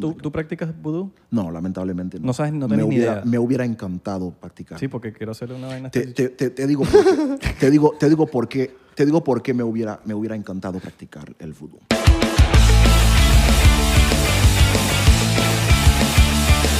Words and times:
¿Tú, 0.00 0.14
tú 0.14 0.32
practicas 0.32 0.70
vudú? 0.80 1.12
No, 1.30 1.50
lamentablemente 1.50 2.18
no. 2.18 2.26
No 2.26 2.32
sabes, 2.32 2.52
no 2.52 2.66
me 2.68 2.76
tenés 2.76 2.86
ni 2.88 2.96
hubiera, 2.96 3.12
idea. 3.12 3.22
Me 3.24 3.38
hubiera 3.38 3.64
encantado 3.64 4.30
practicar. 4.30 4.78
Sí, 4.78 4.88
porque 4.88 5.12
quiero 5.12 5.32
hacerle 5.32 5.54
una 5.56 5.68
vaina. 5.68 5.90
Te, 5.90 6.06
te- 6.08 6.28
te- 6.30 6.50
te 6.50 6.66
digo 6.66 6.84
por 6.84 7.38
qué. 7.38 7.54
te 7.60 7.70
digo, 7.70 7.94
te 7.98 8.08
digo 8.08 8.26
por 8.26 8.48
qué. 8.48 8.74
Te 8.94 9.04
digo 9.04 9.22
por 9.22 9.42
qué 9.42 9.52
me 9.52 9.62
hubiera, 9.62 10.00
me 10.06 10.14
hubiera 10.14 10.34
encantado 10.34 10.78
practicar 10.80 11.34
el 11.38 11.52
fútbol. 11.54 11.80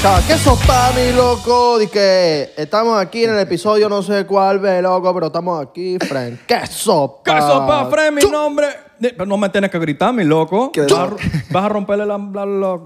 Chava, 0.00 0.20
¿qué 0.26 0.36
sopa, 0.36 0.92
mi 0.94 1.12
loco? 1.16 1.78
Di 1.78 1.86
que 1.88 2.52
estamos 2.56 2.98
aquí 3.00 3.24
en 3.24 3.30
el 3.32 3.38
episodio, 3.40 3.88
no 3.88 4.02
sé 4.02 4.24
cuál, 4.26 4.58
ve, 4.60 4.80
loco, 4.82 5.12
pero 5.14 5.26
estamos 5.26 5.60
aquí, 5.66 5.96
friend. 5.98 6.38
¿Qué 6.46 6.66
sopa? 6.66 7.34
¿Qué 7.34 7.40
sopa, 7.40 7.86
Fred? 7.90 8.12
Mi 8.12 8.22
nombre. 8.30 8.66
Pero 9.00 9.26
No 9.26 9.36
me 9.36 9.48
tienes 9.48 9.70
que 9.70 9.78
gritar, 9.78 10.12
mi 10.12 10.24
loco. 10.24 10.70
¿Qué? 10.72 10.82
Vas 10.82 10.92
a, 10.92 11.10
vas 11.50 11.64
a 11.64 11.68
romperle 11.68 12.06
la, 12.06 12.16
la- 12.18 12.46
la- 12.46 12.80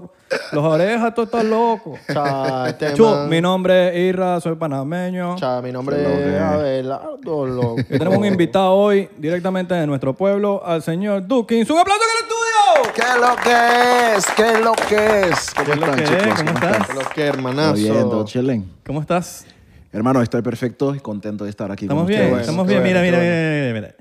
las 0.53 0.63
orejas, 0.63 1.13
tú 1.13 1.23
estás 1.23 1.43
loco. 1.43 1.97
Chava, 2.13 2.69
este 2.69 2.93
Chu, 2.93 3.05
mi 3.29 3.41
nombre 3.41 3.89
es 3.89 4.09
Irra, 4.13 4.39
soy 4.39 4.55
panameño. 4.55 5.35
Chava, 5.35 5.61
mi 5.61 5.71
nombre 5.73 5.97
Qué 5.97 6.03
es 6.03 6.09
eh. 6.33 6.39
Abelardo, 6.39 7.45
loco. 7.45 7.75
Y 7.79 7.83
tenemos 7.97 8.17
un 8.17 8.25
invitado 8.25 8.71
hoy 8.73 9.09
directamente 9.17 9.73
de 9.73 9.85
nuestro 9.87 10.13
pueblo, 10.13 10.61
al 10.65 10.81
señor 10.81 11.27
Dukins. 11.27 11.69
¡Un 11.69 11.79
aplauso 11.79 12.01
en 12.03 12.09
el 12.17 12.23
estudio! 12.23 12.93
¿Qué 12.95 13.01
es 13.01 13.19
lo 13.19 13.35
que 13.43 14.15
es? 14.15 14.25
¿Qué 14.35 14.51
es 14.53 14.61
lo 14.61 14.73
que 14.73 15.29
es? 15.29 15.53
¿Cómo 15.53 15.65
¿Qué 15.65 15.71
es 15.73 15.79
lo 15.79 15.85
están, 15.85 15.95
que 15.97 16.03
es? 16.03 16.09
chicos? 16.23 16.37
¿Cómo 16.37 16.51
están? 16.53 16.73
estás? 16.81 16.95
Lo 16.95 17.09
que, 17.09 17.21
hermanazo. 17.25 17.73
Bien, 17.75 17.93
todo. 18.09 18.25
¿Cómo 18.85 19.01
estás? 19.01 19.45
Hermano, 19.93 20.21
estoy 20.21 20.41
perfecto 20.41 20.95
y 20.95 20.99
contento 21.01 21.43
de 21.43 21.49
estar 21.49 21.69
aquí 21.69 21.83
Estamos 21.83 22.03
con 22.03 22.07
bien, 22.07 22.21
ustedes. 22.23 22.39
estamos 22.41 22.65
qué 22.65 22.71
bien. 22.79 22.83
Mira, 22.83 23.01
qué 23.01 23.05
mira, 23.11 23.19
mira, 23.19 23.71
mira, 23.73 23.73
mira. 23.73 23.95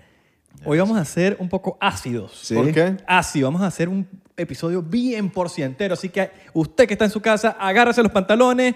Hoy 0.64 0.78
vamos 0.78 0.98
a 0.98 1.04
ser 1.04 1.36
un 1.40 1.48
poco 1.48 1.78
ácidos. 1.80 2.32
¿Sí? 2.42 2.54
¿Por 2.54 2.72
qué? 2.72 2.96
Ácido, 3.06 3.48
vamos 3.48 3.62
a 3.62 3.66
hacer 3.66 3.88
un 3.88 4.06
episodio 4.36 4.82
bien 4.82 5.30
porcientero. 5.30 5.94
Así 5.94 6.08
que 6.10 6.30
usted 6.52 6.86
que 6.86 6.94
está 6.94 7.06
en 7.06 7.10
su 7.10 7.20
casa, 7.20 7.56
agárrese 7.58 8.02
los 8.02 8.12
pantalones 8.12 8.74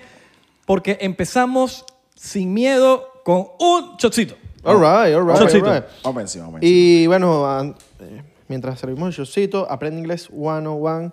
porque 0.66 0.96
empezamos 1.00 1.84
sin 2.14 2.54
miedo 2.54 3.06
con 3.24 3.48
un 3.60 3.96
chocito. 3.98 4.36
All 4.62 4.76
right, 4.76 5.14
all 5.14 5.26
right, 5.26 5.38
Chocito. 5.38 5.66
all 5.66 5.74
right. 5.74 5.84
Vamos 6.02 6.22
encima, 6.22 6.44
vamos 6.46 6.62
encima. 6.62 6.74
Y 6.74 7.06
bueno, 7.06 7.74
eh, 8.00 8.22
mientras 8.48 8.80
servimos 8.80 9.08
el 9.08 9.14
showcito, 9.14 9.70
aprende 9.70 10.00
inglés 10.00 10.28
101. 10.30 11.12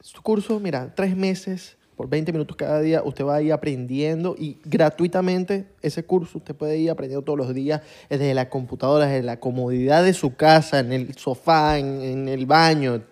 Su 0.00 0.22
curso, 0.22 0.60
mira, 0.60 0.94
tres 0.94 1.14
meses 1.14 1.76
por 1.96 2.08
20 2.08 2.32
minutos 2.32 2.56
cada 2.56 2.80
día, 2.80 3.02
usted 3.04 3.24
va 3.24 3.36
a 3.36 3.42
ir 3.42 3.52
aprendiendo 3.52 4.34
y 4.38 4.58
gratuitamente 4.64 5.66
ese 5.82 6.04
curso 6.04 6.38
usted 6.38 6.54
puede 6.54 6.78
ir 6.78 6.90
aprendiendo 6.90 7.24
todos 7.24 7.38
los 7.38 7.54
días 7.54 7.80
desde 8.10 8.34
la 8.34 8.48
computadora, 8.48 9.06
desde 9.06 9.22
la 9.22 9.38
comodidad 9.40 10.02
de 10.04 10.12
su 10.14 10.34
casa, 10.34 10.80
en 10.80 10.92
el 10.92 11.14
sofá, 11.16 11.78
en, 11.78 12.00
en 12.02 12.28
el 12.28 12.46
baño. 12.46 13.02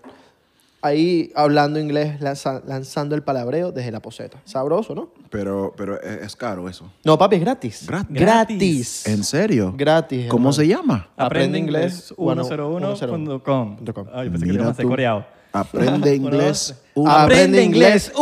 Ahí 0.85 1.31
hablando 1.37 1.79
inglés, 1.79 2.21
lanza- 2.21 2.61
lanzando 2.67 3.15
el 3.15 3.23
palabreo 3.23 3.71
desde 3.71 3.93
la 3.93 4.01
poseta. 4.01 4.43
Sabroso, 4.45 4.97
¿no? 4.97 5.11
Pero, 5.31 5.73
pero 5.77 6.01
es 6.03 6.35
caro 6.35 6.69
eso. 6.69 6.91
No, 7.05 7.17
papi, 7.17 7.37
es 7.37 7.41
gratis. 7.43 7.87
Gratis. 7.87 8.17
Gratis. 8.21 9.07
¿En 9.07 9.23
serio? 9.23 9.73
Gratis. 9.77 10.27
¿Cómo 10.29 10.49
hermano. 10.49 10.53
se 10.55 10.67
llama? 10.67 11.09
Aprende 11.17 11.25
Aprende 11.25 11.59
inglés 11.61 12.13
inglés 12.19 12.49
101.com. 12.49 13.77
punto 13.77 13.95
com. 13.95 14.07
Ay, 14.13 14.29
pensé 14.29 14.45
que 14.45 14.53
le 14.53 14.59
Mira 14.59 14.67
a 14.67 14.71
hacer 14.73 14.83
tú. 14.85 14.89
coreado. 14.89 15.25
Aprende 15.53 16.15
inglés. 16.17 16.75
uno- 16.95 17.11
Aprende 17.11 17.63
inglés 17.63 18.13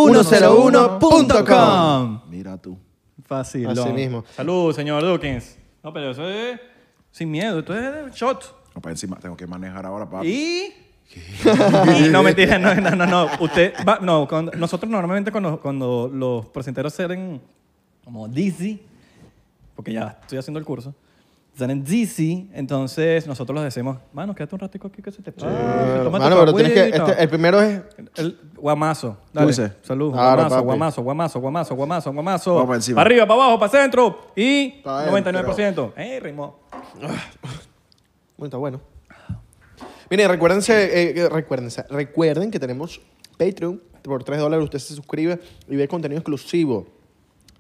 101.com. 0.98 2.20
Mira 2.28 2.56
tú. 2.56 2.77
Fácil. 3.27 3.67
Así 3.69 3.89
mismo. 3.92 4.25
Salud, 4.34 4.75
señor 4.75 5.03
Dukins. 5.05 5.56
No, 5.83 5.92
pero 5.92 6.11
eso 6.11 6.28
es 6.28 6.59
sin 7.11 7.31
miedo. 7.31 7.61
Esto 7.61 7.75
es 7.77 8.12
shot. 8.14 8.56
No, 8.75 8.81
para 8.81 8.92
encima 8.92 9.17
tengo 9.19 9.37
que 9.37 9.47
manejar 9.47 9.87
ahora. 9.87 10.09
Y... 10.25 10.28
y 10.33 10.72
no, 12.11 12.22
mentira, 12.22 12.59
no, 12.59 12.75
no, 12.75 12.91
no, 12.91 13.06
no. 13.06 13.28
Usted 13.41 13.75
va, 13.89 13.98
no, 14.00 14.27
cuando- 14.28 14.53
nosotros 14.53 14.91
normalmente 14.91 15.31
cuando, 15.33 15.61
cuando 15.61 16.11
los 16.12 16.47
presenteros 16.47 16.92
salen 16.94 17.41
como 18.05 18.28
dizzy, 18.28 18.81
porque 19.75 19.92
ya 19.92 20.19
estoy 20.22 20.39
haciendo 20.39 20.59
el 20.59 20.65
curso, 20.65 20.94
salen 21.61 21.84
dizzy, 21.84 22.50
entonces 22.53 23.26
nosotros 23.26 23.54
les 23.56 23.65
decimos, 23.72 23.98
mano, 24.12 24.34
quédate 24.34 24.54
un 24.56 24.60
ratico 24.60 24.88
aquí 24.88 25.00
que 25.00 25.12
se 25.12 25.22
te 25.22 25.31
tu 25.32 25.44
Mano, 25.44 26.37
pero 26.41 26.54
tienes 26.54 26.72
que. 26.72 26.81
agüita". 26.81 27.06
este- 27.10 27.22
el 27.22 27.28
primero 27.28 27.60
es. 27.62 27.81
El 28.16 28.38
guamazo. 28.56 29.16
Dale. 29.32 29.47
Dulce. 29.47 29.72
Salud. 29.82 30.12
Claro, 30.12 30.34
guamazo, 30.37 30.54
papi. 30.56 30.65
guamazo, 30.65 31.03
guamazo, 31.03 31.41
guamazo, 31.41 31.75
guamazo, 31.75 32.12
guamazo. 32.12 32.54
Vamos 32.54 32.69
pa' 32.69 32.75
encima. 32.75 32.97
Para 32.97 33.06
arriba, 33.09 33.26
para 33.26 33.43
abajo, 33.43 33.59
para 33.59 33.71
centro. 33.72 34.32
Y 34.34 34.81
Pa' 34.82 35.06
99%. 35.06 35.93
¡Eh, 35.97 36.21
ritmo! 36.21 36.59
Bueno, 38.37 38.47
está 38.47 38.56
bueno. 38.56 38.81
Miren, 40.10 40.28
recuérdense, 40.28 40.72
eh, 40.84 41.15
eh, 41.16 41.28
recuérdense, 41.28 41.84
recuerden 41.88 42.50
que 42.50 42.59
tenemos 42.59 43.00
Patreon. 43.38 43.81
Por 44.03 44.25
3 44.25 44.41
dólares 44.41 44.65
usted 44.65 44.78
se 44.78 44.94
suscribe 44.94 45.38
y 45.69 45.77
ve 45.77 45.87
contenido 45.87 46.19
exclusivo. 46.19 46.87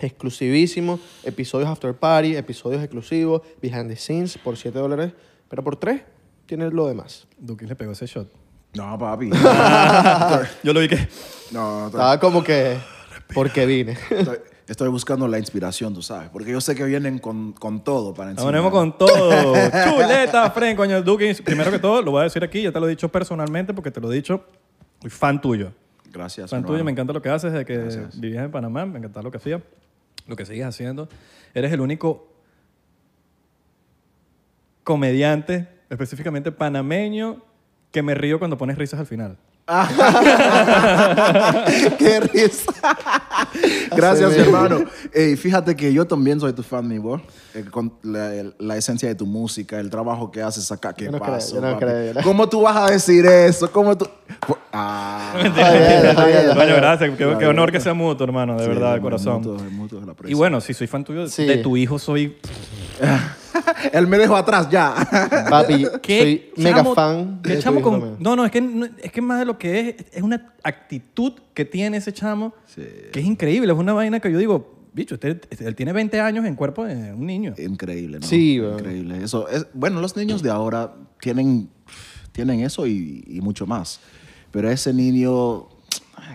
Exclusivísimo. 0.00 0.98
Episodios 1.24 1.68
after 1.68 1.94
party, 1.94 2.36
episodios 2.36 2.82
exclusivos, 2.82 3.42
behind 3.60 3.88
the 3.88 3.96
scenes 3.96 4.36
por 4.38 4.56
7 4.56 4.78
dólares. 4.78 5.12
Pero 5.48 5.62
por 5.62 5.76
3 5.76 6.02
tienes 6.46 6.72
lo 6.72 6.86
demás. 6.86 7.26
Duque 7.38 7.66
le 7.66 7.76
pegó 7.76 7.92
ese 7.92 8.06
shot. 8.06 8.28
No, 8.74 8.98
papi. 8.98 9.30
Yo 10.62 10.72
lo 10.72 10.80
vi 10.80 10.88
que... 10.88 11.08
no, 11.50 11.86
Estaba 11.86 12.18
como 12.20 12.42
que. 12.42 12.76
Porque 13.34 13.66
vine. 13.66 13.96
estoy- 14.10 14.38
estoy 14.66 14.88
buscando 14.88 15.26
la 15.28 15.38
inspiración, 15.38 15.92
tú 15.94 16.02
sabes. 16.02 16.28
Porque 16.30 16.50
yo 16.52 16.60
sé 16.60 16.74
que 16.76 16.84
vienen 16.84 17.18
con, 17.18 17.52
con 17.52 17.82
todo 17.82 18.12
para 18.14 18.30
Nos 18.30 18.38
encima. 18.44 18.48
ponemos 18.48 18.70
con 18.72 18.96
todo. 18.98 19.54
Chuleta, 19.84 20.50
Fren, 20.52 20.76
coño, 20.76 21.02
Duque. 21.02 21.36
Primero 21.44 21.70
que 21.72 21.78
todo, 21.80 22.02
lo 22.02 22.12
voy 22.12 22.20
a 22.20 22.24
decir 22.24 22.42
aquí. 22.44 22.62
Ya 22.62 22.70
te 22.72 22.78
lo 22.80 22.86
he 22.86 22.90
dicho 22.90 23.08
personalmente 23.08 23.74
porque 23.74 23.90
te 23.90 24.00
lo 24.00 24.10
he 24.12 24.14
dicho. 24.16 24.44
Soy 25.00 25.10
fan 25.10 25.40
tuyo. 25.40 25.72
Gracias, 26.12 26.50
Fan 26.50 26.58
hermano. 26.58 26.72
tuyo, 26.74 26.84
me 26.84 26.90
encanta 26.90 27.12
lo 27.12 27.22
que 27.22 27.28
haces 27.28 27.52
desde 27.52 27.64
que 27.64 27.76
Gracias. 27.78 28.20
vivías 28.20 28.44
en 28.44 28.50
Panamá. 28.50 28.84
Me 28.86 28.98
encanta 28.98 29.22
lo 29.22 29.30
que 29.30 29.36
hacías, 29.38 29.60
lo 30.26 30.36
que 30.36 30.46
sigues 30.46 30.66
haciendo. 30.66 31.08
Eres 31.54 31.72
el 31.72 31.80
único 31.80 32.28
comediante, 34.84 35.66
específicamente 35.88 36.52
panameño, 36.52 37.42
que 37.90 38.02
me 38.02 38.14
río 38.14 38.38
cuando 38.38 38.58
pones 38.58 38.78
risas 38.78 39.00
al 39.00 39.06
final. 39.06 39.36
¡Qué 41.98 42.20
risa! 42.20 42.72
Gracias, 43.96 44.36
hermano. 44.36 44.84
Ey, 45.12 45.36
fíjate 45.36 45.74
que 45.76 45.92
yo 45.92 46.06
también 46.06 46.38
soy 46.40 46.52
tu 46.52 46.62
fan, 46.62 46.86
mi 46.86 46.98
bro. 46.98 47.20
Eh, 47.54 47.64
con 47.70 47.92
la, 48.02 48.76
esencia 48.76 49.08
de 49.08 49.14
tu 49.14 49.26
música, 49.26 49.80
el 49.80 49.90
trabajo 49.90 50.30
que 50.30 50.42
haces 50.42 50.70
acá. 50.70 50.92
¿Qué 50.92 51.06
Yo 51.06 51.10
no 51.12 51.20
creo, 51.20 51.38
yo 51.38 51.60
no 51.60 51.78
creo, 51.78 52.06
yo 52.06 52.14
no- 52.14 52.22
¿Cómo 52.22 52.48
tú 52.48 52.60
vas 52.62 52.76
a 52.76 52.92
decir 52.92 53.26
eso? 53.26 53.70
¿Cómo 53.72 53.96
tú...? 53.98 54.06
Ah. 54.72 55.32
Mentira, 55.42 55.68
Ay, 55.68 55.78
mentira. 55.80 56.10
ay, 56.24 56.32
ay, 56.32 56.46
ay, 56.50 56.54
Coño, 56.54 56.74
ay. 56.74 56.76
gracias. 56.80 57.10
Qué, 57.18 57.36
qué 57.38 57.46
honor 57.46 57.72
que 57.72 57.80
sea 57.80 57.94
mutuo, 57.94 58.24
hermano, 58.24 58.56
de 58.56 58.64
Sí, 58.64 58.68
verdad, 58.68 58.90
de 58.90 58.96
el 58.96 59.02
corazón. 59.02 59.36
mutuo, 59.42 59.56
el 59.56 59.70
mutuo 59.72 60.00
es 60.00 60.06
la 60.06 60.14
Y 60.28 60.34
bueno, 60.34 60.60
si 60.60 60.72
soy 60.74 60.86
fan 60.86 61.04
tuyo, 61.04 61.26
Sí. 61.26 61.44
de 61.46 61.58
tu 61.58 61.76
hijo 61.76 61.98
soy... 61.98 62.36
Él 63.92 64.06
me 64.06 64.18
dejó 64.18 64.36
atrás 64.36 64.68
ya. 64.70 64.94
Papi, 65.50 65.86
soy 66.04 66.50
mega 66.56 66.78
chamo- 66.82 66.94
fan. 66.94 67.40
qué 67.42 67.50
de 67.50 67.56
tu 67.56 67.62
chamo 67.62 67.80
hijo 67.80 67.90
con- 67.90 68.00
también. 68.00 68.22
no, 68.22 68.36
no, 68.36 68.44
es 68.44 68.50
que, 68.50 68.60
no- 68.60 68.86
es 69.02 69.12
que 69.12 69.20
más 69.20 69.38
de 69.38 69.44
lo 69.44 69.58
que 69.58 69.88
es, 69.90 69.96
es 70.12 70.22
una 70.22 70.52
actitud 70.62 71.32
que 71.54 71.64
tiene 71.64 71.96
ese 71.96 72.12
chamo 72.12 72.54
Sí. 72.66 72.82
que 73.12 73.20
es 73.20 73.26
increíble. 73.26 73.72
Es 73.72 73.78
una 73.78 73.92
vaina 73.92 74.20
que 74.20 74.30
yo 74.32 74.38
digo, 74.38 74.74
bicho, 74.92 75.14
este- 75.14 75.40
este- 75.50 75.66
él 75.66 75.74
tiene 75.74 75.92
20 75.92 76.20
años 76.20 76.44
en 76.44 76.54
cuerpo 76.54 76.84
de 76.84 77.12
un 77.12 77.26
niño. 77.26 77.54
Increíble, 77.58 78.18
¿no? 78.20 78.26
Sí, 78.26 78.60
weón. 78.60 78.78
Increíble. 78.78 79.22
Eso 79.22 79.48
es, 79.48 79.66
bueno, 79.74 80.00
los 80.00 80.16
niños 80.16 80.42
de 80.42 80.50
ahora 80.50 80.92
tienen, 81.20 81.68
tienen 82.32 82.60
eso 82.60 82.86
y, 82.86 83.24
y 83.26 83.40
mucho 83.40 83.66
más. 83.66 84.00
Pero 84.50 84.68
ese 84.70 84.92
niño, 84.92 85.68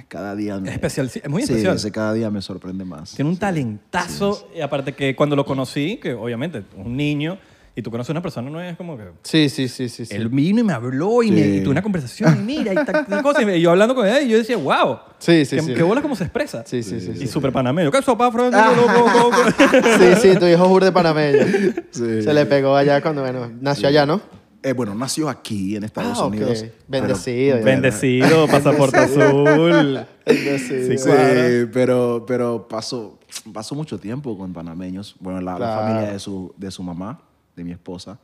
cada 0.08 0.36
día... 0.36 0.60
me- 0.60 0.70
Es 0.70 0.74
especial, 0.76 1.10
sí, 1.10 1.20
es 1.24 1.30
muy 1.30 1.42
Sí, 1.44 1.52
especial. 1.54 1.76
ese 1.76 1.92
cada 1.92 2.14
día 2.14 2.30
me 2.30 2.42
sorprende 2.42 2.86
más. 2.86 3.16
Tiene 3.16 3.30
un 3.32 3.38
talentazo. 3.38 4.50
Y 4.56 4.62
aparte 4.62 4.94
que 4.94 5.16
cuando 5.16 5.36
lo 5.36 5.46
conocí, 5.46 5.98
que 5.98 6.14
obviamente 6.14 6.64
un 6.78 6.96
niño, 6.96 7.38
y 7.78 7.82
tú 7.82 7.92
conoces 7.92 8.10
a 8.12 8.14
una 8.14 8.22
persona, 8.22 8.50
no 8.50 8.62
es 8.62 8.78
como 8.78 8.96
que... 8.98 9.04
Sí, 9.24 9.50
sí, 9.50 9.68
sí, 9.68 9.90
sí. 9.90 10.06
sí. 10.06 10.16
Él 10.16 10.30
vino 10.30 10.62
y 10.62 10.64
me 10.64 10.72
habló 10.72 11.22
y, 11.24 11.30
me, 11.32 11.44
Sí. 11.44 11.56
y 11.58 11.60
tuve 11.62 11.72
una 11.72 11.82
conversación 11.82 12.40
y 12.40 12.44
mira 12.58 12.72
y 12.72 12.86
tal, 12.86 13.22
cosa. 13.22 13.42
Y 13.42 13.60
yo 13.62 13.72
hablando 13.72 13.94
con 13.94 14.08
él, 14.08 14.28
y 14.28 14.30
yo 14.30 14.38
decía, 14.38 14.56
wow. 14.56 15.00
Sí, 15.20 15.44
sí, 15.44 15.58
qué, 15.58 15.62
sí. 15.62 15.74
qué 15.74 15.84
bola 15.84 16.02
cómo 16.02 16.16
se 16.16 16.24
expresa. 16.24 16.64
Sí, 16.66 16.82
sí, 16.84 17.02
sí. 17.02 17.12
Y 17.16 17.18
sí. 17.18 17.28
súper 17.28 17.52
panameño. 17.52 17.92
¿Qué 17.92 18.02
sopa, 18.02 18.32
Fran? 18.32 18.54
Sí, 20.00 20.16
sí, 20.22 20.40
tu 20.40 20.46
hijo 20.46 20.64
es 20.64 20.70
burde 20.70 20.92
panameño. 20.94 21.46
Sí. 21.92 22.22
Se 22.22 22.34
le 22.34 22.46
pegó 22.46 22.76
allá 22.78 23.02
cuando, 23.02 23.22
bueno, 23.24 23.52
nació 23.60 23.88
allá, 23.90 24.06
¿no? 24.06 24.22
Eh, 24.66 24.74
bueno, 24.74 24.96
nació 24.96 25.30
aquí 25.30 25.76
en 25.76 25.84
Estados 25.84 26.18
Ah, 26.18 26.24
ok. 26.26 26.30
Unidos. 26.32 26.66
Bendecido, 26.88 27.54
pero- 27.58 27.66
Bendecido, 27.66 28.48
pasaporte 28.48 28.98
azul. 28.98 30.00
Bendecido. 30.26 30.98
Sí, 30.98 31.04
claro. 31.04 31.70
Pero, 31.72 32.26
pero 32.28 32.68
pasó, 32.68 33.20
pasó 33.54 33.76
mucho 33.76 34.00
tiempo 34.00 34.36
con 34.36 34.54
panameños. 34.54 35.16
Bueno, 35.20 35.40
la, 35.40 35.56
familia 35.58 36.12
de 36.14 36.18
su, 36.20 36.52
de 36.58 36.72
su 36.72 36.82
mamá, 36.82 37.22
de 37.56 37.64
mi 37.64 37.74
esposa, 37.74 38.18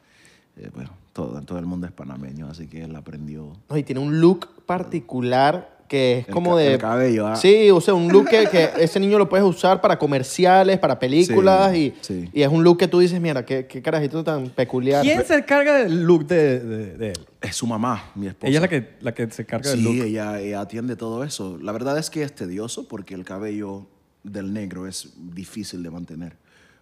eh, 0.58 0.72
bueno, 0.74 0.90
todo, 1.14 1.40
todo 1.44 1.60
el 1.60 1.68
mundo 1.68 1.86
es 1.86 1.94
panameño, 1.94 2.48
así 2.48 2.66
que 2.66 2.86
él 2.86 2.96
aprendió. 2.96 3.54
No, 3.70 3.78
y 3.78 3.84
tiene 3.84 4.02
un 4.02 4.20
look 4.20 4.48
particular 4.66 5.81
que 5.92 6.20
es 6.20 6.28
El 6.30 6.34
como 6.34 6.56
de... 6.56 6.74
el 6.76 6.78
cabello, 6.80 7.28
ah. 7.28 7.36
Sí, 7.36 7.70
o 7.70 7.82
sea, 7.82 7.94
un 7.94 8.08
look 8.08 8.30
que, 8.30 8.48
que 8.48 8.70
ese 8.80 8.98
niño 8.98 9.18
lo 9.18 9.28
puedes 9.28 9.46
usar 9.46 9.82
para 9.82 10.00
comerciales, 10.00 10.80
para 10.80 10.98
películas 10.98 11.74
Sí, 11.74 11.94
y, 11.94 11.94
sí. 12.06 12.30
y 12.32 12.42
es 12.44 12.48
un 12.48 12.64
look 12.64 12.78
que 12.78 12.88
tú 12.88 13.00
dices, 13.00 13.20
mira, 13.20 13.44
qué, 13.46 13.68
qué 13.68 13.82
carajito 13.82 14.24
tan 14.24 14.50
peculiar. 14.52 15.02
¿Quién 15.04 15.26
se 15.26 15.36
encarga 15.36 15.74
del 15.80 16.04
look 16.04 16.26
de, 16.28 16.60
de- 16.62 16.98
de 16.98 17.08
él? 17.10 17.20
Es 17.42 17.58
su 17.58 17.68
mamá, 17.68 18.10
mi 18.16 18.28
esposa. 18.28 18.48
Ella 18.48 18.58
es 18.60 18.62
la 18.62 18.68
que, 18.70 18.90
la 19.02 19.14
que 19.14 19.30
se 19.32 19.42
encarga 19.42 19.70
del 19.70 19.80
Sí, 19.80 19.84
look. 19.84 20.06
ella, 20.06 20.40
ella 20.40 20.62
atiende 20.62 20.96
todo 20.96 21.26
eso. 21.26 21.58
La 21.62 21.74
verdad 21.74 21.98
es 21.98 22.10
que 22.10 22.24
es 22.24 22.34
tedioso 22.34 22.88
porque 22.88 23.14
el 23.14 23.26
cabello 23.26 23.86
del 24.24 24.54
negro 24.54 24.88
es 24.88 25.12
difícil 25.18 25.84
de 25.84 25.90
mantener 25.90 26.38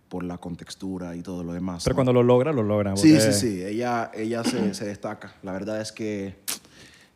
por 0.08 0.24
la 0.24 0.38
contextura 0.38 1.16
y 1.16 1.24
todo 1.24 1.44
lo 1.44 1.54
demás. 1.54 1.84
Pero 1.84 1.94
¿no? 1.94 1.96
cuando 1.96 2.14
lo 2.14 2.22
logra, 2.22 2.52
lo 2.54 2.62
logra. 2.62 2.96
Sí, 2.96 3.14
porque- 3.14 3.32
sí, 3.32 3.40
sí. 3.58 3.64
Ella, 3.64 4.12
ella 4.14 4.44
se, 4.44 4.74
se 4.76 4.86
destaca. 4.86 5.34
La 5.42 5.52
verdad 5.52 5.82
es 5.82 5.92
que 5.92 6.36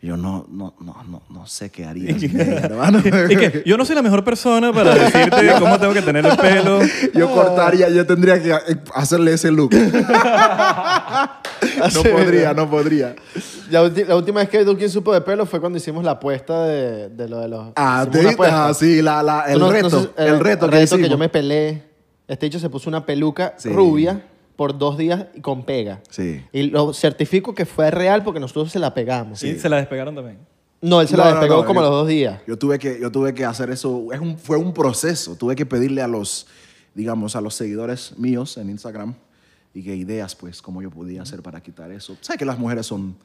yo 0.04 0.18
no, 0.18 0.46
no, 0.52 0.74
no, 0.82 0.96
no, 1.08 1.22
no 1.30 1.48
sé 1.48 1.70
qué 1.72 1.86
haría 1.86 2.14
hermano. 2.62 3.00
Y 3.30 3.36
que 3.38 3.64
yo 3.66 3.78
no 3.78 3.86
soy 3.86 3.96
la 3.96 4.02
mejor 4.02 4.24
persona 4.24 4.74
para 4.74 4.94
decirte 4.96 5.54
cómo 5.60 5.80
tengo 5.80 5.94
que 5.94 6.02
tener 6.02 6.26
el 6.26 6.36
pelo. 6.38 6.80
Yo 7.14 7.32
cortaría, 7.32 7.90
yo 7.90 8.06
tendría 8.06 8.42
que 8.44 8.54
hacerle 8.94 9.34
ese 9.34 9.50
look. 9.52 9.72
no 11.96 12.04
podría, 12.12 12.54
no 12.54 12.70
podría. 12.70 13.16
La, 13.70 13.82
última 14.16 14.42
vez 14.42 14.50
que 14.50 14.64
Dukin 14.66 14.90
supo 14.90 15.14
de 15.14 15.22
pelo 15.22 15.46
fue 15.46 15.60
cuando 15.60 15.78
hicimos 15.78 16.04
la 16.04 16.12
apuesta 16.12 16.66
de, 16.66 17.10
de 17.10 17.28
lo 17.30 17.40
de 17.40 17.48
los... 17.48 17.68
Ah, 17.76 18.02
apuesta. 18.02 18.68
ah, 18.68 18.74
sí, 18.74 19.02
la, 19.02 19.24
la, 19.24 19.46
el 19.48 19.58
No- 19.60 19.68
no 19.68 19.72
reto. 19.72 19.90
sé, 19.90 20.06
eh, 20.18 20.28
el 20.28 20.40
reto, 20.40 20.70
que, 20.70 20.78
que 20.78 20.84
hicimos. 20.84 21.10
yo 21.10 21.18
me 21.18 21.30
peleé. 21.30 21.82
Este 22.28 22.46
hecho 22.46 22.60
se 22.60 22.70
puso 22.70 22.90
una 22.90 23.06
peluca 23.06 23.54
Sí. 23.58 23.70
rubia 23.70 24.22
por 24.56 24.78
dos 24.78 24.98
días 24.98 25.26
y 25.34 25.42
con 25.42 25.64
pega. 25.64 26.02
Sí. 26.10 26.44
Y 26.52 26.64
lo 26.64 26.94
certifico 26.94 27.54
que 27.56 27.66
fue 27.66 27.92
real 27.92 28.24
porque 28.24 28.40
nosotros 28.40 28.72
se 28.72 28.80
la 28.80 28.94
pegamos. 28.94 29.44
Y 29.44 29.60
se 29.60 29.70
la 29.70 29.78
despegaron 29.78 30.16
también. 30.16 30.38
No, 30.82 31.00
él 31.00 31.08
se 31.08 31.16
No, 31.16 31.24
la 31.24 31.30
no, 31.32 31.40
despegó 31.40 31.62
no, 31.62 31.68
como 31.68 31.80
a 31.80 31.84
los 31.84 31.92
dos 31.92 32.08
días. 32.08 32.42
Yo 32.46 32.58
tuve 32.58 32.78
que, 32.78 33.00
yo 33.00 33.12
tuve 33.12 33.34
que 33.34 33.46
hacer 33.46 33.70
eso. 33.70 34.12
Es 34.12 34.20
un, 34.20 34.38
fue 34.38 34.58
un 34.58 34.74
proceso. 34.74 35.36
Tuve 35.36 35.56
que 35.56 35.66
pedirle 35.66 36.02
a 36.02 36.08
los, 36.08 36.48
digamos, 36.94 37.36
a 37.36 37.42
los 37.42 37.56
seguidores 37.56 38.18
míos 38.18 38.58
en 38.58 38.70
Instagram 38.70 39.16
y 39.74 39.82
que 39.82 39.96
ideas, 39.96 40.36
pues, 40.36 40.62
cómo 40.62 40.82
yo 40.82 40.92
podía 40.92 41.22
hacer 41.22 41.42
para 41.42 41.62
quitar 41.62 41.92
eso. 41.92 42.18
Sabes 42.22 42.38
que 42.38 42.46
las 42.46 42.60
mujeres 42.60 42.86
son, 42.86 43.16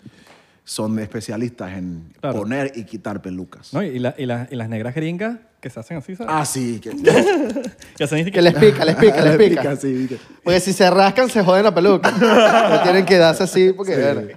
son 0.69 0.99
especialistas 0.99 1.73
en 1.79 2.13
Claro. 2.21 2.41
poner 2.41 2.73
y 2.75 2.85
quitar 2.85 3.23
pelucas. 3.23 3.73
¿No? 3.73 3.83
Y, 3.83 3.99
la- 3.99 4.15
y 4.19 4.27
la- 4.27 4.47
y 4.51 4.55
las 4.55 4.69
negras 4.69 4.95
gringas 4.95 5.39
que 5.63 5.71
se 5.71 5.81
hacen 5.81 5.97
así, 5.97 6.15
¿sabes? 6.15 6.31
Ah, 6.33 6.45
sí. 6.45 6.79
Que, 6.79 6.91
Que 7.97 8.07
Que 8.31 8.43
les 8.43 8.55
pica, 8.55 8.85
les 8.85 8.95
pica, 8.97 9.25
les 9.25 9.37
pica. 9.49 9.77
sí, 9.77 10.07
que- 10.09 10.19
Porque 10.45 10.61
si 10.61 10.75
se 10.75 10.89
rascan, 10.91 11.31
se 11.31 11.43
joden 11.43 11.65
la 11.65 11.75
peluca. 11.75 12.11
No 12.71 12.83
tienen 12.83 13.07
que 13.07 13.17
darse 13.17 13.45
así 13.45 13.73
porque... 13.73 13.97
verga. 13.97 14.35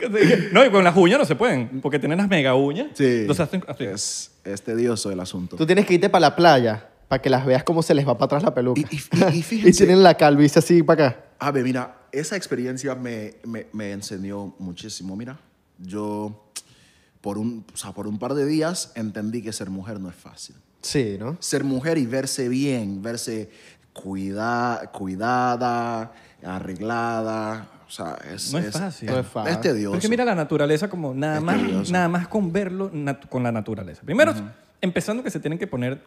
No, 0.53 0.65
y 0.65 0.71
con 0.71 0.83
las 0.85 0.95
uñas 0.95 1.19
no 1.19 1.25
se 1.25 1.35
pueden, 1.35 1.81
porque 1.81 1.99
tienen 1.99 2.17
las 2.17 2.29
mega 2.29 2.55
uñas. 2.55 2.87
sí. 2.93 3.05
Entonces 3.21 3.45
hacen 3.47 3.63
así. 3.67 3.83
Es, 3.83 4.31
es 4.45 4.61
tedioso 4.61 5.11
el 5.11 5.19
asunto. 5.19 5.57
Tú 5.57 5.65
tienes 5.65 5.85
que 5.85 5.95
irte 5.95 6.09
para 6.09 6.21
la 6.29 6.35
playa 6.37 6.87
para 7.09 7.21
que 7.21 7.29
las 7.29 7.45
veas 7.45 7.65
cómo 7.65 7.83
se 7.83 7.93
les 7.93 8.07
va 8.07 8.13
para 8.17 8.27
atrás 8.27 8.43
la 8.43 8.53
peluca. 8.55 8.79
Y- 8.79 8.85
y- 8.95 9.45
y- 9.51 9.67
y 9.67 9.71
tienen 9.73 10.01
la 10.01 10.15
calvicie 10.15 10.59
así 10.59 10.81
para 10.81 11.07
acá. 11.07 11.19
A 11.39 11.51
ver, 11.51 11.65
mira, 11.65 11.97
esa 12.13 12.37
experiencia 12.37 12.95
me, 12.95 13.33
me, 13.45 13.67
me 13.73 13.91
enseñó 13.91 14.55
muchísimo. 14.59 15.15
Mira, 15.17 15.37
yo 15.81 16.47
por 17.21 17.37
un, 17.37 17.65
o 17.73 17.77
sea, 17.77 17.91
por 17.91 18.07
un 18.07 18.17
par 18.19 18.33
de 18.33 18.45
días 18.45 18.91
entendí 18.95 19.41
que 19.41 19.53
ser 19.53 19.69
mujer 19.69 19.99
no 19.99 20.09
es 20.09 20.15
fácil. 20.15 20.55
Sí, 20.81 21.17
¿no? 21.19 21.37
Ser 21.39 21.63
mujer 21.63 21.97
y 21.97 22.05
verse 22.07 22.49
bien, 22.49 23.01
verse 23.03 23.49
cuida, 23.93 24.89
cuidada, 24.93 26.11
arreglada, 26.43 27.67
o 27.87 27.91
sea, 27.91 28.17
es, 28.33 28.51
No 28.53 28.59
es 28.59 28.71
fácil. 28.71 29.09
No 29.09 29.19
es 29.19 29.27
fácil. 29.27 29.51
Es 29.53 29.61
tedioso. 29.61 29.91
Porque 29.91 30.09
mira 30.09 30.25
la 30.25 30.33
naturaleza 30.35 30.89
como 30.89 31.13
nada 31.13 31.37
Es 31.37 31.43
más, 31.43 31.57
tedioso. 31.57 31.91
nada 31.93 32.07
más 32.07 32.27
con 32.27 32.51
verlo 32.51 32.91
nat- 32.91 33.27
con 33.27 33.43
la 33.43 33.51
naturaleza. 33.51 34.01
Primero, 34.03 34.33
empezando 34.79 35.21
que 35.23 35.29
se 35.29 35.39
tienen 35.39 35.59
que 35.59 35.67
poner 35.67 36.03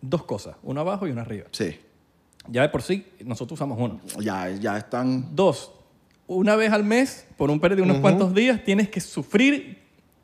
dos 0.00 0.24
cosas, 0.24 0.56
una 0.62 0.82
abajo 0.82 1.06
y 1.06 1.10
una 1.10 1.22
arriba. 1.22 1.46
Sí, 1.52 1.78
Ya 2.48 2.62
de 2.62 2.68
por 2.68 2.82
sí, 2.82 3.06
nosotros 3.24 3.56
usamos 3.58 3.78
uno. 3.80 4.00
ya, 4.20 4.48
ya 4.50 4.76
están... 4.76 5.34
Dos, 5.34 5.72
una 6.26 6.56
vez 6.56 6.72
al 6.72 6.84
mes, 6.84 7.26
por 7.36 7.50
un 7.50 7.60
periodo 7.60 7.76
de 7.84 7.90
unos 7.90 7.98
cuantos 7.98 8.34
días, 8.34 8.62
tienes 8.64 8.88
que 8.88 9.00
sufrir 9.00 9.78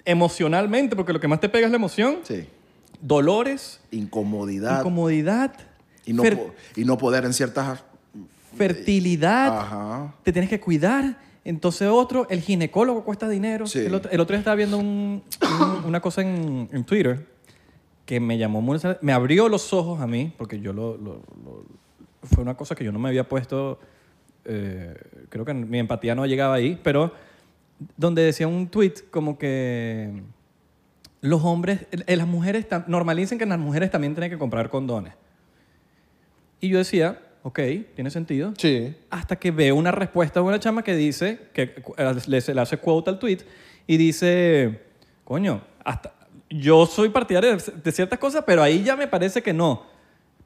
emocionalmente, 0.04 0.96
porque 0.96 1.12
lo 1.12 1.20
que 1.20 1.28
más 1.28 1.40
te 1.40 1.48
pega 1.48 1.66
es 1.66 1.70
la 1.70 1.76
emoción, 1.76 2.18
Sí, 2.22 2.46
dolores, 3.00 3.80
incomodidad 3.90 4.78
incomodidad, 4.80 5.54
y, 6.04 6.12
no 6.12 6.22
y 6.76 6.84
no 6.84 6.96
poder 6.98 7.24
en 7.24 7.32
ciertas... 7.34 7.84
fertilidad, 8.56 9.58
Ajá. 9.60 10.14
te 10.22 10.32
tienes 10.32 10.48
que 10.50 10.60
cuidar. 10.60 11.18
Entonces 11.44 11.88
otro, 11.88 12.26
el 12.28 12.40
ginecólogo 12.40 13.04
cuesta 13.04 13.28
dinero. 13.28 13.66
Sí. 13.66 13.80
El, 13.80 13.94
otro, 13.94 14.10
el 14.10 14.20
otro 14.20 14.34
día 14.34 14.38
estaba 14.40 14.56
viendo 14.56 14.76
un- 14.78 15.22
un- 15.60 15.84
una 15.86 16.00
cosa 16.00 16.22
en, 16.22 16.68
en 16.72 16.84
Twitter 16.84 17.26
que 18.04 18.20
me 18.20 18.36
llamó 18.38 18.60
muy... 18.60 18.78
Me 19.02 19.12
abrió 19.12 19.48
los 19.48 19.72
ojos 19.72 20.00
a 20.00 20.06
mí, 20.06 20.32
porque 20.36 20.60
yo 20.60 20.72
lo... 20.72 20.96
lo- 20.96 21.22
lo- 21.44 21.64
fue 22.24 22.42
una 22.42 22.54
cosa 22.56 22.74
que 22.74 22.84
yo 22.84 22.92
no 22.92 22.98
me 22.98 23.08
había 23.08 23.28
puesto... 23.28 23.78
eh, 24.48 24.94
creo 25.28 25.44
que 25.44 25.54
mi 25.54 25.78
empatía 25.78 26.14
no 26.14 26.26
llegaba 26.26 26.54
ahí, 26.54 26.78
pero 26.82 27.12
donde 27.96 28.22
decía 28.22 28.48
un 28.48 28.68
tweet 28.68 28.94
como 29.10 29.38
que 29.38 30.22
los 31.20 31.44
hombres, 31.44 31.86
eh, 31.90 32.16
las 32.16 32.26
mujeres, 32.26 32.66
normalicen 32.86 33.38
que 33.38 33.46
las 33.46 33.58
mujeres 33.58 33.90
también 33.90 34.14
tienen 34.14 34.30
que 34.30 34.38
comprar 34.38 34.70
condones. 34.70 35.12
Y 36.60 36.70
yo 36.70 36.78
decía, 36.78 37.20
ok, 37.42 37.60
tiene 37.94 38.10
sentido. 38.10 38.52
Sí. 38.56 38.94
Hasta 39.10 39.36
que 39.36 39.50
veo 39.50 39.76
una 39.76 39.92
respuesta 39.92 40.40
de 40.40 40.46
una 40.46 40.58
chama 40.58 40.82
que 40.82 40.96
dice, 40.96 41.38
que 41.52 41.74
eh, 41.96 42.14
le, 42.26 42.54
le 42.54 42.60
hace 42.60 42.78
quote 42.78 43.10
al 43.10 43.18
tweet 43.18 43.38
y 43.86 43.96
dice, 43.96 44.80
coño, 45.24 45.60
hasta 45.84 46.14
yo 46.50 46.86
soy 46.86 47.10
partidario 47.10 47.56
de 47.56 47.92
ciertas 47.92 48.18
cosas, 48.18 48.44
pero 48.46 48.62
ahí 48.62 48.82
ya 48.82 48.96
me 48.96 49.06
parece 49.06 49.42
que 49.42 49.52
no. 49.52 49.97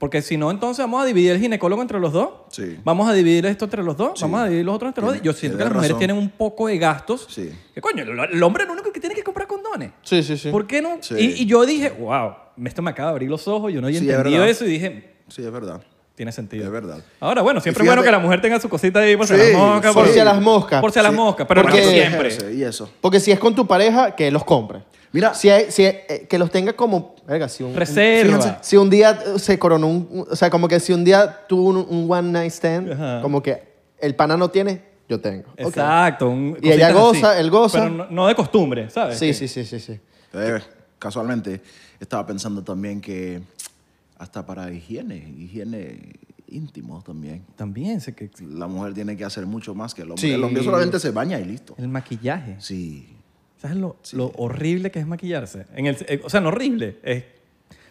Porque 0.02 0.20
si 0.20 0.37
no, 0.37 0.50
entonces 0.50 0.82
vamos 0.84 1.00
a 1.00 1.06
dividir 1.06 1.31
el 1.31 1.38
ginecólogo 1.38 1.81
entre 1.81 2.00
los 2.00 2.12
dos. 2.12 2.31
Sí. 2.50 2.76
Vamos 2.82 3.08
a 3.08 3.12
dividir 3.12 3.46
esto 3.46 3.66
entre 3.66 3.84
los 3.84 3.96
dos. 3.96 4.19
Sí. 4.19 4.22
Vamos 4.25 4.40
a 4.40 4.44
dividir 4.46 4.64
los 4.64 4.75
otros 4.75 4.88
entre 4.88 5.04
los 5.04 5.12
dos. 5.14 5.22
Yo 5.22 5.32
siento 5.32 5.56
que 5.56 5.62
las 5.62 5.72
mujeres 5.72 5.90
razón. 5.90 5.99
tienen 6.00 6.16
un 6.16 6.28
poco 6.31 6.66
de 6.66 6.76
gastos. 6.76 7.28
Sí. 7.31 7.52
Que 7.72 7.81
coño, 7.81 8.02
el, 8.02 8.43
hombre 8.43 8.64
es 8.64 8.69
el 8.69 8.72
único 8.72 8.90
que 8.93 8.99
tiene 8.99 9.14
que 9.14 9.22
comprar 9.22 9.46
condones. 9.46 9.93
Sí, 10.02 10.25
sí, 10.25 10.37
sí. 10.37 10.50
¿Por 10.50 10.66
qué 10.66 10.82
no? 10.82 10.99
Sí. 11.00 11.14
Y, 11.16 11.43
y 11.43 11.46
yo 11.46 11.64
dije, 11.64 11.90
wow, 11.90 12.32
esto 12.64 12.82
me 12.82 12.90
acaba 12.90 13.10
de 13.10 13.12
abrir 13.12 13.31
los 13.31 13.46
ojos. 13.46 13.72
Yo 13.72 13.81
no 13.81 13.87
había 13.87 14.00
es 14.00 14.04
entendido 14.04 14.44
eso 14.44 14.64
y 14.64 14.70
dije, 14.70 15.14
Sí, 15.28 15.44
es 15.44 15.52
verdad. 15.52 15.81
tiene 16.16 16.32
sentido. 16.32 16.64
Es 16.64 16.70
verdad. 16.72 16.99
Ahora, 17.20 17.43
bueno, 17.43 17.60
siempre 17.60 17.84
es 17.84 17.88
bueno 17.88 18.02
que 18.02 18.10
la 18.10 18.19
mujer 18.19 18.40
tenga 18.43 18.58
su 18.58 18.69
cosita 18.69 18.99
ahí 18.99 19.16
por 19.16 19.28
si 19.28 19.37
las 19.37 19.52
moscas. 19.52 19.94
Por 19.94 20.08
si 20.08 20.19
a 20.19 20.25
las 20.25 20.43
moscas. 20.43 20.81
Por 20.81 20.90
si 20.90 20.99
a 20.99 21.02
las 21.04 21.12
Sí, 21.12 21.16
moscas, 21.16 21.46
pero 21.46 21.62
no 21.62 21.69
porque- 21.69 21.84
siempre. 21.84 22.54
Y 22.56 22.64
eso. 22.64 22.90
Porque 23.00 23.20
si 23.20 23.31
es 23.31 23.38
con 23.38 23.54
tu 23.54 23.69
pareja, 23.69 24.16
que 24.16 24.32
los 24.32 24.43
compre. 24.43 24.82
Mira. 25.12 25.35
Si, 25.35 25.49
hay- 25.50 25.70
si, 25.70 25.85
eh, 25.85 26.26
que 26.29 26.38
los 26.38 26.50
tenga 26.50 26.73
como... 26.73 27.14
Verga, 27.26 27.49
si 27.49 27.62
un, 27.62 27.75
Reserva. 27.75 28.37
fíjense, 28.38 28.56
si 28.62 28.76
un 28.76 28.88
día 28.91 29.11
eh, 29.26 29.38
se 29.38 29.59
coronó 29.59 29.87
un... 29.88 30.26
O 30.31 30.35
sea, 30.37 30.49
como 30.50 30.69
que 30.69 30.81
si 30.81 30.93
un 30.93 31.05
día 31.05 31.47
tuvo 31.49 31.69
un, 31.70 31.76
un 31.76 32.11
one 32.11 32.31
night 32.32 32.50
stand, 32.53 32.93
Ajá. 32.93 33.20
como 33.23 33.43
que 33.43 33.62
el 34.00 34.14
pana 34.14 34.37
no 34.37 34.50
tiene, 34.50 34.82
yo 35.09 35.20
tengo. 35.20 35.50
Ok. 35.53 35.59
Exacto. 35.69 36.29
un- 36.31 36.56
Y 36.62 36.70
ella 36.70 36.93
cositas 36.93 37.03
goza, 37.20 37.31
así. 37.32 37.41
él 37.41 37.50
goza. 37.50 37.79
Pero 37.81 37.91
no, 37.91 38.06
no 38.11 38.26
de 38.26 38.35
costumbre, 38.35 38.88
¿sabes? 38.91 39.19
Sí, 39.19 39.26
Que- 39.29 39.35
sí, 39.35 39.49
sí, 39.49 39.64
sí, 39.64 39.79
sí. 39.81 40.00
Eh, 40.32 40.59
casualmente 40.99 41.61
estaba 42.00 42.25
pensando 42.26 42.62
también 42.64 43.00
que 43.00 43.43
hasta 44.19 44.47
para 44.47 44.70
higiene, 44.73 45.16
higiene 45.38 46.12
íntimo 46.49 47.02
también. 47.04 47.45
También 47.57 48.00
sé 48.00 48.14
que 48.14 48.31
La 48.50 48.66
mujer 48.66 48.95
tiene 48.95 49.16
que 49.16 49.25
hacer 49.25 49.47
mucho 49.47 49.75
más 49.75 49.95
que 49.95 50.02
el 50.02 50.09
hombre. 50.11 50.21
Sí. 50.23 50.31
El 50.33 50.42
hombre 50.42 50.62
solamente 50.64 50.99
se 51.00 51.11
baña 51.11 51.38
y 51.38 51.45
listo. 51.45 51.75
el 51.78 51.88
maquillaje. 51.88 52.57
Sí. 52.59 53.09
¿Sabes 53.62 53.76
lo, 53.76 53.97
lo 54.14 54.33
horrible 54.38 54.90
que 54.90 54.99
es 54.99 55.07
maquillarse? 55.07 55.66
En 55.76 55.87
el, 55.87 55.97
eh, 56.09 56.21
o 56.25 56.28
sea, 56.28 56.40
no 56.40 56.49
horrible. 56.49 56.99
Es, 57.04 57.23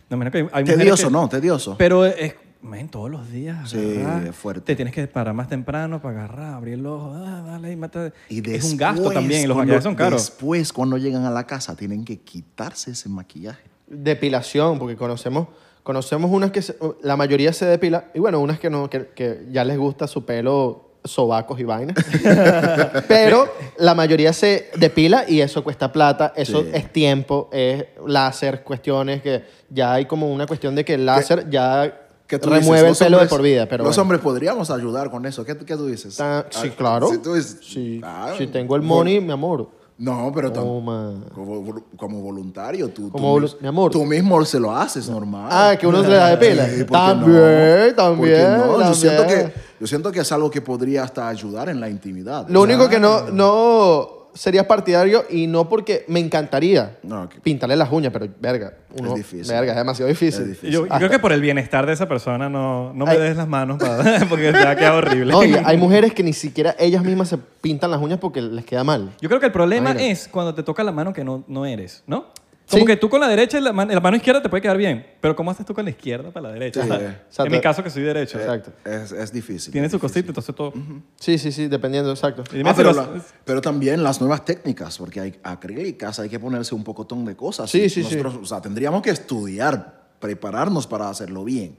no, 0.09 0.17
menos 0.17 0.33
que 0.33 0.39
hay, 0.39 0.43
hay 0.51 0.63
mujeres 0.63 0.77
Tedioso, 0.79 1.07
que- 1.07 1.13
¿no? 1.13 1.29
Tedioso. 1.29 1.75
Pero 1.77 2.05
es, 2.05 2.35
men, 2.61 2.89
todos 2.89 3.09
los 3.09 3.31
días. 3.31 3.69
Sí, 3.69 4.03
es 4.27 4.35
fuerte. 4.35 4.61
Te 4.65 4.75
tienes 4.75 4.93
que 4.93 5.07
parar 5.07 5.33
más 5.33 5.47
temprano 5.47 6.01
para 6.01 6.25
agarrar, 6.25 6.53
abrir 6.55 6.73
el 6.73 6.85
ojo, 6.85 7.13
ah, 7.15 7.41
dale 7.47 7.71
y 7.71 7.77
mata. 7.77 8.11
Y 8.27 8.47
es 8.51 8.69
un 8.69 8.75
gasto 8.75 9.11
también. 9.11 9.43
y 9.43 9.47
Los 9.47 9.55
maquillajes 9.55 9.83
son 9.85 9.95
caros. 9.95 10.21
Después, 10.25 10.73
cuando 10.73 10.97
llegan 10.97 11.23
a 11.23 11.31
la 11.31 11.47
casa, 11.47 11.73
tienen 11.77 12.03
que 12.03 12.19
quitarse 12.19 12.91
ese 12.91 13.07
maquillaje. 13.07 13.63
Depilación, 13.87 14.77
porque 14.77 14.97
conocemos, 14.97 15.47
conocemos 15.83 16.29
unas 16.31 16.51
que 16.51 16.61
se- 16.61 16.75
la 17.01 17.15
mayoría 17.15 17.53
se 17.53 17.65
depila, 17.65 18.11
y 18.13 18.19
bueno, 18.19 18.41
unas 18.41 18.59
que 18.59 18.69
no, 18.69 18.89
que, 18.89 19.07
que 19.15 19.45
ya 19.51 19.63
les 19.63 19.77
gusta 19.77 20.05
su 20.07 20.25
pelo, 20.25 20.90
sobacos 21.03 21.59
y 21.59 21.63
vainas. 21.63 21.95
Pero 23.07 23.47
la 23.77 23.95
mayoría 23.95 24.33
se 24.33 24.69
depila 24.75 25.25
y 25.27 25.41
eso 25.41 25.63
cuesta 25.63 25.91
plata, 25.91 26.33
eso 26.35 26.61
Sí. 26.61 26.69
es 26.73 26.91
tiempo, 26.93 27.49
es 27.51 27.85
láser, 28.05 28.63
cuestiones 28.63 29.21
que 29.21 29.43
ya 29.69 29.93
hay 29.93 30.05
como 30.05 30.31
una 30.31 30.45
cuestión 30.45 30.75
de 30.75 30.85
que 30.85 30.93
el 30.95 31.05
láser 31.05 31.49
ya 31.49 31.97
¿Qué 32.27 32.39
tú 32.39 32.49
remueve 32.49 32.83
el 32.83 32.87
Los 32.89 32.99
pelo 32.99 33.19
de 33.19 33.25
por 33.27 33.41
vida. 33.41 33.65
Pero 33.67 33.83
los 33.83 33.93
bueno. 33.93 34.03
hombres 34.03 34.21
podríamos 34.21 34.71
ayudar 34.71 35.11
con 35.11 35.25
eso. 35.25 35.43
¿Qué, 35.43 35.57
qué 35.57 35.75
tú 35.75 35.87
dices? 35.87 36.13
Sí, 36.13 36.21
Ah, 36.23 36.45
claro. 36.77 37.09
Si 37.09 37.17
tú 37.17 37.33
dices, 37.33 37.57
Sí, 37.61 37.99
ah, 38.05 38.33
si 38.37 38.47
tengo 38.47 38.77
el 38.77 38.81
money, 38.83 39.19
mi 39.19 39.33
amor. 39.33 39.67
No, 40.01 40.31
pero 40.33 40.51
Toma. 40.51 41.13
como, 41.35 41.63
como 41.95 42.21
voluntario, 42.21 42.89
tú, 42.89 43.11
Como 43.11 43.37
tú, 43.39 43.45
volu- 43.45 43.55
mi 43.61 43.67
amor. 43.67 43.91
tú 43.91 44.03
mismo 44.03 44.43
se 44.45 44.59
lo 44.59 44.75
haces 44.75 45.07
normal. 45.07 45.47
Ah, 45.51 45.75
que 45.79 45.85
uno 45.85 46.01
se 46.01 46.09
la 46.09 46.35
depila. 46.35 46.65
Sí, 46.65 46.77
¿por 46.85 46.87
qué 46.87 46.93
También, 46.93 47.87
no? 47.89 47.95
también, 47.95 48.17
¿Por 48.17 48.27
qué 48.27 48.43
no? 48.43 48.65
Yo, 48.65 48.77
también. 48.79 48.95
siento 48.95 49.27
que, 49.27 49.53
yo 49.79 49.85
siento 49.87 50.11
que 50.11 50.19
es 50.21 50.31
algo 50.31 50.49
que 50.49 50.59
podría 50.61 51.03
hasta 51.03 51.27
ayudar 51.27 51.69
en 51.69 51.79
la 51.79 51.87
intimidad. 51.87 52.47
Lo 52.49 52.63
único 52.63 52.89
que 52.89 52.99
no, 52.99 53.29
no, 53.29 54.09
sería 54.33 54.67
partidario 54.67 55.23
y 55.29 55.47
no 55.47 55.67
porque 55.69 56.05
me 56.07 56.19
encantaría 56.19 56.97
No, 57.03 57.29
pintarle 57.43 57.75
las 57.75 57.91
uñas, 57.91 58.11
pero 58.13 58.27
verga, 58.39 58.73
uno, 58.99 59.13
difícil. 59.15 59.51
verga, 59.53 59.71
es 59.73 59.77
demasiado 59.77 60.09
difícil. 60.09 60.41
Es 60.43 60.47
difícil. 60.49 60.71
Yo, 60.71 60.85
yo 60.87 60.95
creo 60.97 61.09
que 61.09 61.19
por 61.19 61.31
el 61.31 61.41
bienestar 61.41 61.85
de 61.85 61.93
esa 61.93 62.07
persona 62.07 62.49
no, 62.49 62.93
no 62.93 63.05
me 63.05 63.17
des 63.17 63.35
las 63.37 63.47
manos 63.47 63.77
para- 63.79 64.25
porque 64.29 64.51
te 64.51 64.63
va 64.63 64.71
a 64.71 64.75
quedar 64.75 64.93
horrible. 64.93 65.31
No, 65.33 65.43
y 65.43 65.55
hay 65.63 65.77
mujeres 65.77 66.13
que 66.13 66.23
ni 66.23 66.33
siquiera 66.33 66.75
ellas 66.79 67.03
mismas 67.03 67.29
se 67.29 67.37
pintan 67.37 67.91
las 67.91 68.01
uñas 68.01 68.19
porque 68.19 68.41
les 68.41 68.65
queda 68.65 68.83
mal. 68.83 69.11
Yo 69.21 69.29
creo 69.29 69.39
que 69.39 69.47
el 69.47 69.51
problema 69.51 69.91
Imagínate. 69.91 70.11
es 70.11 70.27
cuando 70.27 70.53
te 70.55 70.63
toca 70.63 70.83
la 70.83 70.91
mano 70.91 71.13
que 71.13 71.23
no, 71.23 71.43
no 71.47 71.65
eres, 71.65 72.03
¿no? 72.07 72.25
Como 72.71 72.81
Sí. 72.83 72.87
que 72.87 72.97
tú 72.97 73.09
con 73.09 73.19
la 73.19 73.27
derecha 73.27 73.59
y 73.59 73.61
la, 73.61 73.71
man- 73.73 73.87
la 73.89 73.99
mano 73.99 74.17
izquierda 74.17 74.41
te 74.41 74.49
puede 74.49 74.61
quedar 74.61 74.77
bien, 74.77 75.05
pero 75.19 75.35
¿cómo 75.35 75.51
haces 75.51 75.65
tú 75.65 75.73
con 75.73 75.83
la 75.83 75.91
izquierda 75.91 76.31
para 76.31 76.47
la 76.47 76.53
derecha? 76.53 76.81
Sí, 76.83 76.89
O 76.89 76.93
sea, 76.97 77.01
eh. 77.01 77.09
Exacto. 77.27 77.45
en 77.45 77.51
mi 77.51 77.61
caso 77.61 77.83
que 77.83 77.89
soy 77.89 78.03
derecho. 78.03 78.39
Exacto. 78.39 78.71
Es, 78.83 79.11
es 79.11 79.31
difícil. 79.31 79.71
Tiene 79.71 79.87
es 79.87 79.91
su 79.91 79.97
difícil. 79.97 80.23
cosita, 80.23 80.27
entonces 80.29 80.55
todo... 80.55 80.73
Sí, 81.19 81.37
sí, 81.37 81.51
sí, 81.51 81.67
dependiendo, 81.67 82.09
exacto. 82.11 82.43
Ah, 82.65 82.73
pero, 82.75 82.93
los- 82.93 82.95
la- 82.95 83.21
pero 83.45 83.61
también 83.61 84.01
las 84.03 84.19
nuevas 84.21 84.43
técnicas, 84.45 84.97
porque 84.97 85.19
hay 85.19 85.35
acrílicas, 85.43 86.19
hay 86.19 86.29
que 86.29 86.39
ponerse 86.39 86.73
un 86.73 86.83
pocotón 86.83 87.25
de 87.25 87.35
cosas. 87.35 87.69
Sí, 87.69 87.89
sí, 87.89 88.03
sí. 88.03 88.15
nosotros, 88.15 88.35
O 88.41 88.45
sea, 88.45 88.61
tendríamos 88.61 89.01
que 89.01 89.09
estudiar, 89.11 90.01
prepararnos 90.19 90.87
para 90.87 91.09
hacerlo 91.09 91.43
bien. 91.43 91.77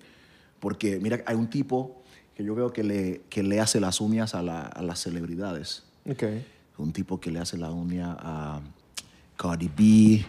Porque, 0.60 0.98
mira, 1.00 1.20
hay 1.26 1.34
un 1.36 1.48
tipo 1.48 2.02
que 2.36 2.44
yo 2.44 2.54
veo 2.54 2.72
que 2.72 2.82
le, 2.84 3.22
que 3.28 3.42
le 3.42 3.60
hace 3.60 3.80
las 3.80 4.00
uñas 4.00 4.34
a, 4.34 4.42
la- 4.42 4.62
a 4.62 4.82
las 4.82 5.00
celebridades. 5.00 5.84
Ok. 6.08 6.22
Un 6.78 6.92
tipo 6.92 7.20
que 7.20 7.30
le 7.30 7.38
hace 7.38 7.56
la 7.58 7.70
uña 7.70 8.16
a 8.18 8.60
Cardi 9.36 9.68
B, 9.76 10.24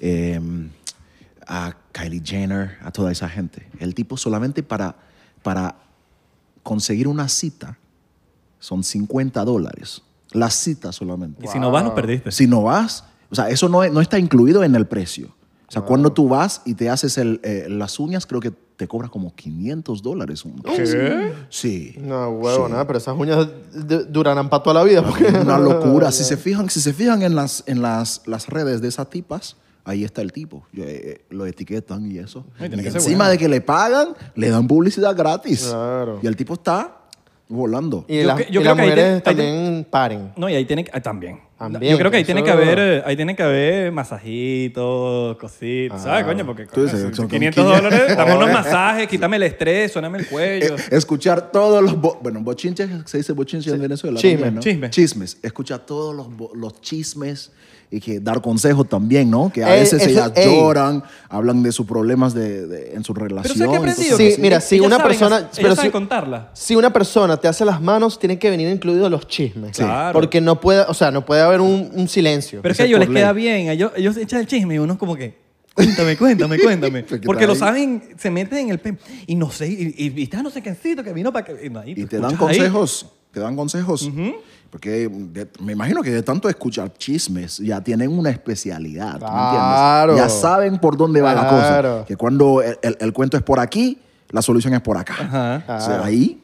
em, 0.00 0.70
a 1.46 1.74
Kylie 1.92 2.22
Jenner, 2.24 2.76
a 2.82 2.90
toda 2.92 3.10
esa 3.12 3.28
gente. 3.28 3.66
El 3.78 3.94
tipo 3.94 4.16
solamente 4.16 4.62
para, 4.62 4.96
para 5.42 5.76
conseguir 6.62 7.08
una 7.08 7.28
cita 7.28 7.78
son 8.58 8.82
50 8.84 9.44
dólares. 9.44 10.02
La 10.32 10.50
cita 10.50 10.92
solamente. 10.92 11.44
Y 11.44 11.48
si 11.48 11.58
no 11.58 11.70
vas, 11.70 11.84
nos 11.84 11.94
perdiste. 11.94 12.30
Si 12.32 12.46
no 12.46 12.62
vas, 12.62 13.04
o 13.30 13.34
sea, 13.34 13.48
eso 13.48 13.68
no, 13.68 13.86
no 13.88 14.00
está 14.00 14.18
incluido 14.18 14.62
en 14.62 14.74
el 14.74 14.86
precio. 14.86 15.34
O 15.68 15.70
sea, 15.72 15.82
cuando 15.82 16.12
tú 16.12 16.28
vas 16.28 16.62
y 16.64 16.74
te 16.74 16.88
haces 16.90 17.18
el, 17.18 17.40
eh, 17.42 17.66
las 17.68 17.98
uñas, 17.98 18.26
creo 18.26 18.40
que 18.40 18.50
te 18.50 18.86
cobra 18.88 19.08
como 19.08 19.34
500 19.34 20.02
dólares. 20.02 20.44
un- 20.44 20.60
¿Qué? 20.62 21.32
Sí. 21.50 21.94
No, 21.98 22.28
huevo, 22.30 22.66
Sí. 22.66 22.72
nada, 22.72 22.86
pero 22.86 22.98
esas 22.98 23.14
uñas 23.18 23.48
durarán 24.08 24.48
para 24.48 24.62
toda 24.62 24.74
la 24.74 24.84
vida. 24.84 25.02
Porque... 25.04 25.24
Una 25.26 25.58
locura. 25.58 26.10
Si 26.12 26.24
se 26.24 26.36
fijan, 26.36 26.70
si 26.70 26.80
se 26.80 26.92
fijan 26.94 27.22
en 27.22 27.34
las, 27.34 27.64
en 27.66 27.82
las, 27.82 28.22
las 28.26 28.46
redes 28.48 28.80
de 28.80 28.88
esas 28.88 29.10
tipas, 29.10 29.56
ahí 29.88 30.04
está 30.04 30.20
el 30.22 30.32
tipo. 30.32 30.66
Yo, 30.72 30.84
eh, 30.86 31.22
lo 31.30 31.46
etiquetan 31.46 32.10
y 32.10 32.18
eso. 32.18 32.44
Ay, 32.58 32.68
tiene 32.68 32.82
Y 32.82 32.84
que 32.86 32.90
ser 32.92 33.00
encima 33.00 33.16
bueno. 33.24 33.30
de 33.32 33.38
que 33.38 33.48
le 33.48 33.60
pagan, 33.60 34.08
le 34.34 34.50
dan 34.50 34.66
publicidad 34.68 35.16
gratis. 35.16 35.66
Claro. 35.68 36.20
Y 36.22 36.26
el 36.26 36.36
tipo 36.36 36.54
está 36.54 36.94
volando. 37.48 38.04
Y, 38.08 38.18
que- 38.18 38.24
yo 38.50 38.60
y 38.60 38.62
creo 38.62 38.62
las 38.62 38.74
que 38.76 38.82
ahí 38.82 38.88
te- 38.88 38.94
mujeres 38.94 39.12
ahí 39.14 39.20
te- 39.20 39.22
también 39.22 39.86
paren. 39.90 40.32
No, 40.36 40.48
y 40.48 40.54
ahí 40.54 40.64
tiene 40.66 40.84
que... 40.84 40.90
ah, 40.94 41.00
también. 41.00 41.40
También, 41.58 41.90
Yo 41.90 41.98
creo 41.98 42.10
que 42.12 42.18
ahí 42.18 42.24
tiene 42.24 42.44
que 42.44 42.50
haber, 42.52 42.78
eh, 42.78 43.02
ahí 43.04 43.16
tiene 43.16 43.34
que 43.34 43.42
haber 43.42 43.90
masajitos, 43.90 45.36
cositas, 45.38 46.02
¿sabes, 46.04 46.24
coño? 46.24 46.46
Porque 46.46 46.66
Tú 46.66 46.84
dices, 46.84 47.16
son 47.16 47.26
500 47.26 47.64
como 47.64 47.74
dólares, 47.76 48.16
dame 48.16 48.36
unos 48.36 48.52
masajes, 48.52 49.08
quítame 49.08 49.36
el 49.36 49.42
estrés, 49.44 49.90
suéname 49.92 50.18
el 50.18 50.26
cuello. 50.28 50.76
Eh, 50.76 50.82
escuchar 50.92 51.50
todos 51.50 51.82
los... 51.82 52.00
bo- 52.00 52.18
bueno, 52.22 52.40
bochinches, 52.42 52.88
se 53.06 53.18
dice 53.18 53.32
bochinches 53.32 53.72
en 53.72 53.80
Venezuela. 53.80 54.20
Chisme, 54.20 54.36
también, 54.36 54.54
¿no? 54.56 54.60
chisme. 54.60 54.90
Chismes. 54.90 55.38
Escuchar 55.42 55.80
todos 55.84 56.14
los, 56.14 56.34
bo- 56.36 56.52
los 56.54 56.80
chismes 56.80 57.50
y 57.90 58.00
que 58.00 58.20
dar 58.20 58.42
consejos 58.42 58.86
también, 58.88 59.30
¿no? 59.30 59.50
Que 59.50 59.64
a 59.64 59.74
Eh, 59.76 59.80
veces 59.80 60.02
eso- 60.02 60.10
ellas 60.10 60.32
ey. 60.36 60.44
lloran, 60.54 61.02
hablan 61.30 61.62
de 61.62 61.72
sus 61.72 61.86
problemas 61.86 62.34
de, 62.34 62.66
de- 62.66 62.94
en 62.94 63.02
su 63.02 63.14
relación. 63.14 63.54
Pero 63.58 63.66
¿sabes 63.66 63.70
qué 63.70 63.76
he 63.76 63.78
y 63.78 63.80
cosas 63.80 64.04
aprendido? 64.14 64.36
Sí, 64.36 64.40
mira, 64.42 64.60
si 64.60 64.74
Ellas 64.74 64.86
una 64.88 64.96
saben 64.98 65.08
persona- 65.10 65.50
pero 65.56 65.76
si- 65.76 65.88
contarla. 65.90 66.50
Si 66.52 66.76
una 66.76 66.92
persona 66.92 67.36
te 67.38 67.48
hace 67.48 67.64
las 67.64 67.80
manos, 67.80 68.18
tienen 68.18 68.38
que 68.38 68.50
venir 68.50 68.68
incluidos 68.68 69.10
los 69.10 69.26
chismes. 69.26 69.76
Sí. 69.76 69.82
Claro. 69.82 70.12
Porque 70.12 70.40
no 70.40 70.60
puede, 70.60 70.82
o 70.82 70.92
sea, 70.92 71.10
no 71.10 71.24
puede 71.24 71.40
haber 71.40 71.60
un, 71.62 71.90
un 71.94 72.08
silencio. 72.08 72.60
Pero 72.60 72.72
es 72.72 72.76
que 72.76 72.82
a 72.82 72.86
ellos 72.86 73.00
les 73.00 73.08
queda 73.08 73.32
ley. 73.32 73.42
bien, 73.42 73.68
a 73.68 73.72
ellos, 73.72 73.92
ellos 73.96 74.16
echan 74.18 74.40
el 74.40 74.46
chisme 74.46 74.74
y 74.74 74.78
uno 74.78 74.98
como 74.98 75.16
que, 75.16 75.38
cuéntame, 75.74 76.16
cuéntame, 76.18 76.58
cuéntame. 76.62 77.04
Porque 77.24 77.46
lo 77.46 77.54
saben, 77.54 78.02
se 78.18 78.30
meten 78.30 78.58
en 78.58 78.70
el... 78.70 78.80
pe- 78.80 78.98
Y 79.26 79.34
no 79.34 79.50
sé, 79.50 79.66
y, 79.68 79.94
y, 79.96 80.12
y 80.14 80.22
está 80.24 80.42
no 80.42 80.50
sé 80.50 80.60
quiéncito 80.60 81.02
que 81.02 81.14
vino 81.14 81.32
para 81.32 81.46
que... 81.46 81.52
Y, 81.86 81.90
Y 81.92 82.02
tú 82.02 82.06
te 82.08 82.18
dan 82.18 82.32
escuchas 82.32 82.50
ahí. 82.50 82.58
consejos, 82.58 83.06
te 83.32 83.40
dan 83.40 83.56
consejos. 83.56 84.10
Porque 84.70 85.08
de- 85.08 85.48
me 85.60 85.72
imagino 85.72 86.02
que 86.02 86.10
de 86.10 86.22
tanto 86.22 86.48
escuchar 86.48 86.92
chismes 86.98 87.56
ya 87.58 87.80
tienen 87.82 88.10
una 88.10 88.30
especialidad. 88.30 89.14
¿tú 89.18 89.24
me 89.24 89.30
Claro. 89.30 90.12
entiendes? 90.12 90.34
Ya 90.34 90.40
saben 90.40 90.78
por 90.78 90.96
dónde 90.96 91.20
va 91.22 91.34
la 91.34 91.48
Claro. 91.48 91.90
cosa. 91.92 92.04
Que 92.06 92.16
cuando 92.16 92.60
el, 92.62 92.78
el- 92.82 92.96
el 93.00 93.12
cuento 93.12 93.36
es 93.38 93.42
por 93.42 93.60
aquí, 93.60 93.98
la 94.30 94.42
solución 94.42 94.74
es 94.74 94.80
por 94.82 94.98
acá. 94.98 95.14
Ajá. 95.18 95.76
O 95.76 95.80
sea, 95.80 96.04
ahí. 96.04 96.42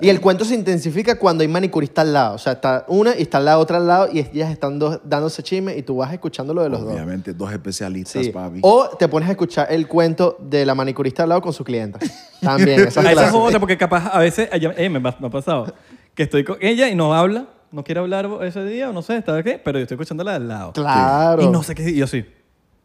Y 0.00 0.08
el 0.08 0.20
cuento 0.20 0.44
se 0.44 0.54
intensifica 0.54 1.18
cuando 1.18 1.42
hay 1.42 1.48
manicurista 1.48 2.00
al 2.02 2.12
lado. 2.12 2.36
O 2.36 2.38
sea, 2.38 2.52
está 2.54 2.84
una 2.88 3.14
y 3.18 3.22
está 3.22 3.40
la 3.40 3.58
otra 3.58 3.76
al 3.78 3.86
lado 3.88 4.08
y 4.10 4.20
ellas 4.20 4.50
están 4.50 4.78
dos- 4.78 5.00
dándose 5.04 5.42
chisme 5.42 5.76
y 5.76 5.82
tú 5.82 5.96
vas 5.96 6.12
escuchando 6.12 6.54
lo 6.54 6.62
de 6.62 6.68
los 6.70 6.80
dos. 6.82 6.92
Obviamente, 6.94 7.34
dos 7.34 7.52
especialistas, 7.52 8.24
Sí. 8.24 8.30
papi. 8.30 8.60
O 8.62 8.88
te 8.96 9.08
pones 9.08 9.28
a 9.28 9.32
escuchar 9.32 9.66
el 9.70 9.88
cuento 9.88 10.38
de 10.40 10.64
la 10.64 10.74
manicurista 10.76 11.24
al 11.24 11.30
lado 11.30 11.42
con 11.42 11.52
su 11.52 11.64
clienta. 11.64 11.98
También, 12.40 12.80
esa 12.86 13.02
es 13.10 13.18
otra, 13.34 13.58
porque 13.58 13.76
capaz 13.76 14.06
a 14.06 14.20
veces, 14.20 14.48
eh, 14.52 14.88
me, 14.88 15.00
me 15.00 15.08
ha 15.10 15.18
pasado, 15.30 15.74
que 16.14 16.24
estoy 16.24 16.44
con 16.44 16.58
ella 16.60 16.88
y 16.88 16.94
no 16.94 17.14
habla, 17.14 17.46
no 17.70 17.84
quiere 17.84 18.00
hablar 18.00 18.28
ese 18.42 18.64
día 18.64 18.90
o 18.90 18.92
no 18.92 19.02
sé, 19.02 19.16
¿está 19.16 19.42
qué? 19.42 19.58
Pero 19.62 19.78
yo 19.78 19.82
estoy 19.84 19.94
escuchando 19.96 20.22
la 20.24 20.34
del 20.34 20.48
lado. 20.48 20.72
Claro. 20.72 21.42
Y 21.42 21.48
no 21.48 21.62
sé 21.62 21.74
qué, 21.74 21.88
y 21.90 21.96
yo 21.96 22.06
sí. 22.06 22.24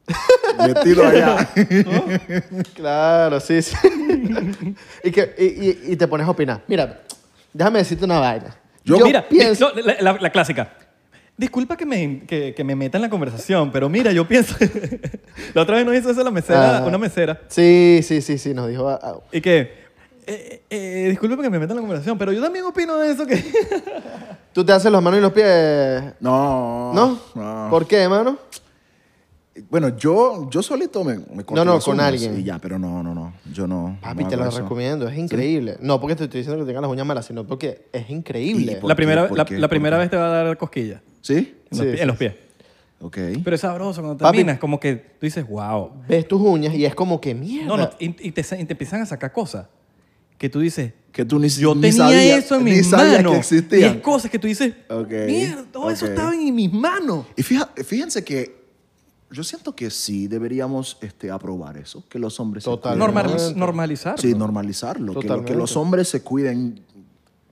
Metido 0.59 1.05
allá. 1.05 1.49
Claro, 2.73 3.39
sí, 3.39 3.61
sí. 3.61 3.75
y, 5.03 5.11
que, 5.11 5.35
y, 5.37 5.43
y- 5.43 5.93
y 5.93 5.95
te 5.95 6.07
pones 6.07 6.25
a 6.27 6.29
opinar. 6.31 6.63
Mira, 6.67 7.01
déjame 7.53 7.79
decirte 7.79 8.05
una 8.05 8.19
vaina. 8.19 8.55
Yo- 8.83 8.99
mira, 8.99 9.27
pienso... 9.27 9.71
no, 9.75 9.81
la, 9.81 9.95
la- 9.99 10.17
la 10.21 10.29
clásica. 10.29 10.73
Disculpa 11.35 11.77
que 11.77 11.85
me, 11.85 12.21
que, 12.25 12.53
que 12.55 12.63
me 12.63 12.75
meta 12.75 12.97
en 12.97 13.03
la 13.03 13.09
conversación, 13.09 13.71
pero 13.71 13.89
mira, 13.89 14.11
yo 14.11 14.27
pienso... 14.27 14.55
la 15.53 15.61
otra 15.61 15.75
vez 15.75 15.85
nos 15.85 15.95
hizo 15.95 16.09
eso 16.09 16.23
la 16.23 16.31
mesera, 16.31 16.77
Ah. 16.79 16.85
una 16.85 16.97
mesera. 16.97 17.41
Sí, 17.47 17.99
sí, 18.01 18.21
sí, 18.21 18.37
sí, 18.39 18.53
nos 18.55 18.67
dijo... 18.69 18.89
ah, 18.89 18.99
ah, 19.03 19.15
Y 19.31 19.41
que... 19.41 19.76
Eh, 20.29 20.61
eh, 20.69 21.05
disculpe 21.09 21.41
que 21.41 21.49
me 21.49 21.57
meta 21.57 21.71
en 21.71 21.77
la 21.77 21.81
conversación, 21.81 22.17
pero 22.17 22.33
yo 22.33 22.41
también 22.41 22.65
opino 22.65 22.97
de 22.97 23.11
eso 23.11 23.25
que... 23.25 23.41
¿Tú 24.53 24.65
te 24.65 24.73
haces 24.73 24.91
las 24.91 25.01
manos 25.01 25.19
y 25.19 25.21
los 25.21 25.31
pies? 25.31 26.03
No. 26.19 26.91
¿No? 26.93 27.19
no. 27.35 27.67
¿Por 27.69 27.87
qué, 27.87 27.97
hermano? 27.97 28.37
Bueno, 29.69 29.97
yo, 29.97 30.49
yo 30.51 30.61
solito 30.61 31.03
me, 31.03 31.15
me 31.17 31.43
corto 31.43 31.55
No, 31.55 31.65
no, 31.65 31.79
con 31.79 31.99
alguien. 31.99 32.39
Y 32.39 32.43
ya, 32.43 32.59
pero 32.59 32.77
no, 32.77 33.01
no, 33.01 33.15
no. 33.15 33.33
Yo 33.51 33.65
no. 33.67 33.97
Papi, 34.01 34.23
no 34.23 34.29
te 34.29 34.35
hago 34.35 34.43
lo 34.43 34.49
eso. 34.49 34.59
recomiendo, 34.61 35.07
es 35.07 35.17
increíble. 35.17 35.77
No 35.79 35.99
porque 35.99 36.15
te 36.15 36.25
estoy 36.25 36.41
diciendo 36.41 36.63
que 36.63 36.67
tengas 36.67 36.81
las 36.83 36.91
uñas 36.91 37.07
malas, 37.07 37.25
sino 37.25 37.43
porque 37.47 37.87
es 37.91 38.07
increíble. 38.09 38.73
¿Y 38.73 38.75
por 38.75 38.89
La 38.89 38.93
qué? 38.93 38.97
primera, 38.97 39.27
¿Por 39.27 39.37
la, 39.37 39.45
qué? 39.45 39.55
la 39.55 39.61
¿Por 39.61 39.69
primera 39.69 39.97
qué? 39.97 40.01
vez 40.01 40.09
te 40.11 40.17
va 40.17 40.27
a 40.27 40.43
dar 40.43 40.57
cosquillas. 40.57 41.01
¿Sí? 41.21 41.55
En, 41.71 41.77
Sí, 41.77 41.83
los, 41.85 41.95
sí, 41.95 42.01
en 42.01 42.07
los 42.07 42.17
pies. 42.17 42.33
Ok. 43.01 43.17
Pero 43.43 43.55
es 43.55 43.61
sabroso 43.61 44.01
cuando 44.01 44.17
Papi. 44.17 44.37
terminas, 44.37 44.59
como 44.59 44.79
que 44.79 44.95
tú 44.95 45.25
dices, 45.25 45.47
wow. 45.47 45.91
Ves 46.07 46.27
tus 46.27 46.39
uñas 46.41 46.73
y 46.75 46.85
es 46.85 46.93
como 46.93 47.19
que 47.19 47.33
mierda. 47.33 47.67
No, 47.67 47.77
no, 47.77 47.89
y, 47.99 48.27
y 48.27 48.31
te, 48.31 48.43
sa- 48.43 48.57
y 48.59 48.65
te 48.65 48.73
empiezan 48.73 49.01
a 49.01 49.05
sacar 49.07 49.31
cosas 49.31 49.67
que 50.37 50.49
tú 50.49 50.59
dices, 50.59 50.93
que 51.11 51.25
tú 51.25 51.39
ni, 51.39 51.49
yo 51.49 51.73
ni 51.73 51.81
tenía 51.81 51.97
sabía- 51.97 52.37
eso 52.37 52.55
en 52.55 52.63
ni 52.65 52.71
mis 52.71 52.89
sabía 52.89 53.17
manos. 53.23 53.47
que 53.47 53.79
y 53.79 53.83
es 53.83 53.95
cosas 54.01 54.29
que 54.29 54.37
tú 54.39 54.47
dices, 54.47 54.73
Ok, 54.89 55.09
mierda, 55.25 55.65
todo 55.71 55.89
eso 55.89 56.05
estaba 56.05 56.33
en 56.35 56.53
mis 56.53 56.71
manos. 56.71 57.25
Y 57.35 57.41
fija- 57.43 57.69
fíjense 57.83 58.23
que 58.23 58.55
yo 59.31 59.43
siento 59.43 59.75
que 59.75 59.89
sí 59.89 60.27
deberíamos 60.27 60.97
este, 61.01 61.31
aprobar 61.31 61.75
eso, 61.77 62.03
que 62.07 62.19
los 62.19 62.39
hombres 62.39 62.63
se 62.63 62.69
Total. 62.69 62.97
cuiden. 62.97 63.13
Totalmente. 63.13 63.59
normalizarlo. 63.59 64.17
Sí, 64.21 64.33
normalizarlo. 64.35 65.19
Que, 65.19 65.27
lo- 65.27 65.43
que 65.45 65.55
los 65.55 65.75
hombres 65.75 66.07
se 66.07 66.21
cuiden 66.21 66.81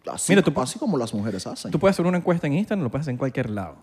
así, 0.10 0.32
Mira, 0.32 0.44
tú- 0.44 0.54
así 0.62 0.78
como 0.80 0.98
las 0.98 1.14
mujeres 1.14 1.46
hacen. 1.48 1.72
Tú 1.72 1.80
puedes 1.80 1.96
hacer 1.96 2.06
una 2.06 2.18
encuesta 2.20 2.46
en 2.48 2.54
Instagram, 2.54 2.84
lo 2.84 2.92
puedes 2.92 3.04
hacer 3.04 3.12
en 3.14 3.18
cualquier 3.18 3.50
lado. 3.50 3.78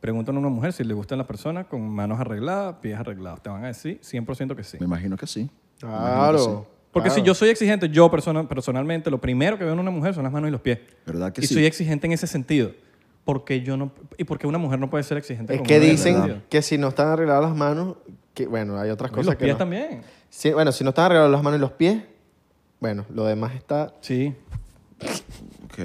Pregúntale 0.00 0.36
a 0.36 0.40
una 0.40 0.48
mujer 0.50 0.72
si 0.72 0.84
le 0.84 0.92
gustan 0.94 1.16
las 1.18 1.26
personas 1.26 1.66
con 1.66 1.88
manos 1.88 2.20
arregladas, 2.20 2.76
pies 2.82 2.98
arreglados. 2.98 3.40
Te 3.42 3.48
van 3.48 3.64
a 3.64 3.68
decir 3.68 3.98
100% 4.02 4.54
que 4.56 4.62
sí. 4.64 4.76
Me 4.80 4.84
imagino 4.86 5.16
que 5.16 5.26
sí. 5.26 5.48
Claro. 5.78 6.66
Porque 6.96 7.08
claro. 7.10 7.22
si 7.22 7.26
yo 7.26 7.34
soy 7.34 7.50
exigente, 7.50 7.88
yo 7.90 8.10
persona- 8.10 8.48
personalmente, 8.48 9.10
lo 9.10 9.18
primero 9.20 9.58
que 9.58 9.64
veo 9.64 9.74
en 9.74 9.78
una 9.80 9.90
mujer 9.90 10.14
son 10.14 10.24
las 10.24 10.32
manos 10.32 10.48
y 10.48 10.50
los 10.52 10.60
pies. 10.62 10.78
¿Verdad 11.04 11.32
que 11.32 11.42
y 11.42 11.46
sí? 11.46 11.54
soy 11.54 11.66
exigente 11.66 12.06
en 12.06 12.12
ese 12.12 12.26
sentido. 12.26 12.70
Porque 13.24 13.60
yo 13.60 13.76
no, 13.76 13.90
y 14.16 14.24
porque 14.24 14.46
una 14.46 14.58
mujer 14.58 14.78
no 14.78 14.88
puede 14.88 15.02
ser 15.04 15.18
exigente 15.18 15.52
Es 15.54 15.58
con 15.58 15.66
que 15.66 15.80
dicen 15.80 16.42
que 16.48 16.62
si 16.62 16.78
no 16.78 16.88
están 16.88 17.08
arregladas 17.08 17.42
las 17.44 17.56
manos, 17.56 17.96
que 18.34 18.46
bueno, 18.46 18.78
hay 18.78 18.90
otras 18.90 19.10
Y 19.10 19.14
cosas 19.14 19.26
los 19.26 19.34
que 19.36 19.44
pies 19.44 19.54
no. 19.54 19.58
también. 19.58 20.02
Sí, 20.30 20.50
bueno, 20.52 20.70
si 20.72 20.84
no 20.84 20.90
están 20.90 21.06
arregladas 21.06 21.30
las 21.32 21.42
manos 21.42 21.58
y 21.58 21.60
los 21.60 21.72
pies, 21.72 22.02
bueno, 22.80 23.04
lo 23.10 23.24
demás 23.24 23.54
está... 23.54 23.92
Sí. 24.00 24.32
Ok, 25.64 25.78